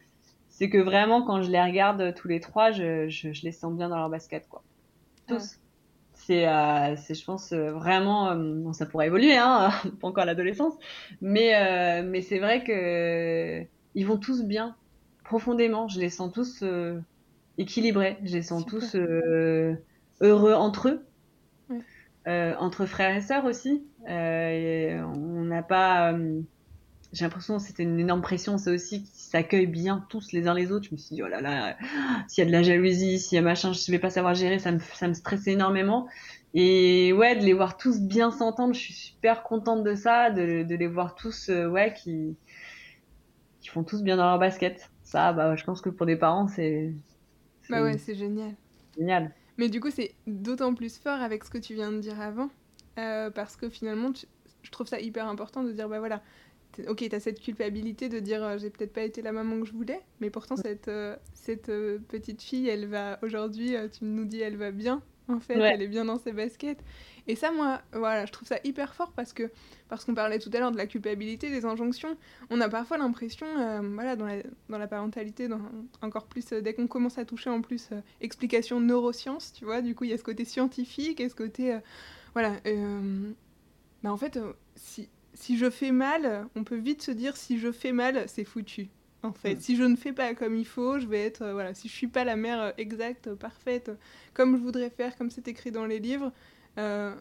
c'est 0.62 0.70
que 0.70 0.78
vraiment 0.78 1.22
quand 1.24 1.42
je 1.42 1.50
les 1.50 1.60
regarde 1.60 2.14
tous 2.14 2.28
les 2.28 2.38
trois, 2.38 2.70
je, 2.70 3.08
je, 3.08 3.42
les 3.42 3.50
sens 3.50 3.74
bien 3.74 3.88
dans 3.88 3.96
leur 3.96 4.08
basket, 4.08 4.48
quoi. 4.48 4.62
Tous. 5.26 5.58
C'est, 6.14 6.46
c'est, 6.98 7.14
je 7.14 7.24
pense, 7.24 7.52
vraiment, 7.52 8.36
bon, 8.36 8.72
ça 8.72 8.86
pourrait 8.86 9.08
évoluer, 9.08 9.36
hein, 9.36 9.70
pas 10.00 10.06
encore 10.06 10.24
l'adolescence, 10.24 10.74
mais, 11.20 12.00
mais 12.04 12.20
c'est 12.20 12.38
vrai 12.38 12.62
que 12.62 13.66
ils 13.96 14.06
vont 14.06 14.18
tous 14.18 14.44
bien, 14.44 14.76
profondément. 15.24 15.88
Je 15.88 15.98
les 15.98 16.10
sens 16.10 16.32
tous 16.32 16.62
équilibrés, 17.58 18.18
je 18.22 18.34
les 18.34 18.42
sens 18.42 18.64
tous 18.64 18.94
heureux 20.20 20.52
entre 20.54 20.90
eux, 20.90 21.74
entre 22.24 22.86
frères 22.86 23.16
et 23.16 23.20
sœurs 23.20 23.46
aussi. 23.46 23.84
on 24.06 25.42
n'a 25.42 25.64
pas 25.64 26.14
j'ai 27.12 27.24
l'impression 27.24 27.58
que 27.58 27.62
c'était 27.62 27.82
une 27.82 28.00
énorme 28.00 28.22
pression, 28.22 28.56
c'est 28.56 28.70
aussi 28.70 29.02
qu'ils 29.02 29.14
s'accueillent 29.14 29.66
bien 29.66 30.06
tous 30.08 30.32
les 30.32 30.48
uns 30.48 30.54
les 30.54 30.72
autres. 30.72 30.86
Je 30.86 30.92
me 30.92 30.96
suis 30.96 31.16
dit, 31.16 31.22
oh 31.22 31.28
là 31.28 31.40
là, 31.40 31.76
s'il 32.26 32.42
y 32.42 32.46
a 32.46 32.46
de 32.46 32.52
la 32.52 32.62
jalousie, 32.62 33.18
s'il 33.18 33.36
y 33.36 33.38
a 33.38 33.42
machin, 33.42 33.72
je 33.72 33.90
ne 33.90 33.96
vais 33.96 33.98
pas 33.98 34.10
savoir 34.10 34.34
gérer, 34.34 34.58
ça 34.58 34.72
me, 34.72 34.78
ça 34.78 35.08
me 35.08 35.14
stressait 35.14 35.52
énormément. 35.52 36.08
Et 36.54 37.12
ouais, 37.12 37.36
de 37.36 37.44
les 37.44 37.52
voir 37.52 37.76
tous 37.76 38.00
bien 38.00 38.30
s'entendre, 38.30 38.74
je 38.74 38.80
suis 38.80 38.94
super 38.94 39.42
contente 39.42 39.84
de 39.84 39.94
ça, 39.94 40.30
de, 40.30 40.62
de 40.62 40.74
les 40.74 40.86
voir 40.86 41.14
tous, 41.14 41.48
euh, 41.48 41.66
ouais, 41.66 41.94
qui, 41.94 42.36
qui 43.60 43.68
font 43.68 43.84
tous 43.84 44.02
bien 44.02 44.16
dans 44.16 44.26
leur 44.26 44.38
basket. 44.38 44.90
Ça, 45.02 45.32
bah, 45.32 45.56
je 45.56 45.64
pense 45.64 45.80
que 45.80 45.90
pour 45.90 46.06
des 46.06 46.16
parents, 46.16 46.48
c'est. 46.48 46.92
Bah 47.68 47.82
ouais, 47.82 47.98
c'est 47.98 48.14
génial. 48.14 48.54
Génial. 48.98 49.32
Mais 49.58 49.68
du 49.68 49.80
coup, 49.80 49.90
c'est 49.90 50.14
d'autant 50.26 50.74
plus 50.74 50.98
fort 50.98 51.20
avec 51.20 51.44
ce 51.44 51.50
que 51.50 51.58
tu 51.58 51.74
viens 51.74 51.92
de 51.92 51.98
dire 51.98 52.20
avant, 52.20 52.48
euh, 52.98 53.30
parce 53.30 53.56
que 53.56 53.68
finalement, 53.68 54.10
je 54.62 54.70
trouve 54.70 54.86
ça 54.86 55.00
hyper 55.00 55.28
important 55.28 55.62
de 55.62 55.72
dire, 55.72 55.88
bah 55.88 55.98
voilà, 55.98 56.22
ok, 56.88 57.08
tu 57.08 57.14
as 57.14 57.20
cette 57.20 57.40
culpabilité 57.40 58.08
de 58.08 58.18
dire 58.18 58.42
euh, 58.42 58.58
j'ai 58.58 58.70
peut-être 58.70 58.92
pas 58.92 59.02
été 59.02 59.22
la 59.22 59.32
maman 59.32 59.60
que 59.60 59.66
je 59.66 59.72
voulais, 59.72 60.00
mais 60.20 60.30
pourtant 60.30 60.56
cette, 60.56 60.88
euh, 60.88 61.16
cette 61.34 61.68
euh, 61.68 61.98
petite 62.08 62.42
fille, 62.42 62.68
elle 62.68 62.86
va 62.86 63.18
aujourd'hui, 63.22 63.74
tu 63.92 64.04
nous 64.04 64.24
dis, 64.24 64.40
elle 64.40 64.56
va 64.56 64.70
bien, 64.70 65.02
en 65.28 65.40
fait, 65.40 65.54
elle 65.54 65.82
est 65.82 65.88
bien 65.88 66.04
dans 66.04 66.18
ses 66.18 66.32
baskets. 66.32 66.82
Et 67.28 67.36
ça, 67.36 67.52
moi, 67.52 67.80
voilà, 67.92 68.26
je 68.26 68.32
trouve 68.32 68.48
ça 68.48 68.58
hyper 68.64 68.94
fort 68.94 69.12
parce 69.12 69.32
que, 69.32 69.50
parce 69.88 70.04
qu'on 70.04 70.14
parlait 70.14 70.40
tout 70.40 70.50
à 70.52 70.58
l'heure 70.58 70.72
de 70.72 70.76
la 70.76 70.86
culpabilité, 70.86 71.50
des 71.50 71.64
injonctions, 71.64 72.16
on 72.50 72.60
a 72.60 72.68
parfois 72.68 72.98
l'impression, 72.98 73.46
voilà, 73.94 74.16
dans 74.16 74.26
la, 74.26 74.42
dans 74.68 74.78
la 74.78 74.88
parentalité, 74.88 75.46
dans, 75.46 75.60
encore 76.00 76.26
plus, 76.26 76.48
dès 76.48 76.74
qu'on 76.74 76.88
commence 76.88 77.18
à 77.18 77.24
toucher 77.24 77.50
en 77.50 77.60
plus 77.60 77.90
explication 78.20 78.80
neurosciences, 78.80 79.52
tu 79.52 79.64
vois, 79.64 79.82
du 79.82 79.94
coup, 79.94 80.04
il 80.04 80.10
y 80.10 80.14
a 80.14 80.18
ce 80.18 80.24
côté 80.24 80.44
scientifique 80.44 81.20
et 81.20 81.28
ce 81.28 81.34
côté, 81.36 81.78
voilà, 82.34 82.56
bah 84.02 84.12
en 84.12 84.16
fait, 84.16 84.40
si 84.74 85.08
si 85.42 85.58
je 85.58 85.70
fais 85.70 85.90
mal, 85.90 86.46
on 86.54 86.62
peut 86.62 86.76
vite 86.76 87.02
se 87.02 87.10
dire 87.10 87.36
si 87.36 87.58
je 87.58 87.72
fais 87.72 87.90
mal, 87.90 88.22
c'est 88.28 88.44
foutu. 88.44 88.88
En 89.24 89.32
fait, 89.32 89.56
mm. 89.56 89.60
si 89.60 89.76
je 89.76 89.82
ne 89.82 89.96
fais 89.96 90.12
pas 90.12 90.34
comme 90.34 90.56
il 90.56 90.64
faut, 90.64 91.00
je 91.00 91.06
vais 91.06 91.24
être 91.24 91.42
euh, 91.42 91.52
voilà, 91.52 91.74
si 91.74 91.88
je 91.88 91.92
suis 91.92 92.06
pas 92.06 92.22
la 92.22 92.36
mère 92.36 92.62
euh, 92.62 92.70
exacte, 92.78 93.34
parfaite, 93.34 93.90
comme 94.34 94.56
je 94.56 94.62
voudrais 94.62 94.90
faire, 94.90 95.16
comme 95.16 95.30
c'est 95.30 95.48
écrit 95.48 95.72
dans 95.72 95.84
les 95.84 95.98
livres. 95.98 96.30
Euh, 96.78 97.12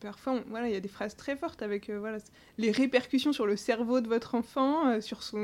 parfois, 0.00 0.40
voilà, 0.50 0.68
il 0.68 0.72
y 0.72 0.76
a 0.76 0.80
des 0.80 0.88
phrases 0.88 1.16
très 1.16 1.34
fortes 1.34 1.62
avec 1.62 1.90
voilà 1.90 2.18
les 2.58 2.70
répercussions 2.70 3.32
sur 3.32 3.46
le 3.46 3.56
cerveau 3.56 4.00
de 4.00 4.06
votre 4.06 4.36
enfant, 4.36 5.00
sur 5.00 5.24
son 5.24 5.42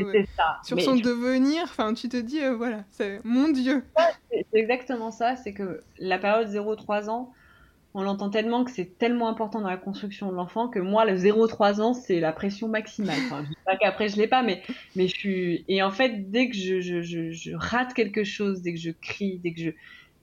sur 0.62 0.80
son 0.80 0.94
devenir. 0.94 1.64
Enfin, 1.64 1.94
tu 1.94 2.08
te 2.08 2.16
dis 2.16 2.40
voilà, 2.56 2.84
c'est 2.90 3.20
mon 3.24 3.48
Dieu. 3.48 3.82
C'est 4.30 4.46
exactement 4.52 5.10
ça. 5.10 5.34
C'est 5.34 5.52
que 5.52 5.82
la 5.98 6.18
période 6.18 6.48
0-3 6.48 7.08
ans, 7.08 7.32
on 7.94 8.02
l'entend 8.02 8.28
tellement 8.30 8.64
que 8.64 8.70
c'est 8.70 8.98
tellement 8.98 9.28
important 9.28 9.60
dans 9.60 9.68
la 9.68 9.76
construction 9.76 10.30
de 10.30 10.36
l'enfant 10.36 10.68
que 10.68 10.78
moi, 10.78 11.04
le 11.04 11.16
0-3 11.16 11.80
ans, 11.80 11.94
c'est 11.94 12.20
la 12.20 12.32
pression 12.32 12.68
maximale. 12.68 13.18
Enfin, 13.26 13.42
je 13.44 13.48
dis 13.48 13.56
pas 13.64 13.76
qu'après 13.76 14.08
je 14.08 14.16
l'ai 14.16 14.28
pas, 14.28 14.42
mais, 14.42 14.62
mais 14.94 15.08
je 15.08 15.14
suis. 15.14 15.64
Et 15.68 15.82
en 15.82 15.90
fait, 15.90 16.30
dès 16.30 16.48
que 16.48 16.56
je, 16.56 16.80
je, 16.80 17.00
je, 17.02 17.52
rate 17.54 17.94
quelque 17.94 18.24
chose, 18.24 18.62
dès 18.62 18.74
que 18.74 18.80
je 18.80 18.90
crie, 18.90 19.40
dès 19.42 19.52
que 19.52 19.60
je. 19.60 19.70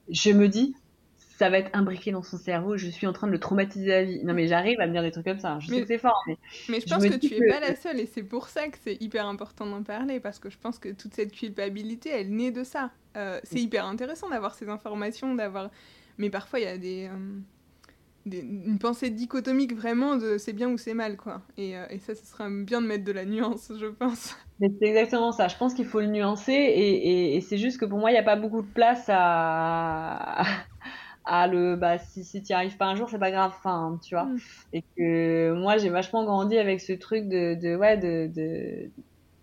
Je 0.09 0.29
me 0.31 0.47
dis, 0.47 0.75
ça 1.17 1.49
va 1.49 1.57
être 1.57 1.71
imbriqué 1.73 2.11
dans 2.11 2.21
son 2.21 2.37
cerveau, 2.37 2.77
je 2.77 2.87
suis 2.87 3.07
en 3.07 3.13
train 3.13 3.25
de 3.25 3.31
le 3.31 3.39
traumatiser 3.39 3.93
à 3.93 4.03
vie. 4.03 4.23
Non, 4.23 4.35
mais 4.35 4.47
j'arrive 4.47 4.79
à 4.79 4.85
me 4.85 4.91
dire 4.91 5.01
des 5.01 5.11
trucs 5.11 5.25
comme 5.25 5.39
ça. 5.39 5.57
Je 5.59 5.67
sais 5.67 5.81
que 5.81 5.87
c'est 5.87 5.97
fort, 5.97 6.23
mais. 6.27 6.37
Mais 6.69 6.79
je 6.79 6.85
pense 6.85 7.03
que 7.03 7.15
tu 7.15 7.33
es 7.33 7.47
pas 7.47 7.59
la 7.59 7.75
seule 7.75 7.99
et 7.99 8.05
c'est 8.05 8.23
pour 8.23 8.47
ça 8.47 8.67
que 8.67 8.77
c'est 8.83 9.01
hyper 9.01 9.25
important 9.25 9.65
d'en 9.65 9.81
parler 9.81 10.19
parce 10.19 10.37
que 10.37 10.51
je 10.51 10.57
pense 10.57 10.77
que 10.77 10.89
toute 10.89 11.15
cette 11.15 11.31
culpabilité, 11.31 12.09
elle 12.09 12.29
naît 12.29 12.51
de 12.51 12.63
ça. 12.63 12.91
Euh, 13.17 13.39
c'est 13.43 13.59
hyper 13.59 13.85
intéressant 13.85 14.29
d'avoir 14.29 14.53
ces 14.53 14.69
informations, 14.69 15.33
d'avoir. 15.33 15.71
Mais 16.19 16.29
parfois, 16.29 16.59
il 16.59 16.63
y 16.63 16.67
a 16.67 16.77
des. 16.77 17.09
Euh, 17.11 17.39
une 18.25 18.79
pensée 18.79 19.09
dichotomique 19.11 19.75
vraiment 19.75 20.15
de 20.15 20.37
c'est 20.37 20.53
bien 20.53 20.69
ou 20.69 20.77
c'est 20.77 20.93
mal 20.93 21.15
quoi. 21.15 21.41
Et, 21.57 21.77
euh, 21.77 21.85
et, 21.89 21.99
ça 21.99 22.15
ce 22.15 22.25
serait 22.25 22.49
bien 22.49 22.81
de 22.81 22.87
mettre 22.87 23.03
de 23.03 23.11
la 23.11 23.25
nuance 23.25 23.71
je 23.79 23.85
pense. 23.87 24.35
C'est 24.59 24.87
exactement 24.87 25.33
ça. 25.33 25.49
Je 25.49 25.57
pense 25.57 25.73
qu'il 25.73 25.85
faut 25.85 25.99
le 25.99 26.07
nuancer 26.07 26.53
et, 26.53 27.35
et, 27.35 27.41
c'est 27.41 27.57
juste 27.57 27.77
que 27.77 27.83
pour 27.83 27.99
moi 27.99 28.09
il 28.09 28.13
n'y 28.13 28.19
a 28.19 28.23
pas 28.23 28.37
beaucoup 28.37 28.61
de 28.61 28.67
place 28.67 29.05
à, 29.09 30.43
à 31.25 31.47
le 31.47 31.75
bah 31.75 31.97
si, 31.97 32.23
si 32.23 32.41
tu 32.41 32.53
n'y 32.53 32.55
arrives 32.55 32.77
pas 32.77 32.85
un 32.85 32.95
jour 32.95 33.09
c'est 33.09 33.19
pas 33.19 33.31
grave. 33.31 33.51
Enfin 33.57 33.99
tu 34.01 34.15
vois. 34.15 34.25
Mm. 34.25 34.39
et 34.73 34.83
que 34.97 35.53
moi 35.53 35.77
j'ai 35.77 35.89
vachement 35.89 36.23
grandi 36.23 36.57
avec 36.57 36.79
ce 36.81 36.93
truc 36.93 37.27
de, 37.27 37.55
de 37.55 37.75
ouais 37.75 37.97
de, 37.97 38.31
de, 38.33 38.89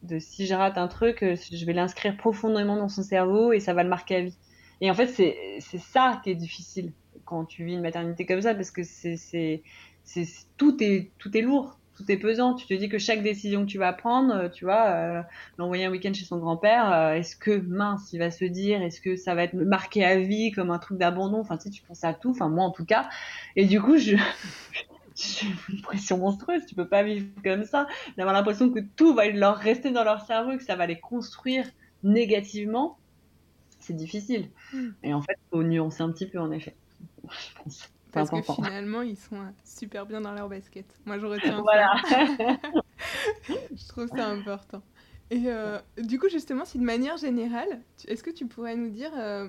de 0.03 0.18
si 0.18 0.47
je 0.47 0.55
rate 0.55 0.79
un 0.79 0.88
truc 0.88 1.18
je 1.21 1.66
vais 1.66 1.75
l'inscrire 1.75 2.16
profondément 2.16 2.77
dans 2.77 2.88
son 2.88 3.03
cerveau 3.03 3.53
et 3.53 3.61
ça 3.61 3.75
va 3.75 3.83
le 3.83 3.90
marquer 3.90 4.16
à 4.16 4.21
vie. 4.23 4.38
Et 4.81 4.90
en 4.90 4.95
fait 4.95 5.09
c'est 5.09 5.37
c'est 5.61 5.79
ça 5.79 6.21
qui 6.25 6.31
est 6.31 6.35
difficile 6.35 6.92
quand 7.25 7.45
tu 7.45 7.65
vis 7.65 7.75
une 7.75 7.83
maternité 7.83 8.27
comme 8.27 8.43
ça 8.43 8.55
parce 8.55 8.71
que 8.71 8.83
c'est, 8.83 9.17
c'est, 9.17 9.63
c'est, 10.05 10.27
tout 10.57 10.83
est 10.83 11.11
tout 11.19 11.37
est 11.37 11.43
lourd, 11.43 11.79
tout 11.97 12.11
est 12.11 12.17
pesant. 12.17 12.55
Tu 12.55 12.67
te 12.67 12.75
dis 12.75 12.89
que 12.89 12.99
chaque 12.99 13.23
décision 13.23 13.65
que 13.65 13.71
tu 13.71 13.79
vas 13.79 13.93
prendre, 13.93 14.35
euh, 14.35 14.49
tu 14.49 14.65
vois, 14.65 14.87
euh, 14.87 15.23
l'envoyer 15.59 15.85
un 15.85 15.91
week-end 15.91 16.13
chez 16.13 16.25
son 16.25 16.39
grand-père, 16.39 16.93
euh, 16.93 17.15
est-ce 17.15 17.37
que 17.37 17.59
mince, 17.59 18.13
il 18.13 18.19
va 18.19 18.31
se 18.31 18.45
dire, 18.45 18.83
est-ce 18.83 19.01
que 19.01 19.17
ça 19.17 19.35
va 19.35 19.45
être 19.45 19.55
marqué 19.55 20.05
à 20.05 20.19
vie 20.19 20.53
comme 20.53 20.71
un 20.71 20.79
truc 20.79 20.99
d'abandon? 20.99 21.41
Enfin, 21.41 21.57
tu 21.57 21.65
sais, 21.65 21.71
tu 21.71 21.83
penses 21.83 22.05
à 22.05 22.15
tout. 22.15 22.31
Enfin, 22.31 22.49
moi 22.49 22.65
en 22.65 22.71
tout 22.71 22.85
cas. 22.85 23.09
Et 23.57 23.67
du 23.67 23.81
coup, 23.81 23.97
je 23.99 24.17
j'ai 25.17 25.47
une 25.69 25.83
pression 25.83 26.19
monstrueuse, 26.19 26.65
tu 26.67 26.75
peux 26.75 26.89
pas 26.89 27.03
vivre 27.03 27.27
comme 27.45 27.65
ça, 27.65 27.87
d'avoir 28.17 28.35
l'impression 28.35 28.71
que 28.71 28.81
tout 28.97 29.15
va 29.15 29.29
leur 29.29 29.57
rester 29.57 29.91
dans 29.91 30.05
leur 30.05 30.25
cerveau, 30.25 30.57
que 30.57 30.65
ça 30.65 30.77
va 30.77 30.87
les 30.87 30.99
construire 30.99 31.67
négativement, 32.03 32.99
c'est 33.79 33.97
difficile. 33.97 34.49
Hmm. 34.73 34.91
Et 35.03 35.15
en 35.15 35.23
fait, 35.23 35.37
il 35.37 35.51
faut 35.51 35.63
nuancer 35.63 36.03
un 36.03 36.11
petit 36.11 36.27
peu, 36.27 36.39
en 36.39 36.51
effet. 36.51 36.75
Parce 38.12 38.31
que 38.31 38.42
finalement, 38.42 39.03
ils 39.03 39.16
sont 39.16 39.37
euh, 39.37 39.51
super 39.64 40.07
bien 40.07 40.21
dans 40.21 40.33
leur 40.33 40.49
basket. 40.49 40.87
Moi, 41.07 41.18
je 41.18 41.27
retiens 41.27 41.61
voilà. 41.62 41.95
ça. 42.09 42.27
je 43.75 43.88
trouve 43.88 44.09
ça 44.09 44.29
important. 44.29 44.83
Et 45.31 45.45
euh, 45.47 45.79
du 45.97 46.18
coup, 46.18 46.29
justement, 46.29 46.66
si 46.66 46.79
de 46.79 46.85
manière 46.85 47.16
générale, 47.16 47.81
est-ce 48.07 48.23
que 48.23 48.31
tu 48.31 48.47
pourrais 48.47 48.77
nous 48.77 48.90
dire 48.90 49.11
euh, 49.16 49.49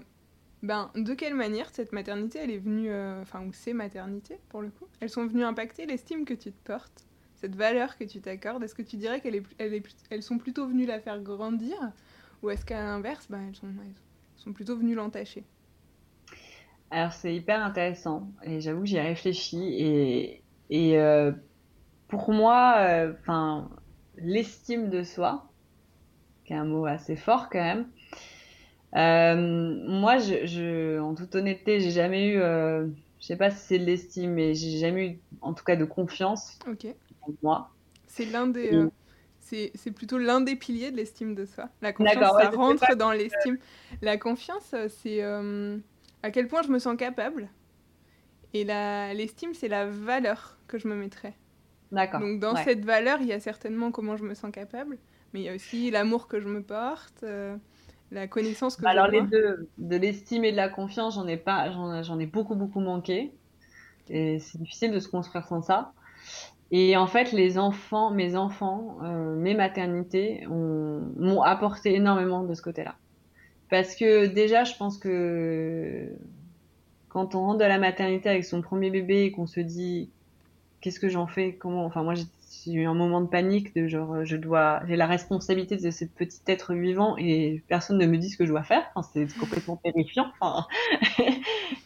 ben, 0.61 0.91
de 0.95 1.13
quelle 1.13 1.35
manière 1.35 1.69
cette 1.73 1.91
maternité, 1.91 2.39
elle 2.39 2.51
est 2.51 2.57
venue, 2.57 2.89
enfin, 3.21 3.41
ou 3.41 3.51
ces 3.51 3.73
maternités, 3.73 4.39
pour 4.47 4.61
le 4.61 4.69
coup, 4.69 4.87
elles 5.01 5.09
sont 5.09 5.25
venues 5.25 5.43
impacter 5.43 5.85
l'estime 5.85 6.23
que 6.23 6.33
tu 6.33 6.53
te 6.53 6.63
portes, 6.63 7.05
cette 7.35 7.55
valeur 7.55 7.97
que 7.97 8.05
tu 8.05 8.21
t'accordes? 8.21 8.63
Est-ce 8.63 8.75
que 8.75 8.81
tu 8.81 8.95
dirais 8.95 9.19
qu'elles 9.19 9.35
est, 9.59 9.95
elles 10.09 10.23
sont 10.23 10.37
plutôt 10.37 10.67
venues 10.67 10.85
la 10.85 11.01
faire 11.01 11.21
grandir? 11.21 11.75
Ou 12.41 12.49
est-ce 12.49 12.65
qu'à 12.65 12.81
l'inverse, 12.81 13.27
ben, 13.29 13.45
elles, 13.49 13.55
sont, 13.55 13.67
elles 13.67 13.93
sont 14.37 14.53
plutôt 14.53 14.77
venues 14.77 14.95
l'entacher? 14.95 15.43
Alors 16.93 17.13
c'est 17.13 17.35
hyper 17.35 17.63
intéressant 17.63 18.31
et 18.43 18.61
j'avoue 18.61 18.81
que 18.81 18.87
j'y 18.87 18.97
ai 18.97 19.01
réfléchi 19.01 19.57
et, 19.79 20.43
et 20.69 20.99
euh, 20.99 21.31
pour 22.07 22.31
moi, 22.31 22.75
euh, 22.77 23.13
l'estime 24.17 24.89
de 24.89 25.03
soi, 25.03 25.49
qui 26.45 26.53
est 26.53 26.55
un 26.55 26.65
mot 26.65 26.85
assez 26.85 27.15
fort 27.15 27.49
quand 27.49 27.61
même. 27.63 27.87
Euh, 28.95 29.75
moi, 29.87 30.19
je, 30.19 30.99
en 30.99 31.15
toute 31.15 31.33
honnêteté, 31.33 31.79
j'ai 31.79 31.89
jamais 31.89 32.27
eu, 32.27 32.37
je 32.37 33.25
sais 33.25 33.37
pas 33.37 33.49
si 33.49 33.57
c'est 33.57 33.79
de 33.79 33.85
l'estime, 33.85 34.33
mais 34.33 34.53
j'ai 34.53 34.77
jamais 34.77 35.07
eu, 35.07 35.19
en 35.41 35.53
tout 35.53 35.63
cas, 35.63 35.75
de 35.75 35.85
confiance 35.85 36.59
en 37.23 37.31
moi. 37.41 37.71
C'est 38.05 38.25
l'un 38.25 38.45
des, 38.45 38.71
c'est 39.39 39.91
plutôt 39.91 40.17
l'un 40.19 40.41
des 40.41 40.55
piliers 40.55 40.91
de 40.91 40.97
l'estime 40.97 41.33
de 41.33 41.45
soi. 41.45 41.69
La 41.81 41.93
confiance, 41.93 42.31
ça 42.39 42.49
rentre 42.51 42.95
dans 42.95 43.11
l'estime. 43.11 43.57
La 44.01 44.17
confiance, 44.17 44.75
c'est 44.89 45.23
euh, 45.23 45.77
à 46.23 46.31
quel 46.31 46.47
point 46.47 46.63
je 46.63 46.69
me 46.69 46.79
sens 46.79 46.97
capable. 46.97 47.49
Et 48.53 48.63
l'estime, 48.63 49.53
c'est 49.53 49.67
la 49.67 49.85
valeur 49.85 50.57
que 50.67 50.77
je 50.77 50.87
me 50.87 50.95
mettrais. 50.95 51.33
D'accord. 51.91 52.21
Donc 52.21 52.39
dans 52.39 52.55
cette 52.55 52.83
valeur, 52.85 53.19
il 53.21 53.27
y 53.27 53.33
a 53.33 53.39
certainement 53.39 53.91
comment 53.91 54.17
je 54.17 54.23
me 54.23 54.33
sens 54.33 54.51
capable, 54.51 54.97
mais 55.33 55.41
il 55.41 55.43
y 55.43 55.49
a 55.49 55.53
aussi 55.53 55.91
l'amour 55.91 56.27
que 56.27 56.39
je 56.39 56.47
me 56.47 56.63
porte, 56.63 57.23
euh, 57.23 57.55
la 58.11 58.27
connaissance 58.27 58.77
que 58.77 58.85
Alors 58.85 59.07
les 59.07 59.21
deux, 59.21 59.69
de 59.77 59.95
l'estime 59.95 60.43
et 60.43 60.51
de 60.51 60.57
la 60.57 60.69
confiance, 60.69 61.15
j'en 61.15 61.27
ai 61.27 61.37
pas, 61.37 61.71
j'en 61.71 62.19
ai 62.19 62.25
beaucoup 62.25 62.55
beaucoup 62.55 62.79
manqué. 62.79 63.31
Et 64.09 64.39
c'est 64.39 64.59
difficile 64.59 64.91
de 64.91 64.99
se 64.99 65.07
construire 65.07 65.45
sans 65.45 65.61
ça. 65.61 65.93
Et 66.71 66.97
en 66.97 67.05
fait, 67.05 67.31
les 67.31 67.59
enfants, 67.59 68.09
mes 68.09 68.35
enfants, 68.35 68.97
euh, 69.03 69.35
mes 69.35 69.53
maternités 69.53 70.45
m'ont 70.47 71.41
apporté 71.43 71.93
énormément 71.93 72.43
de 72.43 72.53
ce 72.55 72.61
côté-là. 72.63 72.95
Parce 73.73 73.95
que 73.95 74.27
déjà, 74.27 74.65
je 74.65 74.75
pense 74.75 74.99
que 74.99 76.07
quand 77.09 77.33
on 77.33 77.39
rentre 77.39 77.57
de 77.57 77.65
la 77.65 77.79
maternité 77.79 78.29
avec 78.29 78.45
son 78.45 78.61
premier 78.61 78.91
bébé 78.91 79.23
et 79.23 79.31
qu'on 79.31 79.47
se 79.47 79.61
dit 79.61 80.11
qu'est-ce 80.79 80.99
que 80.99 81.09
j'en 81.09 81.25
fais, 81.25 81.55
comment, 81.55 81.83
enfin 81.83 82.03
moi 82.03 82.13
j'ai 82.13 82.71
eu 82.71 82.85
un 82.85 82.93
moment 82.93 83.19
de 83.19 83.25
panique 83.25 83.75
de 83.75 83.87
genre 83.87 84.25
je 84.25 84.37
dois, 84.37 84.81
j'ai 84.87 84.95
la 84.95 85.07
responsabilité 85.07 85.75
de 85.77 85.89
ce 85.89 86.05
petit 86.05 86.39
être 86.45 86.75
vivant 86.75 87.17
et 87.17 87.63
personne 87.67 87.97
ne 87.97 88.05
me 88.05 88.19
dit 88.19 88.29
ce 88.29 88.37
que 88.37 88.45
je 88.45 88.51
dois 88.51 88.61
faire. 88.61 88.83
C'est 89.11 89.25
complètement 89.39 89.77
terrifiant. 89.77 90.27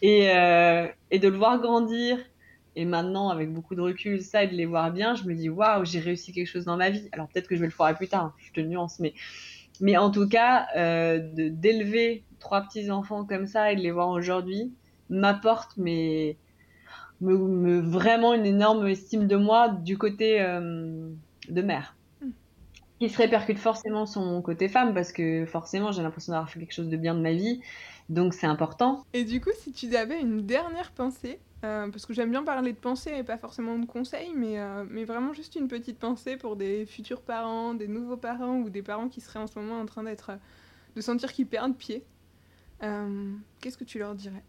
Euh, 0.04 0.88
et 1.10 1.20
de 1.20 1.28
le 1.28 1.38
voir 1.38 1.60
grandir 1.60 2.20
et 2.78 2.86
maintenant, 2.86 3.30
avec 3.30 3.52
beaucoup 3.52 3.74
de 3.74 3.82
recul, 3.82 4.22
ça, 4.22 4.44
et 4.44 4.48
de 4.48 4.54
les 4.54 4.68
voir 4.68 4.92
bien, 4.92 5.16
je 5.16 5.24
me 5.24 5.34
dis, 5.34 5.50
waouh, 5.50 5.84
j'ai 5.84 6.00
réussi 6.00 6.32
quelque 6.32 6.46
chose 6.46 6.66
dans 6.66 6.78
ma 6.78 6.92
vie. 6.92 7.10
Alors 7.12 7.28
peut-être 7.28 7.48
que 7.48 7.56
je 7.56 7.62
vais 7.62 7.66
le 7.66 7.74
faire 7.74 7.96
plus 7.98 8.08
tard, 8.08 8.36
je 8.38 8.52
te 8.52 8.60
nuance, 8.62 9.00
mais, 9.00 9.16
mais 9.82 9.98
en 9.98 10.12
tout 10.12 10.28
cas, 10.28 10.68
euh, 10.76 11.20
d'élever 11.34 12.24
trois 12.40 12.62
petits-enfants 12.62 13.26
comme 13.26 13.48
ça 13.48 13.72
et 13.72 13.76
de 13.76 13.82
les 13.82 13.92
voir 13.92 14.10
aujourd'hui 14.10 14.72
m'apporte 15.10 15.72
mais 15.78 16.38
me, 17.22 17.80
vraiment 17.80 18.34
une 18.34 18.46
énorme 18.46 18.88
estime 18.88 19.28
de 19.28 19.36
moi 19.36 19.70
du 19.70 19.98
côté 19.98 20.42
euh, 20.42 21.10
de 21.50 21.62
mère. 21.62 21.96
Hmm. 22.22 22.30
Qui 23.00 23.10
se 23.10 23.18
répercute 23.18 23.58
forcément 23.58 24.06
sur 24.06 24.22
mon 24.22 24.42
côté 24.42 24.68
femme 24.68 24.94
parce 24.94 25.12
que 25.12 25.46
forcément 25.46 25.92
j'ai 25.92 26.04
l'impression 26.04 26.34
d'avoir 26.34 26.50
fait 26.50 26.60
quelque 26.60 26.74
chose 26.74 26.90
de 26.90 26.98
bien 26.98 27.16
de 27.16 27.22
ma 27.22 27.34
vie, 27.34 27.62
donc 28.10 28.34
c'est 28.34 28.48
important. 28.48 29.06
Et 29.14 29.24
du 29.24 29.42
coup, 29.42 29.52
si 29.60 29.72
tu 29.72 29.96
avais 29.96 30.20
une 30.20 30.46
dernière 30.46 30.92
pensée 30.92 31.40
euh, 31.64 31.90
parce 31.90 32.06
que 32.06 32.14
j'aime 32.14 32.30
bien 32.30 32.44
parler 32.44 32.72
de 32.72 32.78
pensée 32.78 33.12
et 33.18 33.24
pas 33.24 33.38
forcément 33.38 33.80
de 33.80 33.86
conseils, 33.88 34.32
mais, 34.36 34.60
euh, 34.60 34.86
mais 34.90 35.06
vraiment 35.06 35.34
juste 35.34 35.56
une 35.56 35.68
petite 35.68 35.98
pensée 35.98 36.38
pour 36.38 36.56
des 36.56 36.86
futurs 36.86 37.22
parents, 37.22 37.74
des 37.74 37.88
nouveaux 37.88 38.18
parents 38.18 38.60
ou 38.60 38.70
des 38.70 38.84
parents 38.84 39.10
qui 39.10 39.22
seraient 39.22 39.40
en 39.40 39.48
ce 39.48 39.58
moment 39.58 39.80
en 39.80 39.86
train 39.88 40.04
d'être, 40.04 40.38
de 40.96 41.02
sentir 41.02 41.34
qu'ils 41.34 41.48
perdent 41.48 41.76
pied. 41.76 42.06
Euh, 42.84 43.34
qu'est-ce 43.60 43.78
que 43.78 43.84
tu 43.84 43.98
leur 43.98 44.14
dirais? 44.14 44.44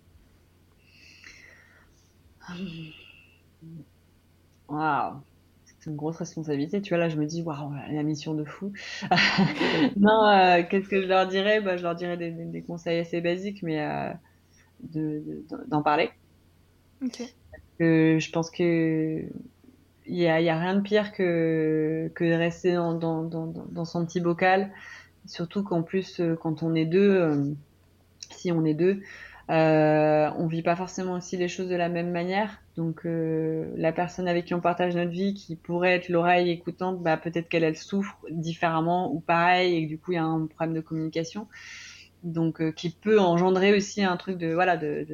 Waouh, 4.69 5.23
c'est 5.65 5.87
une 5.87 5.97
grosse 5.97 6.19
responsabilité. 6.19 6.83
Tu 6.83 6.91
vois, 6.91 6.99
là, 6.99 7.09
je 7.09 7.17
me 7.17 7.25
dis, 7.25 7.41
waouh, 7.41 7.73
la 7.73 8.03
mission 8.03 8.35
de 8.35 8.45
fou. 8.45 8.71
non, 9.97 10.63
qu'est-ce 10.69 10.91
que 10.91 11.01
je 11.01 11.07
leur 11.07 11.27
dirais? 11.27 11.63
Bah, 11.63 11.79
Je 11.79 11.85
leur 11.85 11.95
dirais 11.95 12.19
des, 12.19 12.63
conseils 12.65 12.99
assez 12.99 13.23
basiques, 13.23 13.63
mais 13.63 14.13
d'en 14.81 15.83
parler 15.83 16.11
je 17.81 18.31
pense 18.31 18.51
que 18.51 19.25
il 20.09 20.17
y 20.17 20.27
a, 20.27 20.41
y 20.41 20.49
a, 20.49 20.59
rien 20.59 20.75
de 20.75 20.81
pire 20.81 21.13
que, 21.13 22.11
que 22.15 22.25
rester 22.25 22.75
dans, 22.75 22.95
dans, 22.95 23.23
dans, 23.23 23.47
dans 23.47 23.85
son 23.85 24.07
petit 24.07 24.21
bocal. 24.21 24.73
Surtout 25.27 25.63
qu'en 25.63 25.83
plus, 25.83 26.21
euh, 26.21 26.35
quand 26.35 26.63
on 26.63 26.75
est 26.75 26.87
deux, 26.87 27.15
euh, 27.15 27.53
si 28.31 28.51
on 28.51 28.65
est 28.65 28.75
deux, 28.75 29.03
euh, 29.51 30.31
on 30.37 30.47
vit 30.47 30.63
pas 30.63 30.77
forcément 30.77 31.15
aussi 31.15 31.37
les 31.37 31.49
choses 31.49 31.69
de 31.69 31.77
la 31.77 31.89
même 31.89 32.11
manière. 32.11 32.61
Donc 32.77 33.07
euh, 33.07 33.73
la 33.77 33.93
personne 33.93 34.29
avec 34.29 34.45
qui 34.45 34.55
on 34.55 34.61
partage 34.61 34.95
notre 34.95 35.11
vie, 35.11 35.35
qui 35.35 35.57
pourrait 35.57 35.95
être 35.95 36.09
l'oreille 36.09 36.51
écoutante, 36.51 37.03
bah, 37.03 37.17
peut-être 37.17 37.49
qu'elle 37.49 37.65
elle 37.65 37.77
souffre 37.77 38.19
différemment 38.31 39.13
ou 39.13 39.21
pareil, 39.21 39.75
et 39.75 39.85
que 39.85 39.89
du 39.89 39.99
coup 39.99 40.13
il 40.13 40.17
y 40.17 40.19
a 40.19 40.25
un 40.25 40.47
problème 40.47 40.75
de 40.75 40.81
communication 40.81 41.49
donc 42.25 42.61
euh, 42.61 42.73
qui 42.73 42.91
peut 42.91 43.21
engendrer 43.21 43.75
aussi 43.77 44.03
un 44.03 44.16
truc 44.16 44.39
de 44.39 44.53
voilà 44.53 44.77
de, 44.77 45.07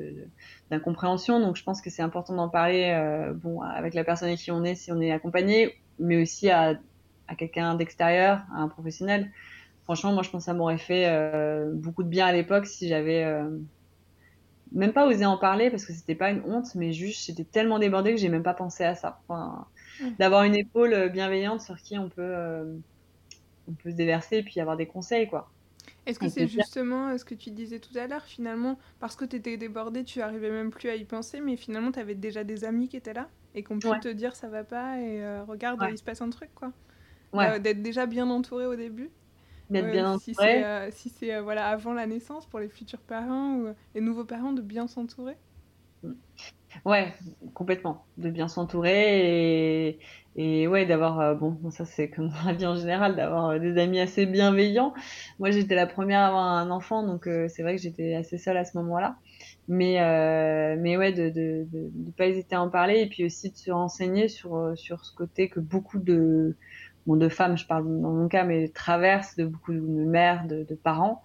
d'incompréhension. 0.71 1.41
Donc 1.41 1.57
je 1.57 1.63
pense 1.65 1.81
que 1.81 1.91
c'est 1.91 2.03
important 2.03 2.35
d'en 2.35 2.49
parler 2.49 2.91
euh, 2.95 3.33
bon 3.35 3.61
avec 3.63 3.95
la 3.95 4.05
personne 4.05 4.29
avec 4.29 4.41
qui 4.41 4.51
on 4.51 4.65
est 4.65 4.75
si 4.75 4.93
on 4.93 5.01
est 5.01 5.13
accompagné, 5.13 5.77
mais 5.99 6.21
aussi 6.23 6.51
à, 6.51 6.75
à 7.29 7.35
quelqu'un 7.37 7.75
d'extérieur, 7.77 8.43
à 8.55 8.61
un 8.61 8.69
professionnel. 8.69 9.31
Franchement, 9.85 10.13
moi 10.13 10.23
je 10.23 10.31
pense 10.31 10.43
que 10.43 10.47
ça 10.47 10.55
m'aurait 10.55 10.79
fait 10.79 11.07
euh, 11.09 11.73
beaucoup 11.75 12.03
de 12.05 12.09
bien 12.09 12.27
à 12.27 12.33
l'époque 12.33 12.67
si 12.67 12.89
j'avais 12.89 13.25
même 14.73 14.93
pas 14.93 15.07
osé 15.07 15.25
en 15.25 15.39
parler 15.39 15.71
parce 15.71 15.85
que 15.87 15.93
c'était 15.93 16.15
pas 16.15 16.31
une 16.31 16.43
honte, 16.45 16.75
mais 16.75 16.93
juste 16.93 17.27
j'étais 17.27 17.45
tellement 17.45 17.79
débordée 17.79 18.13
que 18.13 18.17
j'ai 18.21 18.29
même 18.29 18.43
pas 18.43 18.55
pensé 18.55 18.85
à 18.85 18.95
ça. 18.95 19.21
Enfin, 19.29 19.67
D'avoir 20.19 20.45
une 20.45 20.57
épaule 20.57 21.11
bienveillante 21.11 21.61
sur 21.63 21.77
qui 21.79 21.99
on 21.99 22.11
peut 22.11 22.35
on 23.69 23.75
peut 23.75 23.91
se 23.91 23.97
déverser 23.97 24.39
et 24.39 24.43
puis 24.43 24.61
avoir 24.61 24.77
des 24.77 24.87
conseils 24.87 25.29
quoi. 25.29 25.54
Est-ce 26.07 26.19
que 26.19 26.29
c'est 26.29 26.49
justement 26.49 27.09
euh, 27.09 27.19
ce 27.19 27.25
que 27.25 27.35
tu 27.35 27.51
disais 27.51 27.79
tout 27.79 27.97
à 27.97 28.07
l'heure, 28.07 28.25
finalement, 28.25 28.79
parce 29.01 29.17
que 29.17 29.25
tu 29.25 29.37
étais 29.37 29.57
débordée, 29.57 30.05
tu 30.05 30.21
arrivais 30.21 30.51
même 30.51 30.71
plus 30.71 30.89
à 30.89 30.97
y 30.97 31.05
penser, 31.05 31.41
mais 31.41 31.57
finalement, 31.57 31.93
tu 31.93 31.99
avais 31.99 32.15
déjà 32.15 32.45
des 32.45 32.65
amis 32.65 32.89
qui 32.89 32.97
étaient 32.97 33.15
là 33.15 33.29
et 33.55 33.63
qu'on 33.63 33.79
pu 33.79 33.89
te 34.01 34.09
dire 34.09 34.35
ça 34.35 34.49
va 34.49 34.65
pas 34.65 34.99
et 34.99 35.23
euh, 35.23 35.45
regarde, 35.45 35.83
il 35.91 35.97
se 35.97 36.03
passe 36.03 36.21
un 36.21 36.31
truc, 36.31 36.51
quoi. 36.55 36.73
Ouais. 37.33 37.59
D'être 37.59 37.83
déjà 37.83 38.07
bien 38.07 38.29
entouré 38.29 38.67
au 38.67 38.77
début. 38.77 39.11
D'être 39.71 39.91
bien 39.91 40.11
entouré. 40.11 40.91
Si 40.93 41.09
c'est 41.09 41.35
euh, 41.35 41.43
voilà, 41.43 41.69
avant 41.69 41.95
la 41.95 42.07
naissance, 42.07 42.47
pour 42.47 42.61
les 42.61 42.69
futurs 42.69 43.01
parents 43.01 43.57
ou 43.57 43.69
les 43.95 44.01
nouveaux 44.01 44.25
parents, 44.25 44.53
de 44.53 44.63
bien 44.63 44.87
s'entourer. 44.87 45.37
Ouais, 46.85 47.13
complètement. 47.55 48.07
De 48.17 48.31
bien 48.31 48.49
s'entourer 48.49 49.89
et, 49.89 49.99
et 50.37 50.67
ouais, 50.69 50.87
d'avoir, 50.87 51.21
euh, 51.21 51.35
bon, 51.35 51.59
ça 51.71 51.85
c'est 51.85 52.11
comme 52.11 52.29
dans 52.31 52.43
la 52.47 52.53
vie 52.55 52.67
en 52.67 52.75
général, 52.77 53.17
d'avoir 53.17 53.51
euh, 53.51 53.59
des 53.59 53.79
amis 53.79 54.01
assez 54.01 54.27
bienveillants. 54.27 54.95
Moi, 55.39 55.51
j'étais 55.51 55.75
la 55.75 55.87
première 55.87 56.21
à 56.21 56.27
avoir 56.29 56.45
un 56.45 56.71
enfant, 56.71 57.07
donc 57.07 57.27
euh, 57.27 57.49
c'est 57.49 57.63
vrai 57.63 57.77
que 57.77 57.83
j'étais 57.83 58.15
assez 58.15 58.39
seule 58.39 58.57
à 58.57 58.65
ce 58.65 58.77
moment-là. 58.79 59.17
Mais, 59.69 59.95
mais 60.79 60.97
ouais, 60.97 61.13
de, 61.13 61.31
de, 61.31 61.65
de, 61.71 61.91
de, 61.93 62.11
pas 62.13 62.27
hésiter 62.27 62.55
à 62.55 62.63
en 62.63 62.69
parler 62.71 63.01
et 63.01 63.09
puis 63.09 63.25
aussi 63.25 63.51
de 63.51 63.57
se 63.57 63.71
renseigner 63.71 64.29
sur, 64.29 64.73
sur 64.77 65.05
ce 65.07 65.15
côté 65.15 65.49
que 65.49 65.59
beaucoup 65.61 65.99
de, 65.99 66.57
bon, 67.07 67.17
de 67.17 67.29
femmes, 67.31 67.57
je 67.57 67.67
parle 67.67 67.85
dans 67.85 68.13
mon 68.13 68.29
cas, 68.29 68.45
mais 68.45 68.69
traversent 68.69 69.37
de 69.37 69.47
beaucoup 69.47 69.73
de 69.73 69.81
mères, 69.81 70.47
de 70.47 70.67
parents 70.75 71.23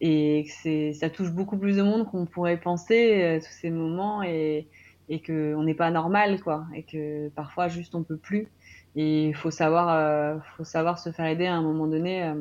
et 0.00 0.46
que 0.46 0.92
ça 0.92 1.10
touche 1.10 1.30
beaucoup 1.30 1.56
plus 1.56 1.76
de 1.76 1.82
monde 1.82 2.08
qu'on 2.10 2.26
pourrait 2.26 2.60
penser 2.60 3.22
euh, 3.22 3.38
tous 3.38 3.52
ces 3.52 3.70
moments 3.70 4.22
et 4.22 4.68
et 5.10 5.20
que 5.20 5.54
on 5.54 5.64
n'est 5.64 5.74
pas 5.74 5.90
normal 5.90 6.40
quoi 6.40 6.66
et 6.74 6.82
que 6.82 7.28
parfois 7.30 7.68
juste 7.68 7.94
on 7.94 8.02
peut 8.02 8.16
plus 8.16 8.48
et 8.96 9.28
il 9.28 9.34
faut 9.34 9.50
savoir 9.50 9.90
euh, 9.90 10.38
faut 10.56 10.64
savoir 10.64 10.98
se 10.98 11.12
faire 11.12 11.26
aider 11.26 11.46
à 11.46 11.54
un 11.54 11.62
moment 11.62 11.86
donné 11.86 12.24
euh, 12.24 12.34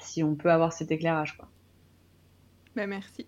si 0.00 0.22
on 0.22 0.34
peut 0.34 0.50
avoir 0.50 0.72
cet 0.72 0.90
éclairage 0.90 1.36
quoi. 1.36 1.48
Bah 2.76 2.86
merci. 2.86 3.26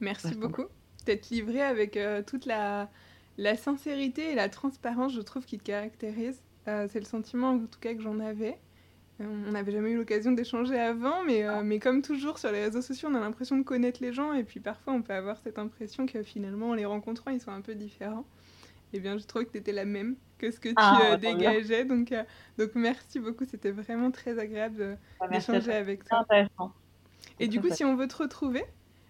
Merci 0.00 0.34
beaucoup 0.34 0.66
d'être 1.06 1.30
livré 1.30 1.62
avec 1.62 1.98
toute 2.26 2.46
la 2.46 2.90
la 3.38 3.56
sincérité 3.56 4.32
et 4.32 4.34
la 4.34 4.48
transparence, 4.48 5.12
je 5.12 5.20
trouve, 5.20 5.44
qui 5.44 5.58
te 5.58 5.64
caractérise. 5.64 6.42
c'est 6.64 6.98
le 6.98 7.04
sentiment, 7.04 7.50
en 7.50 7.58
tout 7.58 7.78
cas, 7.80 7.94
que 7.94 8.02
j'en 8.02 8.18
avais. 8.20 8.58
On 9.18 9.52
n'avait 9.52 9.72
jamais 9.72 9.92
eu 9.92 9.96
l'occasion 9.96 10.32
d'échanger 10.32 10.78
avant, 10.78 11.24
mais, 11.24 11.44
euh, 11.44 11.62
mais 11.64 11.78
comme 11.78 12.02
toujours 12.02 12.38
sur 12.38 12.52
les 12.52 12.64
réseaux 12.64 12.82
sociaux, 12.82 13.08
on 13.10 13.14
a 13.14 13.20
l'impression 13.20 13.56
de 13.56 13.62
connaître 13.62 14.02
les 14.02 14.12
gens, 14.12 14.34
et 14.34 14.44
puis 14.44 14.60
parfois 14.60 14.92
on 14.92 15.00
peut 15.00 15.14
avoir 15.14 15.38
cette 15.38 15.58
impression 15.58 16.04
que 16.04 16.22
finalement, 16.22 16.70
en 16.70 16.74
les 16.74 16.84
rencontrant, 16.84 17.30
ils 17.30 17.40
sont 17.40 17.50
un 17.50 17.62
peu 17.62 17.74
différents. 17.74 18.26
Eh 18.92 19.00
bien, 19.00 19.16
je 19.16 19.24
trouve 19.24 19.44
que 19.46 19.52
tu 19.52 19.58
étais 19.58 19.72
la 19.72 19.86
même 19.86 20.16
que 20.38 20.50
ce 20.50 20.60
que 20.60 20.68
tu 20.68 20.74
ah, 20.76 21.00
euh, 21.12 21.16
dégageais, 21.16 21.86
donc, 21.86 22.12
euh, 22.12 22.24
donc 22.58 22.72
merci 22.74 23.18
beaucoup, 23.18 23.46
c'était 23.46 23.70
vraiment 23.70 24.10
très 24.10 24.38
agréable 24.38 24.98
ah, 25.20 25.28
d'échanger 25.28 25.72
avec 25.72 26.04
toi. 26.04 26.26
Et 27.40 27.48
du 27.48 27.60
coup, 27.60 27.70
si 27.70 27.84
on 27.84 27.96
veut 27.96 28.08
te 28.08 28.16
retrouver, 28.16 28.64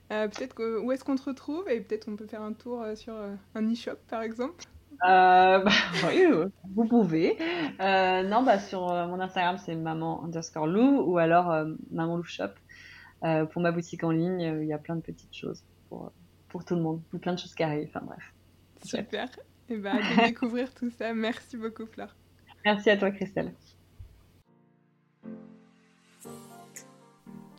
peut-être 0.09 0.81
où 0.83 0.93
est-ce 0.93 1.03
qu'on 1.03 1.17
te 1.17 1.25
retrouve, 1.25 1.69
et 1.69 1.81
peut-être 1.81 2.09
on 2.09 2.15
peut 2.15 2.27
faire 2.27 2.43
un 2.43 2.53
tour 2.53 2.85
sur 2.95 3.15
un 3.57 3.73
e-shop 3.73 3.97
par 4.09 4.23
exemple 4.23 4.65
euh, 5.05 5.59
bah, 5.59 5.71
oui, 6.09 6.25
vous 6.75 6.85
pouvez. 6.87 7.37
Euh, 7.81 8.23
non, 8.23 8.43
bah, 8.43 8.59
sur 8.59 8.91
euh, 8.91 9.07
mon 9.07 9.21
Instagram, 9.21 9.59
c'est 9.59 9.75
maman 9.75 10.25
underscore 10.25 10.67
lou 10.67 11.03
ou 11.03 11.19
alors 11.19 11.55
maman 11.91 12.17
lou 12.17 12.25
shop. 12.25 12.51
pour 13.21 13.63
ma 13.63 13.73
boutique 13.73 14.05
en 14.05 14.11
ligne, 14.11 14.59
il 14.63 14.67
y 14.67 14.73
a 14.73 14.79
plein 14.79 14.97
de 14.97 15.03
petites 15.03 15.35
choses 15.35 15.65
pour, 15.89 16.13
pour 16.49 16.65
tout 16.65 16.75
le 16.75 16.83
monde, 16.83 17.03
plein 17.21 17.35
de 17.35 17.39
choses 17.39 17.55
qui 17.55 17.63
arrivent. 17.63 17.89
Enfin 17.89 18.05
bref. 18.05 18.33
Super. 18.83 19.29
Et 19.69 19.75
eh 19.75 19.77
bah, 19.79 19.95
de 19.95 20.27
découvrir 20.27 20.73
tout 20.73 20.91
ça. 20.91 21.13
Merci 21.13 21.57
beaucoup, 21.57 21.87
Fleur. 21.87 22.15
Merci 22.65 22.91
à 22.91 22.97
toi, 22.97 23.11
Christelle. 23.11 23.53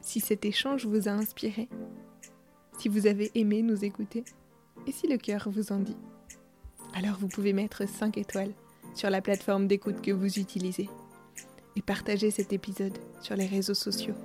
Si 0.02 0.22
cet 0.22 0.46
échange 0.46 0.86
vous 0.86 1.10
a 1.10 1.12
inspiré, 1.12 1.68
si 2.78 2.88
vous 2.88 3.08
avez 3.08 3.30
aimé 3.36 3.62
nous 3.62 3.84
écouter, 3.84 4.24
et 4.86 4.94
si 4.94 5.08
le 5.08 5.18
cœur 5.18 5.50
vous 5.50 5.74
en 5.74 5.80
dit 5.80 5.98
alors 6.98 7.18
vous 7.20 7.28
pouvez 7.28 7.54
mettre 7.54 7.88
5 7.88 8.18
étoiles 8.18 8.54
sur 8.96 9.12
la 9.12 9.22
plateforme 9.22 9.68
d'écoute 9.68 10.02
que 10.02 10.12
vous 10.12 10.40
utilisez. 10.40 10.90
et 11.76 11.82
partagez 11.84 12.32
cet 12.32 12.54
épisode 12.54 12.98
sur 13.22 13.36
les 13.36 13.46
réseaux 13.46 13.76
sociaux 13.76 14.16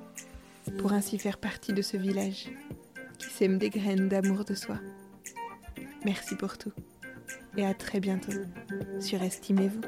pour 0.79 0.95
ainsi 0.95 1.19
faire 1.19 1.37
partie 1.37 1.75
de 1.75 1.83
ce 1.83 1.99
village 1.99 2.49
qui 3.19 3.29
sème 3.29 3.59
des 3.59 3.69
graines 3.69 4.09
d'amour 4.09 4.47
de 4.47 4.55
soi. 4.55 4.79
Merci 6.07 6.35
pour 6.35 6.57
tout 6.57 6.73
et 7.59 7.67
à 7.67 7.75
très 7.75 8.01
bientôt 8.01 8.33
sur 9.01 9.23
Estimez-vous. 9.23 9.83